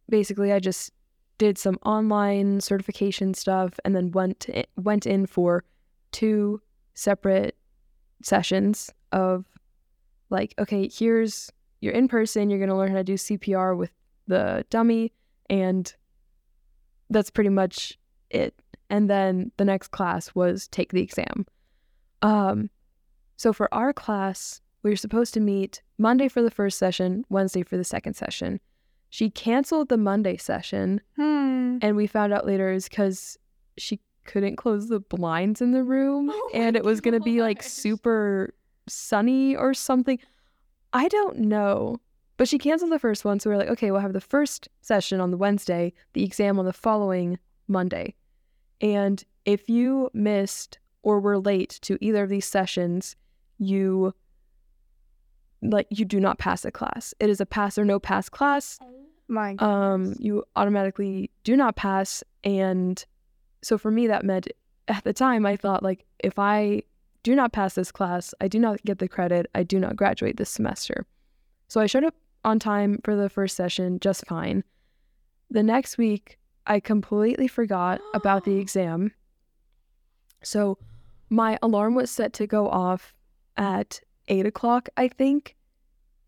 basically 0.09 0.53
I 0.53 0.59
just 0.59 0.93
did 1.39 1.57
some 1.59 1.79
online 1.85 2.61
certification 2.61 3.35
stuff 3.35 3.79
and 3.85 3.95
then 3.95 4.11
went 4.11 4.47
i- 4.53 4.67
went 4.77 5.07
in 5.07 5.27
for 5.27 5.63
two 6.11 6.61
separate 6.95 7.57
sessions 8.23 8.91
of 9.13 9.47
like 10.31 10.53
okay 10.59 10.89
here's 10.93 11.53
you're 11.81 11.93
in 11.95 12.09
person 12.09 12.51
you're 12.51 12.59
going 12.59 12.69
to 12.71 12.77
learn 12.77 12.91
how 12.91 12.97
to 12.99 13.05
do 13.05 13.15
CPR 13.15 13.77
with 13.77 13.91
the 14.27 14.65
dummy 14.71 15.13
and 15.51 15.95
that's 17.11 17.31
pretty 17.31 17.51
much 17.51 17.99
it. 18.31 18.55
And 18.91 19.09
then 19.09 19.53
the 19.57 19.65
next 19.65 19.89
class 19.89 20.35
was 20.35 20.69
take 20.69 20.93
the 20.93 21.03
exam. 21.03 21.47
Um 22.23 22.71
so 23.37 23.53
for 23.53 23.73
our 23.73 23.93
class 23.93 24.61
we 24.83 24.91
were 24.91 24.97
supposed 24.97 25.35
to 25.35 25.41
meet 25.41 25.83
Monday 25.99 26.29
for 26.29 26.43
the 26.43 26.51
first 26.51 26.79
session 26.79 27.25
Wednesday 27.29 27.63
for 27.63 27.77
the 27.77 27.85
second 27.85 28.15
session. 28.15 28.61
She 29.11 29.31
canceled 29.31 29.89
the 29.89 29.97
Monday 29.97 30.37
session 30.37 31.01
Hmm. 31.17 31.79
and 31.81 31.97
we 31.97 32.07
found 32.07 32.33
out 32.33 32.47
later 32.47 32.71
is 32.71 32.89
because 32.89 33.39
she 33.79 34.01
couldn't 34.25 34.57
close 34.57 34.89
the 34.89 35.01
blinds 35.01 35.63
in 35.63 35.73
the 35.73 35.83
room 35.85 36.29
Oh 36.31 36.51
and 36.53 36.77
it 36.77 36.85
was 36.85 37.01
going 37.01 37.15
to 37.15 37.21
be 37.21 37.41
like 37.41 37.63
super 37.63 38.53
sunny 38.87 39.57
or 39.57 39.73
something 39.73 40.19
i 40.93 41.09
don't 41.09 41.39
know 41.39 42.01
but 42.37 42.49
she 42.49 42.59
canceled 42.59 42.93
the 42.93 42.99
first 42.99 43.25
one 43.25 43.39
so 43.41 43.51
we 43.51 43.55
are 43.55 43.59
like 43.59 43.69
okay 43.69 43.91
we'll 43.91 44.01
have 44.01 44.13
the 44.13 44.21
first 44.21 44.69
session 44.81 45.21
on 45.21 45.31
the 45.31 45.37
wednesday 45.37 45.93
the 46.13 46.25
exam 46.25 46.59
on 46.59 46.65
the 46.65 46.73
following 46.73 47.39
monday. 47.69 48.15
And 48.81 49.23
if 49.45 49.69
you 49.69 50.11
missed 50.13 50.79
or 51.03 51.21
were 51.21 51.39
late 51.39 51.79
to 51.83 51.99
either 52.01 52.25
of 52.25 52.31
these 52.31 52.47
sessions 52.47 53.17
you 53.59 54.15
like 55.63 55.89
you 55.91 56.05
do 56.05 56.21
not 56.21 56.39
pass 56.39 56.65
a 56.65 56.71
class. 56.71 57.15
It 57.19 57.29
is 57.29 57.41
a 57.41 57.47
pass 57.47 57.79
or 57.79 57.85
no 57.85 57.99
pass 57.99 58.29
class. 58.29 58.79
My 59.27 59.57
um 59.59 60.15
you 60.19 60.45
automatically 60.57 61.31
do 61.45 61.57
not 61.57 61.77
pass. 61.77 62.23
And 62.45 63.05
so 63.63 63.77
for 63.77 63.91
me 63.91 64.07
that 64.07 64.25
meant 64.25 64.49
at 64.87 65.05
the 65.05 65.13
time 65.13 65.45
i 65.45 65.55
thought 65.55 65.83
like 65.83 66.07
if 66.21 66.39
i 66.39 66.83
do 67.23 67.35
not 67.35 67.53
pass 67.53 67.75
this 67.75 67.93
class. 67.93 68.35
I 68.41 68.49
do 68.49 68.59
not 68.59 68.83
get 68.85 68.99
the 68.99 69.09
credit. 69.09 69.47
I 69.55 69.63
do 69.63 69.79
not 69.79 69.97
graduate 69.97 70.37
this 70.37 70.51
semester. 70.51 71.07
So 71.69 71.81
i 71.81 71.87
showed 71.87 72.05
up 72.05 72.15
on 72.45 72.59
time 72.59 73.01
for 73.05 73.15
the 73.17 73.29
first 73.29 73.57
session 73.57 73.99
just 74.01 74.27
fine. 74.27 74.65
The 75.51 75.63
next 75.63 75.99
week 75.99 76.39
i 76.67 76.81
completely 76.81 77.49
forgot 77.49 78.01
about 78.15 78.45
the 78.45 78.57
exam. 78.63 79.13
So 80.43 80.79
my 81.31 81.59
alarm 81.63 81.95
was 81.95 82.11
set 82.11 82.33
to 82.35 82.47
go 82.47 82.69
off 82.69 83.15
at 83.57 84.01
8 84.29 84.47
o'clock 84.47 84.89
i 84.97 85.09
think 85.09 85.57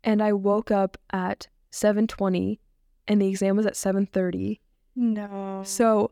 and 0.03 0.21
i 0.21 0.33
woke 0.33 0.69
up 0.69 0.97
at 1.13 1.47
7.20 1.71 2.59
and 3.07 3.21
the 3.21 3.27
exam 3.27 3.55
was 3.55 3.65
at 3.65 3.73
7:30. 3.73 4.59
no. 4.95 5.61
So 5.65 6.11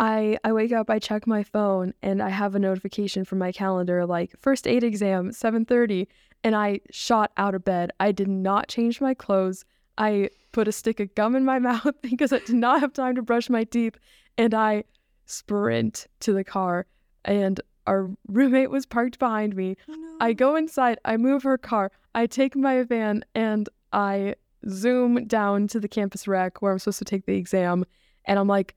I 0.00 0.38
I 0.42 0.52
wake 0.52 0.72
up, 0.72 0.88
I 0.88 0.98
check 0.98 1.26
my 1.26 1.42
phone 1.42 1.92
and 2.02 2.22
I 2.22 2.30
have 2.30 2.54
a 2.54 2.58
notification 2.58 3.24
from 3.24 3.38
my 3.38 3.52
calendar 3.52 4.06
like 4.06 4.34
first 4.40 4.66
aid 4.66 4.82
exam 4.82 5.30
7:30 5.30 6.08
and 6.42 6.56
I 6.56 6.80
shot 6.90 7.32
out 7.36 7.54
of 7.54 7.64
bed. 7.64 7.92
I 8.00 8.10
did 8.10 8.28
not 8.28 8.68
change 8.68 9.00
my 9.00 9.12
clothes. 9.12 9.64
I 9.98 10.30
put 10.52 10.66
a 10.66 10.72
stick 10.72 10.98
of 11.00 11.14
gum 11.14 11.36
in 11.36 11.44
my 11.44 11.58
mouth 11.70 11.94
because 12.00 12.32
I 12.32 12.38
did 12.38 12.56
not 12.56 12.80
have 12.80 12.94
time 12.94 13.14
to 13.16 13.22
brush 13.22 13.50
my 13.50 13.64
teeth 13.64 13.98
and 14.38 14.54
I 14.54 14.84
sprint 15.26 16.06
to 16.20 16.32
the 16.32 16.44
car 16.44 16.86
and 17.24 17.60
our 17.86 18.08
roommate 18.26 18.70
was 18.70 18.86
parked 18.86 19.18
behind 19.18 19.54
me. 19.54 19.76
Oh, 19.88 20.16
I 20.20 20.32
go 20.32 20.56
inside, 20.56 20.98
I 21.04 21.18
move 21.18 21.42
her 21.42 21.58
car, 21.58 21.92
I 22.14 22.26
take 22.26 22.56
my 22.56 22.82
van, 22.84 23.24
and 23.34 23.68
I 23.92 24.36
zoom 24.68 25.26
down 25.26 25.66
to 25.68 25.80
the 25.80 25.88
campus 25.88 26.28
rec 26.28 26.62
where 26.62 26.72
I'm 26.72 26.78
supposed 26.78 27.00
to 27.00 27.04
take 27.04 27.26
the 27.26 27.36
exam. 27.36 27.84
And 28.26 28.38
I'm 28.38 28.48
like, 28.48 28.76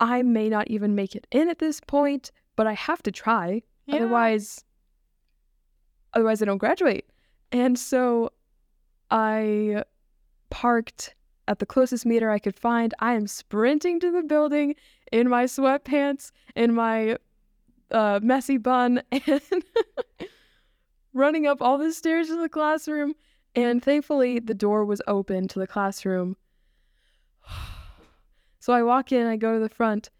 I 0.00 0.22
may 0.22 0.48
not 0.48 0.68
even 0.68 0.94
make 0.94 1.14
it 1.14 1.26
in 1.30 1.48
at 1.48 1.58
this 1.58 1.80
point, 1.80 2.30
but 2.56 2.66
I 2.66 2.74
have 2.74 3.02
to 3.04 3.12
try. 3.12 3.62
Yeah. 3.86 3.96
Otherwise, 3.96 4.64
otherwise 6.14 6.42
I 6.42 6.44
don't 6.44 6.58
graduate. 6.58 7.08
And 7.52 7.78
so 7.78 8.32
I 9.10 9.84
parked 10.50 11.14
at 11.46 11.58
the 11.58 11.66
closest 11.66 12.04
meter 12.04 12.30
I 12.30 12.38
could 12.38 12.56
find. 12.56 12.94
I 12.98 13.14
am 13.14 13.26
sprinting 13.26 14.00
to 14.00 14.12
the 14.12 14.22
building 14.22 14.74
in 15.10 15.28
my 15.28 15.44
sweatpants, 15.44 16.30
in 16.54 16.74
my 16.74 17.16
uh, 17.90 18.20
messy 18.22 18.58
bun, 18.58 19.02
and 19.10 19.42
running 21.14 21.46
up 21.46 21.62
all 21.62 21.78
the 21.78 21.92
stairs 21.92 22.28
to 22.28 22.40
the 22.40 22.48
classroom. 22.48 23.14
And 23.54 23.82
thankfully, 23.82 24.38
the 24.38 24.54
door 24.54 24.84
was 24.84 25.02
open 25.06 25.48
to 25.48 25.58
the 25.58 25.66
classroom. 25.66 26.36
So 28.68 28.74
I 28.74 28.82
walk 28.82 29.12
in, 29.12 29.26
I 29.26 29.36
go 29.36 29.54
to 29.54 29.60
the 29.60 29.70
front, 29.70 30.10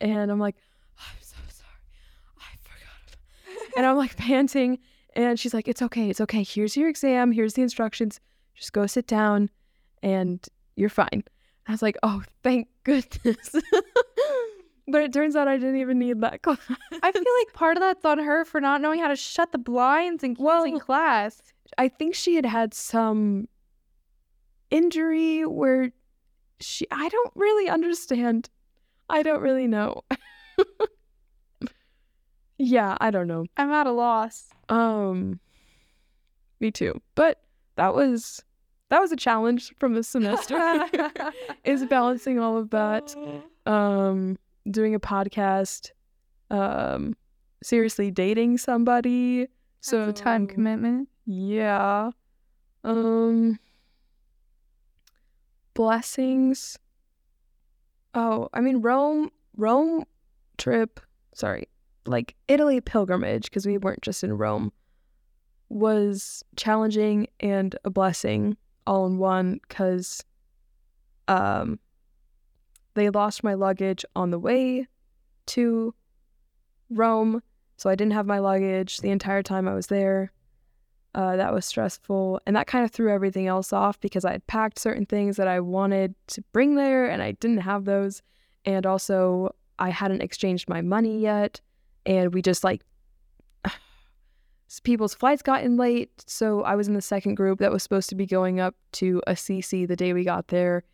and 0.00 0.28
I'm 0.28 0.40
like, 0.40 0.56
oh, 0.98 1.04
I'm 1.08 1.22
so 1.22 1.36
sorry. 1.48 2.40
I 2.40 2.56
forgot. 2.64 3.68
and 3.76 3.86
I'm 3.86 3.96
like 3.96 4.16
panting. 4.16 4.80
And 5.14 5.38
she's 5.38 5.54
like, 5.54 5.68
It's 5.68 5.80
okay. 5.82 6.10
It's 6.10 6.20
okay. 6.20 6.42
Here's 6.42 6.76
your 6.76 6.88
exam. 6.88 7.30
Here's 7.30 7.54
the 7.54 7.62
instructions. 7.62 8.18
Just 8.56 8.72
go 8.72 8.88
sit 8.88 9.06
down 9.06 9.50
and 10.02 10.44
you're 10.74 10.88
fine. 10.88 11.22
I 11.68 11.70
was 11.70 11.80
like, 11.80 11.96
Oh, 12.02 12.24
thank 12.42 12.66
goodness. 12.82 13.54
but 14.88 15.02
it 15.02 15.12
turns 15.12 15.36
out 15.36 15.46
I 15.46 15.56
didn't 15.56 15.76
even 15.76 16.00
need 16.00 16.20
that 16.22 16.42
class. 16.42 16.58
I 16.90 17.12
feel 17.12 17.22
like 17.38 17.52
part 17.54 17.76
of 17.76 17.82
that's 17.82 18.04
on 18.04 18.18
her 18.18 18.44
for 18.44 18.60
not 18.60 18.80
knowing 18.80 18.98
how 18.98 19.06
to 19.06 19.16
shut 19.16 19.52
the 19.52 19.58
blinds 19.58 20.24
and 20.24 20.36
us 20.40 20.66
in 20.66 20.80
class. 20.80 21.40
I 21.78 21.86
think 21.86 22.16
she 22.16 22.34
had 22.34 22.46
had 22.46 22.74
some 22.74 23.46
injury 24.72 25.46
where 25.46 25.92
she 26.60 26.86
I 26.90 27.08
don't 27.08 27.32
really 27.34 27.68
understand. 27.68 28.48
I 29.08 29.22
don't 29.22 29.42
really 29.42 29.66
know. 29.66 30.02
yeah, 32.58 32.96
I 33.00 33.10
don't 33.10 33.28
know. 33.28 33.46
I'm 33.56 33.70
at 33.70 33.86
a 33.86 33.92
loss. 33.92 34.48
Um 34.68 35.40
me 36.60 36.70
too. 36.70 37.00
But 37.14 37.40
that 37.76 37.94
was 37.94 38.42
that 38.88 39.00
was 39.00 39.12
a 39.12 39.16
challenge 39.16 39.74
from 39.78 39.94
the 39.94 40.02
semester 40.02 40.84
is 41.64 41.84
balancing 41.86 42.38
all 42.38 42.56
of 42.56 42.70
that. 42.70 43.14
Um 43.66 44.38
doing 44.70 44.94
a 44.94 45.00
podcast, 45.00 45.90
um 46.52 47.16
seriously 47.64 48.12
dating 48.12 48.58
somebody. 48.58 49.48
So 49.80 50.06
So 50.06 50.12
time 50.12 50.46
commitment. 50.46 51.08
yeah. 51.26 52.10
Um 52.84 53.58
blessings. 55.76 56.78
Oh, 58.14 58.48
I 58.52 58.60
mean 58.60 58.80
Rome 58.80 59.30
Rome 59.56 60.04
trip, 60.58 61.00
sorry. 61.34 61.68
Like 62.06 62.34
Italy 62.48 62.80
pilgrimage 62.80 63.44
because 63.44 63.66
we 63.66 63.78
weren't 63.78 64.02
just 64.02 64.24
in 64.24 64.36
Rome 64.36 64.72
was 65.68 66.44
challenging 66.56 67.26
and 67.40 67.76
a 67.84 67.90
blessing 67.90 68.56
all 68.86 69.06
in 69.06 69.18
one 69.18 69.60
cuz 69.68 70.24
um 71.28 71.78
they 72.94 73.10
lost 73.10 73.44
my 73.44 73.54
luggage 73.54 74.04
on 74.14 74.30
the 74.30 74.38
way 74.38 74.86
to 75.44 75.94
Rome, 76.88 77.42
so 77.76 77.90
I 77.90 77.94
didn't 77.94 78.14
have 78.14 78.26
my 78.26 78.38
luggage 78.38 78.98
the 78.98 79.10
entire 79.10 79.42
time 79.42 79.68
I 79.68 79.74
was 79.74 79.88
there. 79.88 80.32
Uh, 81.16 81.34
that 81.34 81.50
was 81.50 81.64
stressful. 81.64 82.38
And 82.46 82.54
that 82.56 82.66
kind 82.66 82.84
of 82.84 82.90
threw 82.90 83.10
everything 83.10 83.46
else 83.46 83.72
off 83.72 83.98
because 84.00 84.26
I 84.26 84.32
had 84.32 84.46
packed 84.46 84.78
certain 84.78 85.06
things 85.06 85.38
that 85.38 85.48
I 85.48 85.60
wanted 85.60 86.14
to 86.28 86.42
bring 86.52 86.74
there 86.74 87.08
and 87.08 87.22
I 87.22 87.32
didn't 87.32 87.62
have 87.62 87.86
those. 87.86 88.22
And 88.66 88.84
also, 88.84 89.54
I 89.78 89.88
hadn't 89.88 90.20
exchanged 90.20 90.68
my 90.68 90.82
money 90.82 91.18
yet. 91.18 91.58
And 92.04 92.34
we 92.34 92.42
just 92.42 92.62
like, 92.62 92.82
people's 94.82 95.14
flights 95.14 95.40
got 95.40 95.64
in 95.64 95.78
late. 95.78 96.22
So 96.26 96.62
I 96.64 96.74
was 96.74 96.86
in 96.86 96.92
the 96.92 97.00
second 97.00 97.36
group 97.36 97.60
that 97.60 97.72
was 97.72 97.82
supposed 97.82 98.10
to 98.10 98.14
be 98.14 98.26
going 98.26 98.60
up 98.60 98.74
to 98.92 99.22
Assisi 99.26 99.86
the 99.86 99.96
day 99.96 100.12
we 100.12 100.22
got 100.22 100.48
there. 100.48 100.84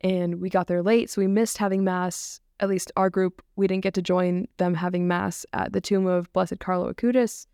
And 0.00 0.40
we 0.40 0.48
got 0.48 0.68
there 0.68 0.82
late. 0.82 1.10
So 1.10 1.20
we 1.20 1.26
missed 1.26 1.58
having 1.58 1.82
Mass. 1.82 2.40
At 2.60 2.68
least 2.68 2.92
our 2.96 3.10
group, 3.10 3.42
we 3.56 3.66
didn't 3.66 3.82
get 3.82 3.94
to 3.94 4.02
join 4.02 4.46
them 4.58 4.74
having 4.74 5.08
Mass 5.08 5.44
at 5.52 5.72
the 5.72 5.80
tomb 5.80 6.06
of 6.06 6.32
Blessed 6.32 6.60
Carlo 6.60 6.92
Acutis 6.92 7.46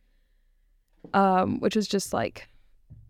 um, 1.14 1.60
which 1.60 1.76
was 1.76 1.88
just 1.88 2.12
like 2.12 2.48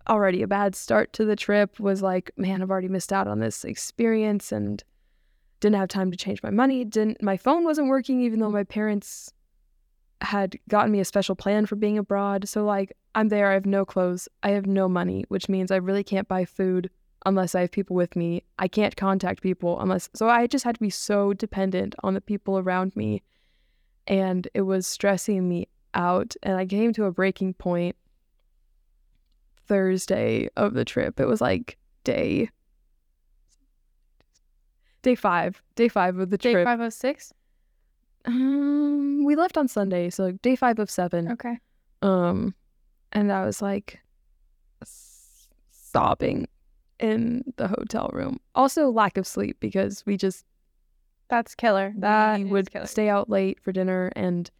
already 0.09 0.43
a 0.43 0.47
bad 0.47 0.75
start 0.75 1.13
to 1.15 1.25
the 1.25 1.37
trip. 1.37 1.79
Was 1.79 2.03
like, 2.03 2.31
man, 2.37 2.63
I've 2.63 2.71
already 2.71 2.89
missed 2.89 3.13
out 3.13 3.29
on 3.29 3.41
this 3.41 3.65
experience 3.65 4.53
and 4.53 4.83
didn't 5.61 5.77
have 5.77 5.89
time 5.89 6.11
to 6.11 6.17
change 6.17 6.43
my 6.43 6.51
money. 6.51 6.85
Didn't 6.85 7.23
my 7.23 7.37
phone 7.37 7.65
wasn't 7.65 7.89
working, 7.89 8.21
even 8.21 8.41
though 8.41 8.51
my 8.51 8.65
parents 8.65 9.33
had 10.21 10.59
gotten 10.69 10.91
me 10.91 11.01
a 11.01 11.05
special 11.05 11.35
plan 11.35 11.67
for 11.67 11.77
being 11.77 11.99
abroad. 11.99 12.49
So 12.49 12.65
like, 12.65 12.93
I'm 13.15 13.29
there. 13.29 13.51
I 13.51 13.55
have 13.55 13.67
no 13.67 13.85
clothes. 13.85 14.29
I 14.43 14.51
have 14.51 14.67
no 14.67 14.89
money, 14.89 15.25
which 15.29 15.49
means 15.49 15.71
I 15.71 15.77
really 15.77 16.05
can't 16.05 16.29
buy 16.29 16.45
food 16.45 16.91
unless 17.27 17.55
I 17.55 17.63
have 17.63 17.73
people 17.73 17.97
with 17.97 18.17
me. 18.17 18.45
I 18.59 18.69
can't 18.69 18.97
contact 18.97 19.43
people 19.43 19.81
unless. 19.81 20.09
So 20.15 20.29
I 20.29 20.47
just 20.47 20.65
had 20.65 20.77
to 20.77 20.81
be 20.81 20.91
so 20.91 21.33
dependent 21.33 21.95
on 22.03 22.15
the 22.15 22.21
people 22.21 22.59
around 22.59 22.95
me, 22.97 23.23
and 24.07 24.47
it 24.55 24.63
was 24.63 24.87
stressing 24.87 25.49
me 25.49 25.69
out 25.95 26.35
and 26.43 26.57
I 26.57 26.67
came 26.67 26.93
to 26.95 27.05
a 27.05 27.13
breaking 27.13 27.55
point 27.55 27.97
Thursday 29.67 30.49
of 30.57 30.75
the 30.75 30.85
trip. 30.85 31.21
It 31.21 31.27
was 31.27 31.41
like 31.41 31.77
day 32.05 32.51
day 35.03 35.15
five. 35.15 35.63
Day 35.75 35.89
five 35.89 36.19
of 36.19 36.31
the 36.31 36.39
trip. 36.39 36.55
Day 36.67 36.77
trip. 36.77 36.93
six? 36.93 37.33
Um, 38.25 39.25
we 39.25 39.37
left 39.37 39.57
on 39.57 39.69
Sunday, 39.69 40.11
so 40.11 40.33
day 40.33 40.57
five 40.57 40.79
of 40.79 40.91
seven. 40.91 41.31
Okay. 41.33 41.59
Um, 42.03 42.55
and 43.13 43.33
I 43.33 43.45
was 43.45 43.63
like 43.63 44.01
sobbing 45.71 46.47
in 46.99 47.45
the 47.57 47.69
hotel 47.69 48.11
room. 48.13 48.39
Also, 48.55 48.91
lack 48.91 49.17
of 49.17 49.27
sleep 49.27 49.57
because 49.61 50.05
we 50.05 50.17
just 50.17 50.45
That's 51.29 51.55
killer. 51.55 51.95
that 51.99 52.41
would 52.41 52.71
killer. 52.71 52.87
stay 52.87 53.09
out 53.09 53.31
late 53.31 53.59
for 53.63 53.73
dinner 53.73 54.13
and 54.17 54.51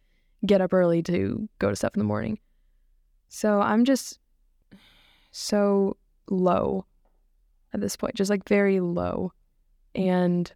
get 0.45 0.61
up 0.61 0.73
early 0.73 1.03
to 1.03 1.47
go 1.59 1.69
to 1.69 1.75
stuff 1.75 1.95
in 1.95 1.99
the 1.99 2.05
morning. 2.05 2.39
So 3.29 3.61
I'm 3.61 3.85
just 3.85 4.19
so 5.31 5.97
low 6.29 6.85
at 7.73 7.81
this 7.81 7.95
point, 7.95 8.15
just 8.15 8.29
like 8.29 8.47
very 8.47 8.79
low. 8.79 9.31
And 9.95 10.51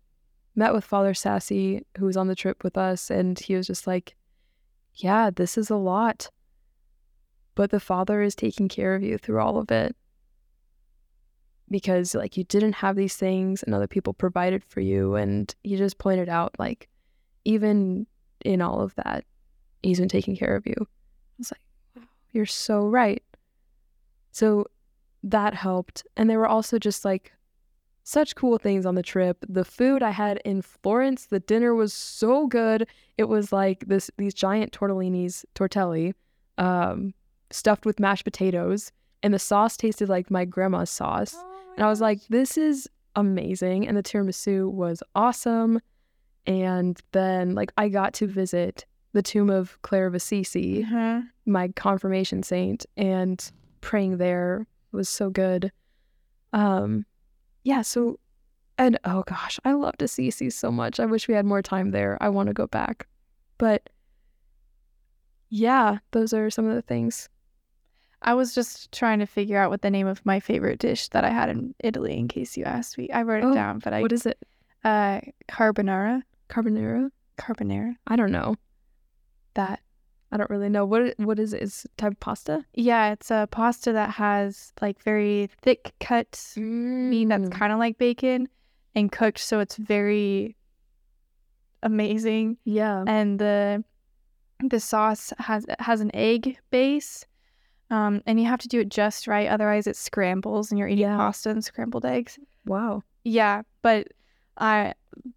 met 0.56 0.74
with 0.74 0.84
Father 0.84 1.14
Sassy, 1.14 1.86
who 1.98 2.06
was 2.06 2.18
on 2.18 2.28
the 2.28 2.36
trip 2.36 2.64
with 2.64 2.78
us, 2.78 3.10
and 3.10 3.38
he 3.38 3.56
was 3.56 3.68
just 3.68 3.88
like, 3.88 4.16
Yeah, 4.96 5.30
this 5.30 5.58
is 5.58 5.70
a 5.70 5.76
lot. 5.76 6.30
But 7.56 7.70
the 7.70 7.80
Father 7.80 8.22
is 8.22 8.36
taking 8.36 8.68
care 8.68 8.96
of 8.96 9.04
you 9.04 9.18
through 9.18 9.40
all 9.40 9.58
of 9.58 9.72
it. 9.72 9.96
Because 11.70 12.14
like 12.14 12.38
you 12.38 12.44
didn't 12.44 12.74
have 12.74 12.96
these 12.96 13.16
things 13.16 13.64
and 13.64 13.74
other 13.74 13.88
people 13.88 14.14
provided 14.14 14.64
for 14.64 14.80
you. 14.80 15.16
And 15.16 15.54
he 15.64 15.76
just 15.76 15.98
pointed 15.98 16.30
out 16.30 16.54
like 16.60 16.88
even 17.46 18.06
in 18.44 18.62
all 18.62 18.82
of 18.82 18.94
that, 18.96 19.26
he's 19.84 20.00
been 20.00 20.10
taking 20.10 20.36
care 20.36 20.56
of 20.56 20.66
you. 20.66 20.76
I 20.80 20.86
was 21.38 21.52
like, 21.52 21.62
wow, 21.96 22.10
you're 22.32 22.46
so 22.46 22.88
right. 22.88 23.24
So 24.32 24.66
that 25.24 25.54
helped. 25.54 26.06
And 26.18 26.30
there 26.30 26.40
were 26.40 26.48
also 26.48 26.80
just 26.80 27.06
like 27.06 27.32
such 28.04 28.36
cool 28.36 28.58
things 28.58 28.86
on 28.86 28.96
the 28.96 29.04
trip. 29.04 29.38
The 29.48 29.64
food 29.64 30.04
I 30.04 30.12
had 30.12 30.38
in 30.44 30.62
Florence, 30.62 31.28
the 31.28 31.40
dinner 31.40 31.74
was 31.74 31.94
so 31.94 32.48
good. 32.48 32.88
It 33.18 33.26
was 33.26 33.54
like 33.54 33.88
this 33.88 34.12
these 34.18 34.34
giant 34.34 34.72
tortellinis, 34.74 35.46
tortelli, 35.56 36.14
um, 36.58 37.14
stuffed 37.52 37.86
with 37.86 38.00
mashed 38.00 38.26
potatoes, 38.26 38.92
and 39.22 39.34
the 39.34 39.40
sauce 39.40 39.78
tasted 39.78 40.10
like 40.10 40.30
my 40.30 40.44
grandma's 40.44 40.90
sauce. 40.90 41.36
And 41.76 41.86
I 41.86 41.90
was 41.90 42.02
like, 42.02 42.20
this 42.28 42.58
is 42.58 42.90
amazing. 43.16 43.88
And 43.88 43.96
the 43.96 44.04
tiramisu 44.04 44.70
was 44.70 45.02
awesome. 45.16 45.80
And 46.46 47.02
then, 47.14 47.56
like, 47.56 47.72
I 47.78 47.88
got 47.88 48.14
to 48.16 48.28
visit 48.28 48.86
the 49.14 49.22
tomb 49.22 49.50
of 49.50 49.80
Clare 49.84 50.08
of 50.08 50.14
Assisi, 50.16 50.84
Uh-huh. 50.84 51.22
my 51.46 51.68
confirmation 51.70 52.44
saint, 52.44 52.86
and 52.98 53.52
praying 53.82 54.18
there 54.18 54.68
was 54.92 55.08
so 55.10 55.30
good. 55.30 55.72
Um, 56.52 57.06
yeah, 57.64 57.82
so, 57.82 58.20
and 58.78 59.00
oh 59.06 59.24
gosh, 59.24 59.60
I 59.66 59.74
loved 59.74 60.02
Assisi 60.02 60.50
so 60.50 60.72
much. 60.72 61.00
I 61.00 61.06
wish 61.06 61.28
we 61.28 61.34
had 61.36 61.46
more 61.46 61.62
time 61.62 61.92
there. 61.92 62.18
I 62.22 62.30
want 62.30 62.48
to 62.48 62.54
go 62.54 62.68
back. 62.68 63.08
But 63.58 63.90
yeah, 65.50 66.00
those 66.12 66.34
are 66.34 66.50
some 66.50 66.68
of 66.68 66.76
the 66.76 66.82
things. 66.82 67.30
I 68.22 68.34
was 68.34 68.56
just 68.56 68.92
trying 68.92 69.20
to 69.20 69.26
figure 69.26 69.58
out 69.58 69.70
what 69.70 69.82
the 69.82 69.92
name 69.92 70.08
of 70.08 70.26
my 70.26 70.40
favorite 70.40 70.80
dish 70.80 71.10
that 71.10 71.26
I 71.26 71.30
had 71.30 71.50
in 71.50 71.76
Italy. 71.84 72.18
In 72.18 72.28
case 72.28 72.56
you 72.58 72.64
asked 72.64 72.98
me, 72.98 73.10
I 73.12 73.22
wrote 73.24 73.44
it 73.44 73.48
Oh, 73.48 73.54
down, 73.54 73.80
but 73.80 73.94
I 73.94 74.02
What 74.02 74.12
is 74.14 74.26
it? 74.26 74.38
uh 74.84 75.20
carbonara. 75.50 76.24
Carbonara? 76.50 77.10
Carbonara. 77.38 77.96
I 78.08 78.16
don't 78.16 78.32
know. 78.32 78.56
That 79.56 79.82
I 80.32 80.38
don't 80.38 80.50
really 80.50 80.70
know. 80.70 80.86
What 80.86 81.14
what 81.18 81.38
is 81.40 81.54
it? 81.54 81.62
Is 81.62 81.86
it 81.86 81.92
type 81.98 82.14
of 82.14 82.20
pasta? 82.20 82.66
yeah, 82.74 83.12
it's 83.12 83.30
a 83.32 83.48
pasta 83.52 83.94
that 83.94 84.12
has 84.12 84.74
like 84.82 85.02
very 85.04 85.50
thick 85.62 85.94
cut 86.00 86.54
meat 86.58 87.30
that's 87.30 87.50
Mm. 87.50 87.52
kind 87.52 87.72
of 87.74 87.80
like 87.80 87.98
bacon 87.98 88.48
and 88.96 89.12
cooked, 89.12 89.40
so 89.40 89.60
it's 89.60 89.76
very 89.78 90.56
amazing. 91.82 92.58
Yeah. 92.66 93.04
And 93.08 93.40
the 93.40 93.84
the 94.70 94.80
sauce 94.80 95.34
has 95.40 95.66
has 95.80 96.02
an 96.02 96.12
egg 96.16 96.58
base. 96.72 97.26
Um, 97.90 98.24
and 98.26 98.40
you 98.40 98.48
have 98.48 98.60
to 98.62 98.68
do 98.68 98.80
it 98.80 98.90
just 98.90 99.28
right, 99.28 99.48
otherwise 99.48 99.86
it 99.86 99.96
scrambles, 99.96 100.72
and 100.72 100.80
you're 100.80 100.88
eating 100.88 101.00
Yeah. 101.04 101.18
pasta 101.18 101.52
and 101.52 101.64
scrambled 101.64 102.06
eggs. 102.06 102.40
Wow. 102.66 103.04
Yeah, 103.24 103.64
but 103.84 104.08
I 104.58 104.94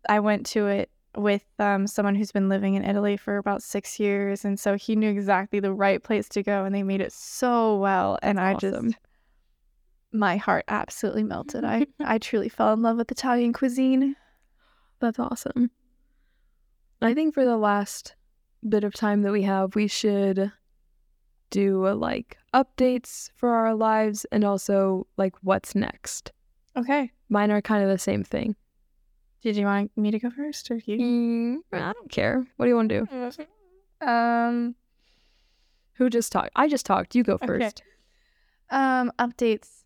I 0.08 0.20
went 0.20 0.46
to 0.46 0.66
it 0.68 0.90
with 1.16 1.44
um, 1.58 1.86
someone 1.86 2.14
who's 2.14 2.32
been 2.32 2.48
living 2.48 2.74
in 2.74 2.84
Italy 2.84 3.16
for 3.16 3.36
about 3.36 3.62
six 3.62 3.98
years, 3.98 4.44
and 4.44 4.58
so 4.58 4.76
he 4.76 4.96
knew 4.96 5.10
exactly 5.10 5.60
the 5.60 5.72
right 5.72 6.02
place 6.02 6.28
to 6.30 6.42
go, 6.42 6.64
and 6.64 6.74
they 6.74 6.82
made 6.82 7.00
it 7.00 7.12
so 7.12 7.76
well, 7.76 8.18
and 8.22 8.38
I 8.38 8.54
awesome. 8.54 8.90
just 8.92 8.98
my 10.12 10.36
heart 10.36 10.64
absolutely 10.68 11.22
melted. 11.22 11.64
I 11.64 11.86
I 12.00 12.18
truly 12.18 12.48
fell 12.48 12.72
in 12.72 12.82
love 12.82 12.96
with 12.96 13.10
Italian 13.10 13.52
cuisine. 13.52 14.16
That's 15.00 15.18
awesome. 15.18 15.70
I 17.02 17.12
think 17.12 17.34
for 17.34 17.44
the 17.44 17.58
last 17.58 18.14
bit 18.66 18.84
of 18.84 18.94
time 18.94 19.22
that 19.22 19.32
we 19.32 19.42
have, 19.42 19.74
we 19.74 19.86
should 19.86 20.50
do 21.50 21.86
uh, 21.86 21.94
like 21.94 22.38
updates 22.54 23.30
for 23.36 23.50
our 23.50 23.74
lives 23.74 24.24
and 24.32 24.44
also 24.44 25.06
like 25.16 25.34
what's 25.42 25.74
next. 25.74 26.32
Okay, 26.76 27.10
Mine 27.28 27.50
are 27.50 27.60
kind 27.60 27.82
of 27.82 27.90
the 27.90 27.98
same 27.98 28.22
thing. 28.22 28.54
Did 29.46 29.54
you 29.56 29.64
want 29.64 29.92
me 29.96 30.10
to 30.10 30.18
go 30.18 30.28
first 30.28 30.72
or 30.72 30.80
you? 30.84 30.98
Mm, 30.98 31.56
I 31.72 31.92
don't 31.92 32.10
care. 32.10 32.44
What 32.56 32.66
do 32.66 32.68
you 32.70 32.74
want 32.74 32.88
to 32.88 33.06
do? 33.06 34.04
Um, 34.04 34.74
Who 35.94 36.10
just 36.10 36.32
talked? 36.32 36.50
I 36.56 36.66
just 36.66 36.84
talked. 36.84 37.14
You 37.14 37.22
go 37.22 37.34
Okay. 37.34 37.46
first. 37.46 37.84
um, 38.70 39.12
updates. 39.20 39.84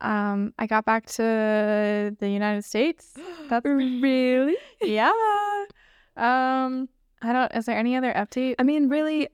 Um, 0.00 0.54
I 0.56 0.68
got 0.68 0.84
back 0.84 1.06
to 1.18 2.14
the 2.20 2.28
United 2.30 2.64
States. 2.64 3.14
That's 3.48 3.66
really? 3.66 4.56
yeah. 4.80 5.10
Um, 6.16 6.88
I 7.22 7.32
don't. 7.32 7.52
Is 7.56 7.66
there 7.66 7.76
any 7.76 7.96
other 7.96 8.12
update? 8.12 8.54
I 8.60 8.62
mean, 8.62 8.88
really, 8.88 9.28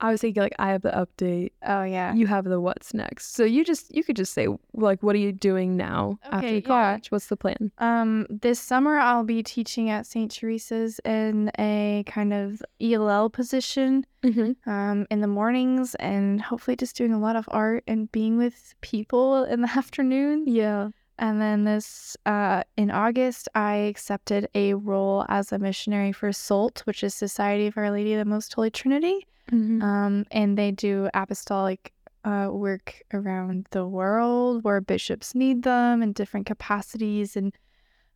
I 0.00 0.10
was 0.10 0.20
thinking 0.20 0.42
like 0.42 0.54
I 0.58 0.68
have 0.70 0.82
the 0.82 0.90
update. 0.90 1.50
Oh 1.66 1.82
yeah. 1.82 2.14
You 2.14 2.26
have 2.26 2.44
the 2.44 2.60
what's 2.60 2.94
next. 2.94 3.34
So 3.34 3.44
you 3.44 3.64
just 3.64 3.94
you 3.94 4.04
could 4.04 4.16
just 4.16 4.32
say 4.32 4.46
like, 4.74 5.02
what 5.02 5.14
are 5.16 5.18
you 5.18 5.32
doing 5.32 5.76
now 5.76 6.18
after 6.24 6.38
Okay, 6.38 6.54
yeah. 6.56 6.60
college? 6.60 7.10
What's 7.10 7.26
the 7.26 7.36
plan? 7.36 7.72
Um, 7.78 8.26
this 8.30 8.60
summer 8.60 8.98
I'll 8.98 9.24
be 9.24 9.42
teaching 9.42 9.90
at 9.90 10.06
St. 10.06 10.30
Teresa's 10.30 11.00
in 11.04 11.50
a 11.58 12.04
kind 12.06 12.32
of 12.32 12.62
ELL 12.80 13.30
position. 13.30 14.04
Mm-hmm. 14.24 14.68
Um, 14.68 15.06
in 15.12 15.20
the 15.20 15.28
mornings 15.28 15.94
and 15.94 16.42
hopefully 16.42 16.74
just 16.76 16.96
doing 16.96 17.12
a 17.12 17.20
lot 17.20 17.36
of 17.36 17.48
art 17.52 17.84
and 17.86 18.10
being 18.10 18.36
with 18.36 18.74
people 18.80 19.44
in 19.44 19.60
the 19.60 19.70
afternoon. 19.76 20.44
Yeah. 20.48 20.88
And 21.18 21.40
then 21.40 21.64
this, 21.64 22.16
uh, 22.26 22.62
in 22.76 22.90
August, 22.90 23.48
I 23.54 23.74
accepted 23.74 24.48
a 24.54 24.74
role 24.74 25.24
as 25.28 25.52
a 25.52 25.58
missionary 25.58 26.12
for 26.12 26.32
SOLT, 26.32 26.80
which 26.84 27.02
is 27.02 27.14
Society 27.14 27.66
of 27.66 27.76
Our 27.76 27.90
Lady 27.90 28.14
of 28.14 28.18
the 28.20 28.24
Most 28.24 28.54
Holy 28.54 28.70
Trinity. 28.70 29.26
Mm-hmm. 29.50 29.82
Um, 29.82 30.24
and 30.30 30.56
they 30.56 30.70
do 30.70 31.08
apostolic 31.14 31.92
uh, 32.24 32.48
work 32.50 33.02
around 33.12 33.66
the 33.70 33.86
world 33.86 34.62
where 34.62 34.80
bishops 34.80 35.34
need 35.34 35.62
them 35.62 36.02
in 36.02 36.12
different 36.12 36.46
capacities. 36.46 37.36
And 37.36 37.52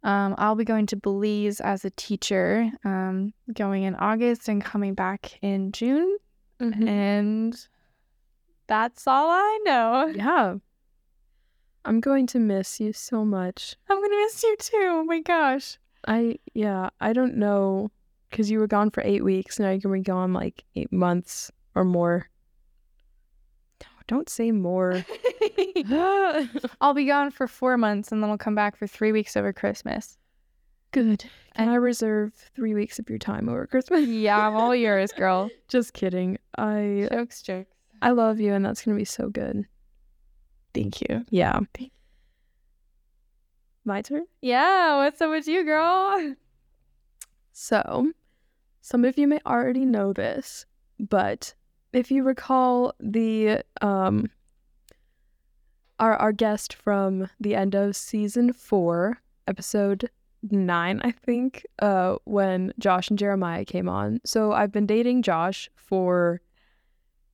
um, 0.05 0.35
I'll 0.39 0.55
be 0.55 0.65
going 0.65 0.87
to 0.87 0.97
Belize 0.97 1.61
as 1.61 1.85
a 1.85 1.91
teacher 1.91 2.71
um, 2.85 3.33
going 3.53 3.85
in 3.85 3.95
August 3.97 4.49
and 4.49 4.63
coming 4.63 4.95
back 4.95 5.39
in 5.43 5.73
June. 5.73 6.19
Mm-hmm. 6.61 6.89
And 6.89 7.67
that's 8.69 9.07
all 9.07 9.31
I 9.31 9.59
know. 9.65 10.13
Yeah. 10.15 10.55
I'm 11.85 12.01
going 12.01 12.27
to 12.29 12.39
miss 12.39 12.81
you 12.81 12.93
so 12.93 13.25
much. 13.25 13.77
I'm 13.89 13.99
going 13.99 14.11
to 14.11 14.17
miss 14.17 14.43
you 14.43 14.57
too. 14.59 14.89
Oh 14.91 15.05
my 15.05 15.21
gosh. 15.21 15.79
I 16.07 16.39
yeah, 16.55 16.91
I 17.01 17.13
don't 17.13 17.37
know 17.37 17.91
cuz 18.31 18.51
you 18.51 18.59
were 18.59 18.67
gone 18.67 18.91
for 18.91 19.03
8 19.05 19.23
weeks 19.23 19.59
now 19.59 19.71
you're 19.71 19.79
going 19.79 20.03
to 20.03 20.11
be 20.11 20.13
gone 20.13 20.33
like 20.33 20.65
8 20.75 20.93
months 20.93 21.51
or 21.75 21.85
more. 21.85 22.29
No, 23.83 23.89
don't 24.07 24.29
say 24.29 24.51
more. 24.53 25.05
I'll 26.81 26.95
be 26.95 27.07
gone 27.07 27.31
for 27.31 27.47
four 27.47 27.77
months 27.77 28.13
and 28.13 28.23
then 28.23 28.31
I'll 28.31 28.39
come 28.39 28.55
back 28.55 28.77
for 28.77 28.87
three 28.87 29.13
weeks 29.13 29.37
over 29.37 29.53
Christmas. 29.53 30.19
Good. 30.93 31.25
Can 31.55 31.69
I 31.69 31.75
reserve 31.77 32.33
3 32.55 32.75
weeks 32.75 32.99
of 32.99 33.09
your 33.09 33.19
time 33.19 33.49
over 33.49 33.67
Christmas? 33.67 34.07
Yeah, 34.07 34.47
I'm 34.47 34.57
all 34.57 34.75
yours, 34.75 35.13
girl. 35.13 35.51
Just 35.69 35.93
kidding. 35.95 36.39
I 36.57 37.09
Jokes, 37.11 37.43
jokes. 37.43 37.75
I 38.01 38.11
love 38.11 38.41
you 38.41 38.53
and 38.53 38.65
that's 38.65 38.85
going 38.85 38.97
to 38.97 39.01
be 39.01 39.05
so 39.05 39.29
good. 39.29 39.67
Thank 40.75 41.01
you. 41.03 41.25
Yeah. 41.31 41.61
My 43.85 44.01
turn? 44.03 44.27
Yeah, 44.41 44.99
what's 44.99 45.21
up 45.21 45.31
with 45.31 45.49
you, 45.49 45.65
girl? 45.65 46.35
So, 47.53 48.13
some 48.81 49.05
of 49.05 49.19
you 49.19 49.27
may 49.29 49.41
already 49.45 49.85
know 49.85 50.13
this, 50.13 50.67
but 50.99 51.55
if 51.93 52.11
you 52.11 52.23
recall 52.23 52.95
the 53.01 53.63
um 53.81 54.31
our 55.99 56.17
our 56.17 56.33
guest 56.33 56.73
from 56.75 57.29
the 57.41 57.55
end 57.55 57.75
of 57.75 57.95
season 57.97 58.53
4, 58.53 59.19
episode 59.47 60.09
9, 60.51 61.01
I 61.05 61.11
think, 61.11 61.67
uh 61.81 62.17
when 62.25 62.73
Josh 62.79 63.11
and 63.11 63.19
Jeremiah 63.19 63.65
came 63.65 63.89
on. 63.89 64.21
So, 64.25 64.53
I've 64.53 64.73
been 64.73 64.87
dating 64.87 65.23
Josh 65.23 65.69
for 65.77 66.41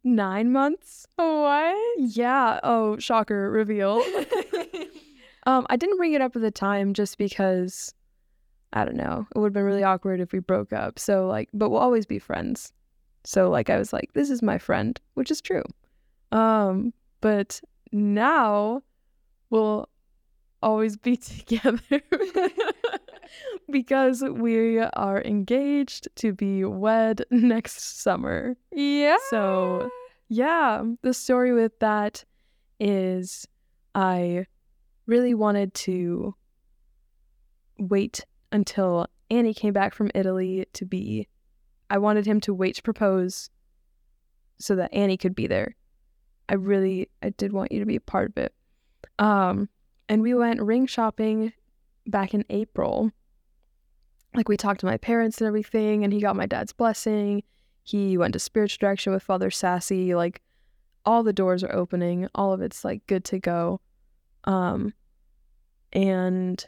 9 0.05 0.53
months. 0.53 1.07
What? 1.17 1.77
Yeah, 1.99 2.61
oh, 2.63 2.99
shocker, 2.99 3.51
reveal. 3.51 4.03
Um, 5.49 5.67
I 5.71 5.77
didn't 5.77 5.97
bring 5.97 6.13
it 6.13 6.21
up 6.21 6.37
at 6.37 6.43
the 6.43 6.51
time 6.51 6.93
just 6.93 7.17
because 7.17 7.95
I 8.75 8.85
don't 8.85 8.99
know. 8.99 9.27
It 9.35 9.39
would 9.39 9.47
have 9.47 9.53
been 9.55 9.65
really 9.65 9.83
awkward 9.83 10.21
if 10.21 10.31
we 10.31 10.41
broke 10.41 10.75
up. 10.75 10.99
So 10.99 11.27
like, 11.27 11.49
but 11.55 11.71
we'll 11.71 11.81
always 11.81 12.05
be 12.05 12.19
friends. 12.19 12.71
So 13.25 13.49
like 13.49 13.71
I 13.71 13.79
was 13.79 13.91
like, 13.91 14.13
this 14.13 14.29
is 14.29 14.43
my 14.43 14.59
friend, 14.59 15.01
which 15.15 15.31
is 15.31 15.41
true. 15.41 15.65
Um, 16.33 16.93
but 17.23 17.63
now 17.93 18.83
we'll 19.49 19.89
always 20.63 20.99
be 20.99 21.17
together 21.47 21.81
because 23.71 24.23
we 24.23 24.79
are 24.79 25.23
engaged 25.23 26.09
to 26.17 26.33
be 26.33 26.65
wed 26.65 27.25
next 27.31 28.01
summer. 28.01 28.57
Yeah. 28.73 29.17
So, 29.31 29.91
yeah, 30.29 30.83
the 31.03 31.15
story 31.15 31.53
with 31.53 31.79
that 31.81 32.25
is 32.81 33.47
I 33.95 34.47
really 35.07 35.35
wanted 35.35 35.75
to 35.75 36.35
wait 37.79 38.25
until 38.53 39.07
Annie 39.31 39.55
came 39.55 39.73
back 39.73 39.95
from 39.95 40.11
Italy 40.15 40.67
to 40.75 40.85
be. 40.85 41.29
I 41.91 41.99
wanted 41.99 42.27
him 42.27 42.41
to 42.43 42.55
wait 42.55 42.77
to 42.77 42.83
propose 42.83 43.51
so 44.59 44.77
that 44.77 44.93
Annie 44.93 45.17
could 45.17 45.35
be 45.35 45.47
there. 45.47 45.75
I 46.49 46.55
really, 46.55 47.09
I 47.23 47.31
did 47.31 47.53
want 47.53 47.73
you 47.73 47.81
to 47.81 47.87
be 47.87 47.97
a 47.97 48.01
part 48.01 48.31
of 48.31 48.39
it. 48.39 48.53
Um, 49.19 49.69
and 50.09 50.23
we 50.23 50.35
went 50.35 50.63
ring 50.63 50.87
shopping 50.87 51.53
back 52.11 52.35
in 52.35 52.45
April. 52.51 53.11
Like 54.35 54.49
we 54.49 54.57
talked 54.57 54.81
to 54.81 54.87
my 54.87 54.97
parents 54.97 55.39
and 55.39 55.49
everything, 55.49 56.05
and 56.05 56.13
he 56.13 56.21
got 56.21 56.37
my 56.37 56.47
dad's 56.47 56.73
blessing. 56.73 57.43
He 57.83 58.19
went 58.19 58.35
to 58.35 58.39
spiritual 58.39 58.79
direction 58.87 59.13
with 59.13 59.23
Father 59.23 59.51
Sassy. 59.51 60.15
Like 60.15 60.43
all 61.05 61.23
the 61.23 61.33
doors 61.33 61.65
are 61.65 61.75
opening. 61.75 62.29
All 62.35 62.53
of 62.53 62.61
it's 62.61 62.85
like 62.85 63.07
good 63.07 63.25
to 63.27 63.39
go. 63.39 63.81
Um, 64.45 64.93
and 65.93 66.65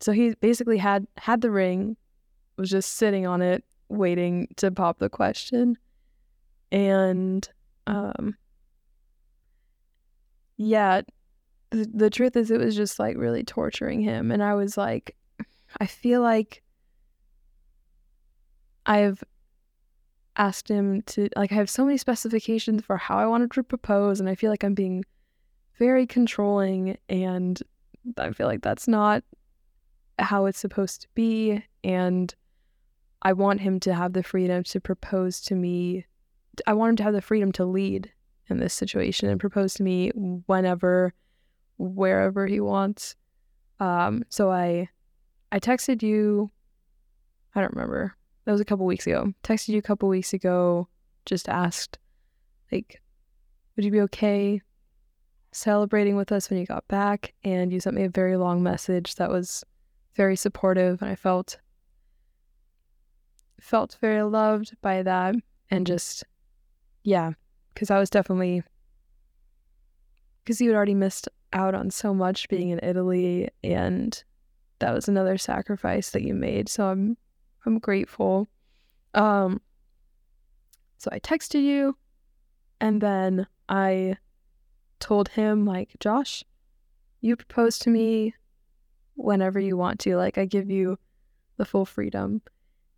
so 0.00 0.12
he 0.12 0.34
basically 0.40 0.78
had 0.78 1.06
had 1.16 1.40
the 1.40 1.50
ring, 1.50 1.96
was 2.56 2.70
just 2.70 2.94
sitting 2.94 3.26
on 3.26 3.42
it, 3.42 3.64
waiting 3.88 4.48
to 4.56 4.70
pop 4.70 4.98
the 4.98 5.08
question. 5.08 5.76
And 6.70 7.48
um 7.86 8.36
yeah, 10.56 11.02
the, 11.70 12.10
truth 12.10 12.36
is 12.36 12.50
it 12.50 12.60
was 12.60 12.76
just 12.76 12.98
like 12.98 13.16
really 13.16 13.44
torturing 13.44 14.00
him 14.00 14.30
and 14.30 14.42
I 14.42 14.54
was 14.54 14.76
like 14.76 15.16
I 15.80 15.86
feel 15.86 16.22
like 16.22 16.62
I've 18.86 19.22
asked 20.36 20.68
him 20.68 21.02
to 21.02 21.28
like 21.36 21.52
I 21.52 21.56
have 21.56 21.68
so 21.68 21.84
many 21.84 21.98
specifications 21.98 22.82
for 22.82 22.96
how 22.96 23.18
I 23.18 23.26
wanted 23.26 23.50
to 23.52 23.62
propose 23.62 24.20
and 24.20 24.28
I 24.28 24.34
feel 24.34 24.50
like 24.50 24.64
I'm 24.64 24.74
being 24.74 25.04
very 25.78 26.06
controlling 26.06 26.96
and 27.08 27.60
I 28.16 28.32
feel 28.32 28.46
like 28.46 28.62
that's 28.62 28.88
not 28.88 29.22
how 30.18 30.46
it's 30.46 30.58
supposed 30.58 31.02
to 31.02 31.08
be 31.14 31.62
and 31.84 32.34
I 33.22 33.32
want 33.32 33.60
him 33.60 33.80
to 33.80 33.94
have 33.94 34.12
the 34.12 34.22
freedom 34.22 34.62
to 34.64 34.80
propose 34.80 35.40
to 35.42 35.54
me. 35.54 36.06
I 36.66 36.72
want 36.74 36.90
him 36.90 36.96
to 36.96 37.02
have 37.02 37.14
the 37.14 37.20
freedom 37.20 37.52
to 37.52 37.64
lead 37.64 38.12
in 38.48 38.58
this 38.58 38.74
situation 38.74 39.28
and 39.28 39.40
propose 39.40 39.74
to 39.74 39.82
me 39.82 40.10
whenever 40.46 41.12
wherever 41.78 42.46
he 42.46 42.60
wants. 42.60 43.16
Um 43.80 44.24
so 44.28 44.50
I 44.50 44.88
I 45.50 45.60
texted 45.60 46.02
you 46.02 46.50
I 47.54 47.60
don't 47.60 47.74
remember. 47.74 48.14
That 48.44 48.52
was 48.52 48.60
a 48.60 48.64
couple 48.64 48.86
weeks 48.86 49.06
ago. 49.06 49.32
Texted 49.42 49.68
you 49.68 49.78
a 49.78 49.82
couple 49.82 50.08
weeks 50.08 50.32
ago, 50.32 50.88
just 51.24 51.48
asked 51.48 51.98
like 52.70 53.00
would 53.76 53.84
you 53.84 53.90
be 53.90 54.00
okay 54.02 54.60
celebrating 55.52 56.16
with 56.16 56.30
us 56.32 56.50
when 56.50 56.58
you 56.58 56.66
got 56.66 56.86
back 56.88 57.34
and 57.44 57.72
you 57.72 57.80
sent 57.80 57.96
me 57.96 58.04
a 58.04 58.10
very 58.10 58.36
long 58.36 58.62
message 58.62 59.14
that 59.14 59.30
was 59.30 59.64
very 60.14 60.36
supportive 60.36 61.00
and 61.00 61.10
I 61.10 61.14
felt 61.14 61.58
felt 63.60 63.96
very 64.00 64.22
loved 64.22 64.76
by 64.82 65.02
that 65.02 65.34
and 65.70 65.86
just 65.86 66.24
yeah 67.02 67.32
because 67.72 67.90
I 67.90 67.98
was 67.98 68.10
definitely 68.10 68.62
because 70.44 70.60
you 70.60 70.70
had 70.70 70.76
already 70.76 70.94
missed 70.94 71.28
out 71.52 71.74
on 71.74 71.90
so 71.90 72.12
much 72.14 72.48
being 72.48 72.70
in 72.70 72.80
Italy 72.82 73.48
and 73.64 74.22
that 74.80 74.94
was 74.94 75.08
another 75.08 75.38
sacrifice 75.38 76.10
that 76.10 76.22
you 76.22 76.34
made 76.34 76.68
so 76.68 76.86
I'm 76.86 77.16
I'm 77.66 77.78
grateful 77.78 78.46
um 79.14 79.60
so 80.98 81.10
I 81.12 81.18
texted 81.20 81.62
you 81.62 81.96
and 82.80 83.00
then 83.00 83.46
I 83.68 84.16
told 85.00 85.30
him 85.30 85.64
like 85.64 85.96
Josh 86.00 86.44
you 87.20 87.36
propose 87.36 87.78
to 87.80 87.90
me 87.90 88.34
whenever 89.14 89.58
you 89.58 89.76
want 89.76 90.00
to. 90.00 90.16
Like, 90.16 90.38
I 90.38 90.44
give 90.44 90.70
you 90.70 90.98
the 91.56 91.64
full 91.64 91.84
freedom. 91.84 92.42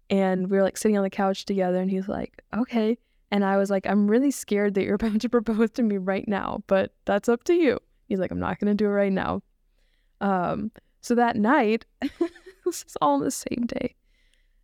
And 0.09 0.51
we 0.51 0.57
were 0.57 0.63
like 0.63 0.77
sitting 0.77 0.97
on 0.97 1.05
the 1.05 1.11
couch 1.11 1.45
together, 1.45 1.81
and 1.81 1.91
he's 1.91 2.09
like, 2.09 2.43
okay. 2.57 2.99
And 3.31 3.45
I 3.45 3.57
was 3.57 3.71
like, 3.71 3.87
I'm 3.87 4.09
really 4.09 4.31
scared 4.31 4.75
that 4.75 4.85
you're 4.85 4.95
about 5.01 5.21
to 5.21 5.29
propose 5.29 5.71
to 5.73 5.83
me 5.83 5.99
right 5.99 6.27
now, 6.27 6.63
but 6.67 6.93
that's 7.05 7.29
up 7.29 7.45
to 7.45 7.55
you. 7.55 7.79
He's 8.11 8.19
like, 8.19 8.33
I'm 8.33 8.41
not 8.41 8.59
going 8.59 8.71
to 8.71 8.75
do 8.75 8.87
it 8.87 8.91
right 8.91 9.13
now. 9.13 9.41
Um, 10.21 10.73
so 11.01 11.15
that 11.15 11.37
night, 11.37 11.87
this 12.65 12.85
is 12.85 12.97
all 13.01 13.15
on 13.15 13.21
the 13.21 13.31
same 13.31 13.67
day. 13.67 13.95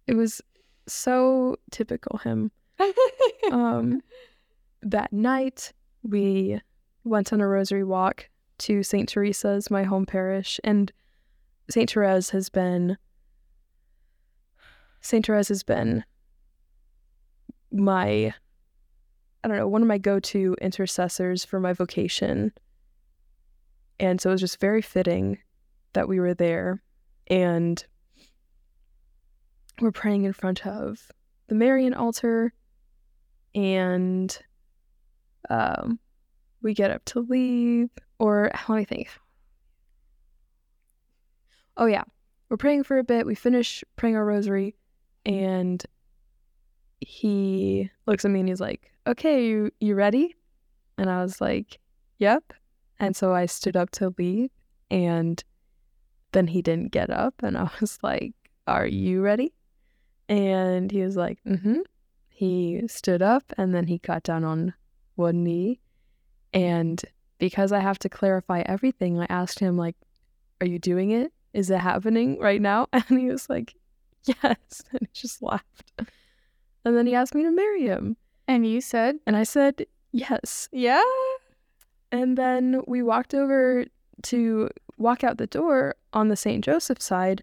It 0.08 0.14
was 0.14 0.42
so 0.88 1.56
typical 1.70 2.18
him. 2.18 2.50
um, 3.52 4.02
that 4.82 5.12
night, 5.12 5.72
we 6.02 6.60
went 7.04 7.32
on 7.32 7.40
a 7.40 7.46
rosary 7.46 7.84
walk 7.84 8.28
to 8.58 8.82
St. 8.82 9.08
Teresa's, 9.08 9.70
my 9.70 9.84
home 9.84 10.06
parish, 10.06 10.58
and 10.64 10.92
St. 11.70 11.90
Therese 11.90 12.30
has 12.30 12.48
been 12.48 12.98
St. 15.00 15.24
Therese 15.24 15.48
has 15.48 15.62
been 15.62 16.04
my 17.70 18.34
I 19.44 19.48
don't 19.48 19.58
know, 19.58 19.68
one 19.68 19.82
of 19.82 19.86
my 19.86 19.98
go-to 19.98 20.56
intercessors 20.60 21.44
for 21.44 21.60
my 21.60 21.72
vocation. 21.72 22.50
And 23.98 24.20
so 24.20 24.30
it 24.30 24.34
was 24.34 24.40
just 24.40 24.60
very 24.60 24.82
fitting 24.82 25.38
that 25.92 26.08
we 26.08 26.20
were 26.20 26.34
there 26.34 26.82
and 27.28 27.84
we're 29.80 29.92
praying 29.92 30.24
in 30.24 30.32
front 30.32 30.66
of 30.66 31.10
the 31.48 31.54
Marian 31.54 31.94
altar 31.94 32.52
and 33.54 34.38
um 35.48 35.98
we 36.62 36.74
get 36.74 36.90
up 36.90 37.04
to 37.04 37.20
leave 37.20 37.90
or 38.18 38.50
let 38.68 38.76
me 38.76 38.84
think 38.84 39.08
oh 41.76 41.86
yeah, 41.86 42.04
we're 42.48 42.56
praying 42.56 42.84
for 42.84 42.98
a 42.98 43.04
bit. 43.04 43.26
We 43.26 43.34
finish 43.34 43.84
praying 43.96 44.16
our 44.16 44.24
rosary, 44.24 44.74
and 45.24 45.84
he 47.00 47.90
looks 48.06 48.24
at 48.24 48.30
me 48.30 48.40
and 48.40 48.48
he's 48.48 48.60
like, 48.60 48.90
"Okay, 49.06 49.46
you 49.46 49.70
you 49.80 49.94
ready?" 49.94 50.34
And 50.98 51.10
I 51.10 51.22
was 51.22 51.40
like, 51.40 51.78
"Yep." 52.18 52.52
And 52.98 53.14
so 53.14 53.34
I 53.34 53.46
stood 53.46 53.76
up 53.76 53.90
to 53.92 54.14
leave, 54.18 54.50
and 54.90 55.42
then 56.32 56.46
he 56.48 56.62
didn't 56.62 56.92
get 56.92 57.10
up, 57.10 57.34
and 57.42 57.56
I 57.58 57.70
was 57.80 57.98
like, 58.02 58.34
"Are 58.66 58.86
you 58.86 59.22
ready?" 59.22 59.52
And 60.28 60.90
he 60.90 61.02
was 61.02 61.16
like, 61.16 61.38
"Mm-hmm." 61.46 61.80
He 62.28 62.82
stood 62.86 63.22
up, 63.22 63.44
and 63.56 63.74
then 63.74 63.86
he 63.86 63.98
got 63.98 64.22
down 64.22 64.44
on 64.44 64.74
one 65.14 65.42
knee, 65.44 65.80
and 66.52 67.02
because 67.38 67.72
I 67.72 67.80
have 67.80 67.98
to 68.00 68.08
clarify 68.08 68.62
everything, 68.66 69.20
I 69.20 69.26
asked 69.28 69.58
him 69.58 69.76
like, 69.76 69.96
"Are 70.60 70.66
you 70.66 70.78
doing 70.78 71.10
it? 71.10 71.32
Is 71.56 71.70
it 71.70 71.78
happening 71.78 72.38
right 72.38 72.60
now? 72.60 72.86
And 72.92 73.18
he 73.18 73.30
was 73.30 73.48
like, 73.48 73.74
yes. 74.26 74.82
And 74.92 75.00
he 75.00 75.08
just 75.14 75.40
laughed. 75.40 75.92
And 76.84 76.94
then 76.96 77.06
he 77.06 77.14
asked 77.14 77.34
me 77.34 77.42
to 77.44 77.50
marry 77.50 77.86
him. 77.86 78.18
And 78.46 78.66
you 78.66 78.82
said? 78.82 79.16
And 79.26 79.36
I 79.36 79.44
said, 79.44 79.86
yes. 80.12 80.68
Yeah. 80.70 81.02
And 82.12 82.36
then 82.38 82.82
we 82.86 83.02
walked 83.02 83.34
over 83.34 83.84
to 84.22 84.70
walk 84.98 85.24
out 85.24 85.38
the 85.38 85.46
door 85.46 85.96
on 86.12 86.28
the 86.28 86.36
St. 86.36 86.64
Joseph 86.64 87.00
side. 87.00 87.42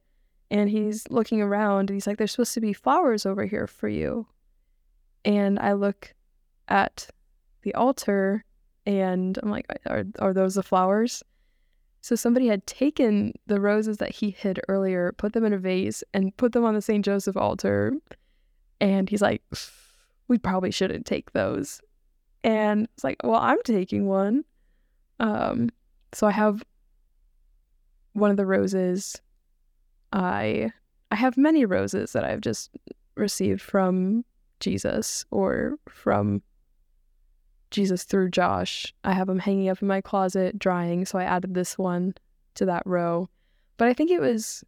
And 0.49 0.69
he's 0.69 1.09
looking 1.09 1.41
around 1.41 1.89
and 1.89 1.95
he's 1.95 2.05
like, 2.05 2.17
there's 2.17 2.31
supposed 2.31 2.53
to 2.53 2.61
be 2.61 2.73
flowers 2.73 3.25
over 3.25 3.45
here 3.45 3.67
for 3.67 3.87
you. 3.87 4.27
And 5.25 5.57
I 5.59 5.73
look 5.73 6.13
at 6.67 7.09
the 7.63 7.73
altar 7.73 8.43
and 8.85 9.39
I'm 9.41 9.49
like, 9.49 9.65
are, 9.87 10.03
are 10.19 10.33
those 10.33 10.55
the 10.55 10.63
flowers? 10.63 11.23
So 12.01 12.15
somebody 12.15 12.47
had 12.47 12.67
taken 12.67 13.33
the 13.47 13.61
roses 13.61 13.97
that 13.97 14.11
he 14.11 14.31
hid 14.31 14.59
earlier, 14.67 15.13
put 15.17 15.31
them 15.31 15.45
in 15.45 15.53
a 15.53 15.57
vase, 15.57 16.03
and 16.13 16.35
put 16.35 16.51
them 16.51 16.65
on 16.65 16.73
the 16.73 16.81
St. 16.81 17.03
Joseph 17.03 17.37
altar. 17.37 17.93
And 18.81 19.09
he's 19.09 19.21
like, 19.21 19.41
we 20.27 20.37
probably 20.37 20.71
shouldn't 20.71 21.05
take 21.05 21.31
those. 21.31 21.81
And 22.43 22.89
it's 22.93 23.05
like, 23.05 23.17
well, 23.23 23.39
I'm 23.39 23.61
taking 23.63 24.05
one. 24.05 24.43
Um, 25.23 25.69
so 26.11 26.27
I 26.27 26.31
have 26.31 26.63
one 28.11 28.29
of 28.29 28.37
the 28.37 28.45
roses. 28.45 29.19
I 30.11 30.71
I 31.11 31.15
have 31.15 31.37
many 31.37 31.65
roses 31.65 32.11
that 32.11 32.25
I've 32.25 32.41
just 32.41 32.69
received 33.15 33.61
from 33.61 34.25
Jesus 34.59 35.25
or 35.31 35.77
from 35.87 36.41
Jesus 37.71 38.03
through 38.03 38.31
Josh. 38.31 38.93
I 39.05 39.13
have 39.13 39.27
them 39.27 39.39
hanging 39.39 39.69
up 39.69 39.81
in 39.81 39.87
my 39.87 40.01
closet 40.01 40.59
drying, 40.59 41.05
so 41.05 41.17
I 41.17 41.23
added 41.23 41.53
this 41.53 41.77
one 41.77 42.15
to 42.55 42.65
that 42.65 42.83
row. 42.85 43.29
But 43.77 43.87
I 43.87 43.93
think 43.93 44.11
it 44.11 44.19
was 44.19 44.63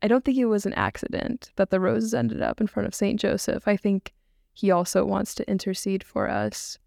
I 0.00 0.06
don't 0.06 0.24
think 0.24 0.38
it 0.38 0.44
was 0.44 0.64
an 0.64 0.74
accident 0.74 1.50
that 1.56 1.70
the 1.70 1.80
roses 1.80 2.14
ended 2.14 2.40
up 2.40 2.60
in 2.60 2.68
front 2.68 2.86
of 2.86 2.94
St. 2.94 3.18
Joseph. 3.18 3.66
I 3.66 3.76
think 3.76 4.14
he 4.52 4.70
also 4.70 5.04
wants 5.04 5.34
to 5.34 5.50
intercede 5.50 6.04
for 6.04 6.30
us. 6.30 6.78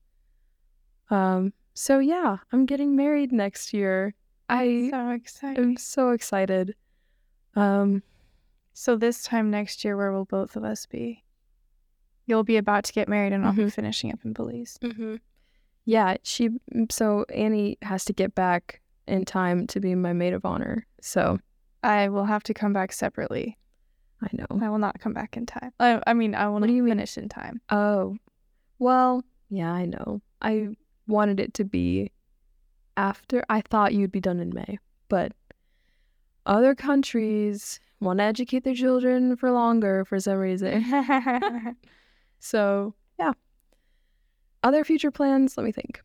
Um, 1.09 1.51
so 1.73 1.99
yeah, 1.99 2.37
I'm 2.51 2.65
getting 2.65 2.95
married 2.95 3.31
next 3.31 3.73
year. 3.73 4.13
I 4.49 4.89
so 4.91 5.09
excited. 5.11 5.63
I'm 5.63 5.77
so 5.77 6.09
excited. 6.11 6.75
Um, 7.55 8.03
So 8.73 8.95
this 8.95 9.23
time 9.23 9.51
next 9.51 9.83
year, 9.83 9.95
where 9.97 10.11
will 10.11 10.25
both 10.25 10.55
of 10.55 10.63
us 10.63 10.85
be? 10.85 11.23
You'll 12.25 12.43
be 12.45 12.57
about 12.57 12.85
to 12.85 12.93
get 12.93 13.09
married, 13.09 13.33
and 13.33 13.45
I'll 13.45 13.53
be 13.53 13.63
Mhm. 13.63 13.73
finishing 13.73 14.11
up 14.13 14.19
in 14.23 14.31
Belize. 14.33 14.77
yeah, 15.85 16.15
she 16.23 16.49
so 16.89 17.25
Annie 17.33 17.77
has 17.81 18.05
to 18.05 18.13
get 18.13 18.33
back 18.35 18.81
in 19.07 19.25
time 19.25 19.67
to 19.67 19.79
be 19.79 19.95
my 19.95 20.13
maid 20.13 20.33
of 20.33 20.45
honor. 20.45 20.85
So 21.01 21.39
I 21.83 22.07
will 22.09 22.25
have 22.25 22.43
to 22.43 22.53
come 22.53 22.71
back 22.73 22.91
separately. 22.93 23.57
I 24.21 24.29
know. 24.33 24.45
I 24.61 24.69
will 24.69 24.77
not 24.77 24.99
come 24.99 25.13
back 25.13 25.35
in 25.35 25.45
time. 25.47 25.73
I, 25.79 26.01
I 26.05 26.13
mean, 26.13 26.35
I 26.35 26.45
will 26.45 26.53
What 26.53 26.59
not 26.61 26.67
do 26.67 26.73
you 26.73 26.83
mean? 26.83 26.93
finish 26.93 27.17
in 27.17 27.27
time. 27.27 27.59
Oh, 27.69 28.17
well, 28.77 29.23
yeah, 29.49 29.73
I 29.73 29.85
know. 29.85 30.21
I 30.41 30.75
wanted 31.07 31.39
it 31.39 31.53
to 31.55 31.63
be 31.63 32.11
after. 32.97 33.43
I 33.49 33.61
thought 33.61 33.93
you'd 33.93 34.11
be 34.11 34.21
done 34.21 34.39
in 34.39 34.53
May, 34.53 34.79
but 35.09 35.33
other 36.45 36.75
countries 36.75 37.79
want 37.99 38.19
to 38.19 38.23
educate 38.23 38.63
their 38.63 38.73
children 38.73 39.35
for 39.35 39.51
longer 39.51 40.05
for 40.05 40.19
some 40.19 40.37
reason. 40.37 40.83
so, 42.39 42.93
yeah. 43.19 43.33
Other 44.63 44.83
future 44.83 45.11
plans, 45.11 45.57
let 45.57 45.65
me 45.65 45.71
think. 45.71 46.01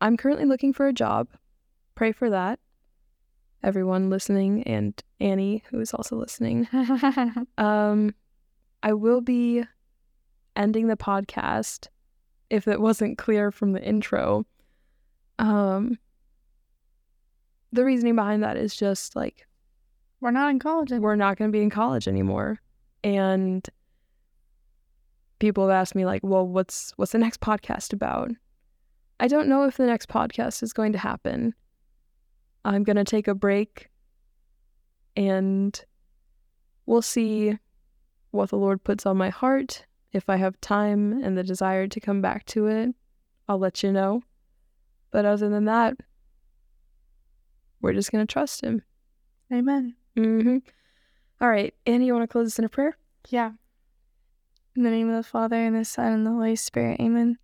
I'm 0.00 0.16
currently 0.16 0.44
looking 0.44 0.72
for 0.72 0.86
a 0.86 0.92
job. 0.92 1.28
Pray 1.94 2.12
for 2.12 2.30
that. 2.30 2.60
Everyone 3.62 4.08
listening 4.08 4.62
and 4.64 5.02
Annie, 5.18 5.64
who 5.70 5.80
is 5.80 5.92
also 5.92 6.16
listening. 6.16 6.68
Um, 7.58 8.14
I 8.82 8.92
will 8.92 9.20
be 9.20 9.64
ending 10.54 10.86
the 10.86 10.96
podcast 10.96 11.88
if 12.50 12.66
it 12.68 12.80
wasn't 12.80 13.18
clear 13.18 13.50
from 13.50 13.72
the 13.72 13.82
intro. 13.82 14.44
Um, 15.38 15.98
the 17.72 17.84
reasoning 17.84 18.16
behind 18.16 18.42
that 18.42 18.56
is 18.56 18.74
just 18.74 19.14
like 19.14 19.46
We're 20.20 20.30
not 20.30 20.50
in 20.50 20.58
college. 20.58 20.90
anymore. 20.90 21.10
we're 21.10 21.16
not 21.16 21.36
going 21.36 21.50
to 21.50 21.56
be 21.56 21.62
in 21.62 21.70
college 21.70 22.08
anymore, 22.08 22.60
and 23.04 23.68
people 25.38 25.68
have 25.68 25.74
asked 25.74 25.94
me 25.94 26.04
like, 26.04 26.22
"Well, 26.24 26.46
what's 26.46 26.92
what's 26.96 27.12
the 27.12 27.18
next 27.18 27.40
podcast 27.40 27.92
about?" 27.92 28.30
I 29.20 29.28
don't 29.28 29.48
know 29.48 29.64
if 29.64 29.76
the 29.76 29.86
next 29.86 30.08
podcast 30.08 30.62
is 30.62 30.72
going 30.72 30.92
to 30.92 30.98
happen. 30.98 31.54
I'm 32.64 32.84
going 32.84 32.96
to 32.96 33.04
take 33.04 33.26
a 33.28 33.34
break 33.34 33.88
and 35.16 35.84
we'll 36.86 37.02
see 37.02 37.58
what 38.30 38.50
the 38.50 38.56
Lord 38.58 38.84
puts 38.84 39.06
on 39.06 39.16
my 39.16 39.30
heart. 39.30 39.84
If 40.12 40.28
I 40.28 40.36
have 40.36 40.60
time 40.60 41.22
and 41.22 41.36
the 41.36 41.42
desire 41.42 41.86
to 41.86 42.00
come 42.00 42.22
back 42.22 42.46
to 42.46 42.66
it, 42.66 42.94
I'll 43.48 43.58
let 43.58 43.82
you 43.82 43.92
know. 43.92 44.22
But 45.10 45.24
other 45.24 45.48
than 45.48 45.66
that, 45.66 45.96
we're 47.80 47.92
just 47.92 48.10
going 48.10 48.26
to 48.26 48.32
trust 48.32 48.62
Him. 48.62 48.82
Amen. 49.52 49.94
Mm-hmm. 50.16 50.58
All 51.40 51.48
right. 51.48 51.74
Annie, 51.86 52.06
you 52.06 52.14
want 52.14 52.24
to 52.24 52.32
close 52.32 52.48
us 52.48 52.58
in 52.58 52.64
a 52.64 52.68
prayer? 52.68 52.96
Yeah. 53.28 53.52
In 54.76 54.82
the 54.82 54.90
name 54.90 55.08
of 55.08 55.16
the 55.16 55.28
Father, 55.28 55.56
and 55.56 55.76
the 55.76 55.84
Son, 55.84 56.12
and 56.12 56.26
the 56.26 56.32
Holy 56.32 56.56
Spirit. 56.56 57.00
Amen. 57.00 57.38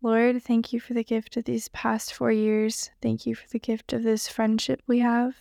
Lord, 0.00 0.42
thank 0.42 0.72
you 0.72 0.78
for 0.78 0.94
the 0.94 1.02
gift 1.02 1.36
of 1.36 1.44
these 1.44 1.68
past 1.68 2.14
four 2.14 2.30
years. 2.30 2.90
Thank 3.02 3.26
you 3.26 3.34
for 3.34 3.48
the 3.48 3.58
gift 3.58 3.92
of 3.92 4.04
this 4.04 4.28
friendship 4.28 4.80
we 4.86 5.00
have. 5.00 5.34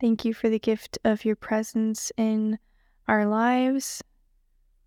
Thank 0.00 0.24
you 0.24 0.32
for 0.32 0.48
the 0.48 0.58
gift 0.58 0.98
of 1.04 1.24
your 1.24 1.36
presence 1.36 2.10
in 2.16 2.58
our 3.08 3.26
lives. 3.26 4.02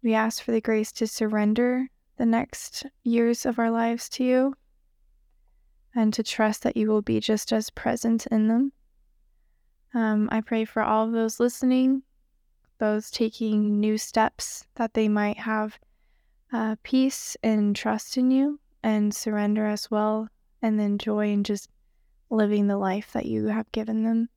We 0.04 0.14
ask 0.14 0.44
for 0.44 0.52
the 0.52 0.62
grace 0.62 0.92
to 0.94 1.08
surrender 1.08 1.88
the 2.18 2.26
next 2.26 2.86
years 3.04 3.46
of 3.46 3.60
our 3.60 3.72
lives 3.72 4.10
to 4.10 4.24
you 4.24 4.56
and 5.96 6.14
to 6.14 6.24
trust 6.24 6.64
that 6.64 6.78
you 6.78 6.90
will 6.90 7.02
be 7.02 7.20
just 7.20 7.52
as 7.52 7.70
present 7.70 8.26
in 8.28 8.48
them. 8.48 8.72
Um, 9.94 10.30
I 10.32 10.42
pray 10.42 10.66
for 10.66 10.84
all 10.84 11.06
of 11.06 11.12
those 11.12 11.40
listening 11.40 12.04
those 12.80 13.12
taking 13.12 13.80
new 13.80 13.98
steps 13.98 14.66
that 14.76 14.94
they 14.94 15.08
might 15.08 15.38
have 15.38 15.78
uh, 16.52 16.76
peace 16.82 17.38
and 17.44 17.76
trust 17.76 18.18
in 18.18 18.32
you 18.32 18.60
and 18.82 19.14
surrender 19.14 19.66
as 19.66 19.92
well 19.92 20.28
and 20.62 20.80
then 20.80 20.98
joy 20.98 21.28
in 21.28 21.44
just 21.44 21.70
living 22.30 22.68
the 22.68 22.78
life 22.78 23.12
that 23.14 23.26
you 23.26 23.48
have 23.48 23.72
given 23.72 24.04
them 24.04 24.30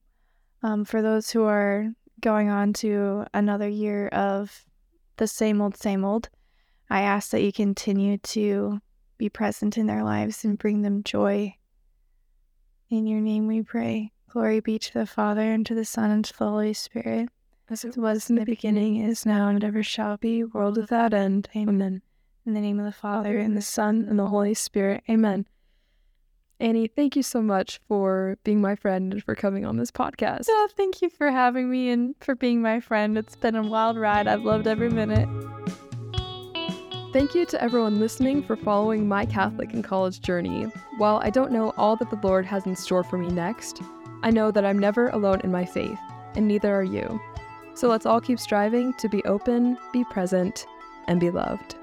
um, 0.62 0.84
for 0.84 1.00
those 1.00 1.30
who 1.30 1.44
are 1.44 1.88
going 2.20 2.48
on 2.48 2.72
to 2.72 3.24
another 3.32 3.68
year 3.68 4.08
of 4.08 4.64
the 5.16 5.26
same 5.26 5.60
old 5.60 5.76
same 5.76 6.04
old 6.04 6.28
i 6.90 7.00
ask 7.00 7.30
that 7.30 7.42
you 7.42 7.52
continue 7.52 8.18
to 8.18 8.80
be 9.18 9.28
present 9.28 9.78
in 9.78 9.86
their 9.86 10.02
lives 10.02 10.44
and 10.44 10.58
bring 10.58 10.82
them 10.82 11.02
joy 11.02 11.54
in 12.90 13.06
your 13.06 13.20
name 13.20 13.46
we 13.46 13.62
pray 13.62 14.10
glory 14.30 14.60
be 14.60 14.78
to 14.78 14.92
the 14.94 15.06
father 15.06 15.52
and 15.52 15.66
to 15.66 15.74
the 15.74 15.84
son 15.84 16.10
and 16.10 16.24
to 16.24 16.36
the 16.38 16.44
holy 16.44 16.72
spirit 16.72 17.28
As 17.72 17.84
it 17.84 17.96
was 17.96 18.28
in 18.28 18.36
the 18.36 18.44
beginning, 18.44 18.96
is 18.96 19.24
now, 19.24 19.48
and 19.48 19.64
ever 19.64 19.82
shall 19.82 20.18
be, 20.18 20.44
world 20.44 20.76
without 20.76 21.14
end. 21.14 21.48
Amen. 21.56 22.02
In 22.44 22.52
the 22.52 22.60
name 22.60 22.78
of 22.78 22.84
the 22.84 22.92
Father, 22.92 23.38
and 23.38 23.56
the 23.56 23.62
Son, 23.62 24.04
and 24.10 24.18
the 24.18 24.26
Holy 24.26 24.52
Spirit. 24.52 25.02
Amen. 25.08 25.46
Annie, 26.60 26.86
thank 26.86 27.16
you 27.16 27.22
so 27.22 27.42
much 27.42 27.80
for 27.88 28.36
being 28.44 28.60
my 28.60 28.76
friend 28.76 29.12
and 29.12 29.24
for 29.24 29.34
coming 29.34 29.64
on 29.64 29.76
this 29.76 29.90
podcast. 29.90 30.44
So 30.44 30.68
thank 30.76 31.02
you 31.02 31.08
for 31.08 31.30
having 31.30 31.70
me 31.70 31.90
and 31.90 32.14
for 32.20 32.34
being 32.34 32.62
my 32.62 32.78
friend. 32.78 33.18
It's 33.18 33.34
been 33.34 33.56
a 33.56 33.62
wild 33.62 33.96
ride. 33.96 34.28
I've 34.28 34.42
loved 34.42 34.66
every 34.66 34.88
minute. 34.88 35.28
Thank 37.12 37.34
you 37.34 37.44
to 37.46 37.62
everyone 37.62 38.00
listening 38.00 38.42
for 38.42 38.56
following 38.56 39.06
my 39.06 39.26
Catholic 39.26 39.72
and 39.74 39.84
college 39.84 40.20
journey. 40.20 40.64
While 40.96 41.20
I 41.22 41.30
don't 41.30 41.52
know 41.52 41.74
all 41.76 41.96
that 41.96 42.10
the 42.10 42.26
Lord 42.26 42.46
has 42.46 42.64
in 42.64 42.74
store 42.74 43.04
for 43.04 43.18
me 43.18 43.28
next, 43.28 43.82
I 44.22 44.30
know 44.30 44.50
that 44.50 44.64
I'm 44.64 44.78
never 44.78 45.08
alone 45.08 45.40
in 45.42 45.52
my 45.52 45.66
faith, 45.66 45.98
and 46.36 46.48
neither 46.48 46.74
are 46.74 46.84
you. 46.84 47.20
So 47.74 47.88
let's 47.88 48.06
all 48.06 48.20
keep 48.20 48.38
striving 48.38 48.94
to 48.94 49.08
be 49.08 49.22
open, 49.24 49.76
be 49.92 50.04
present, 50.04 50.66
and 51.06 51.20
be 51.20 51.30
loved. 51.30 51.74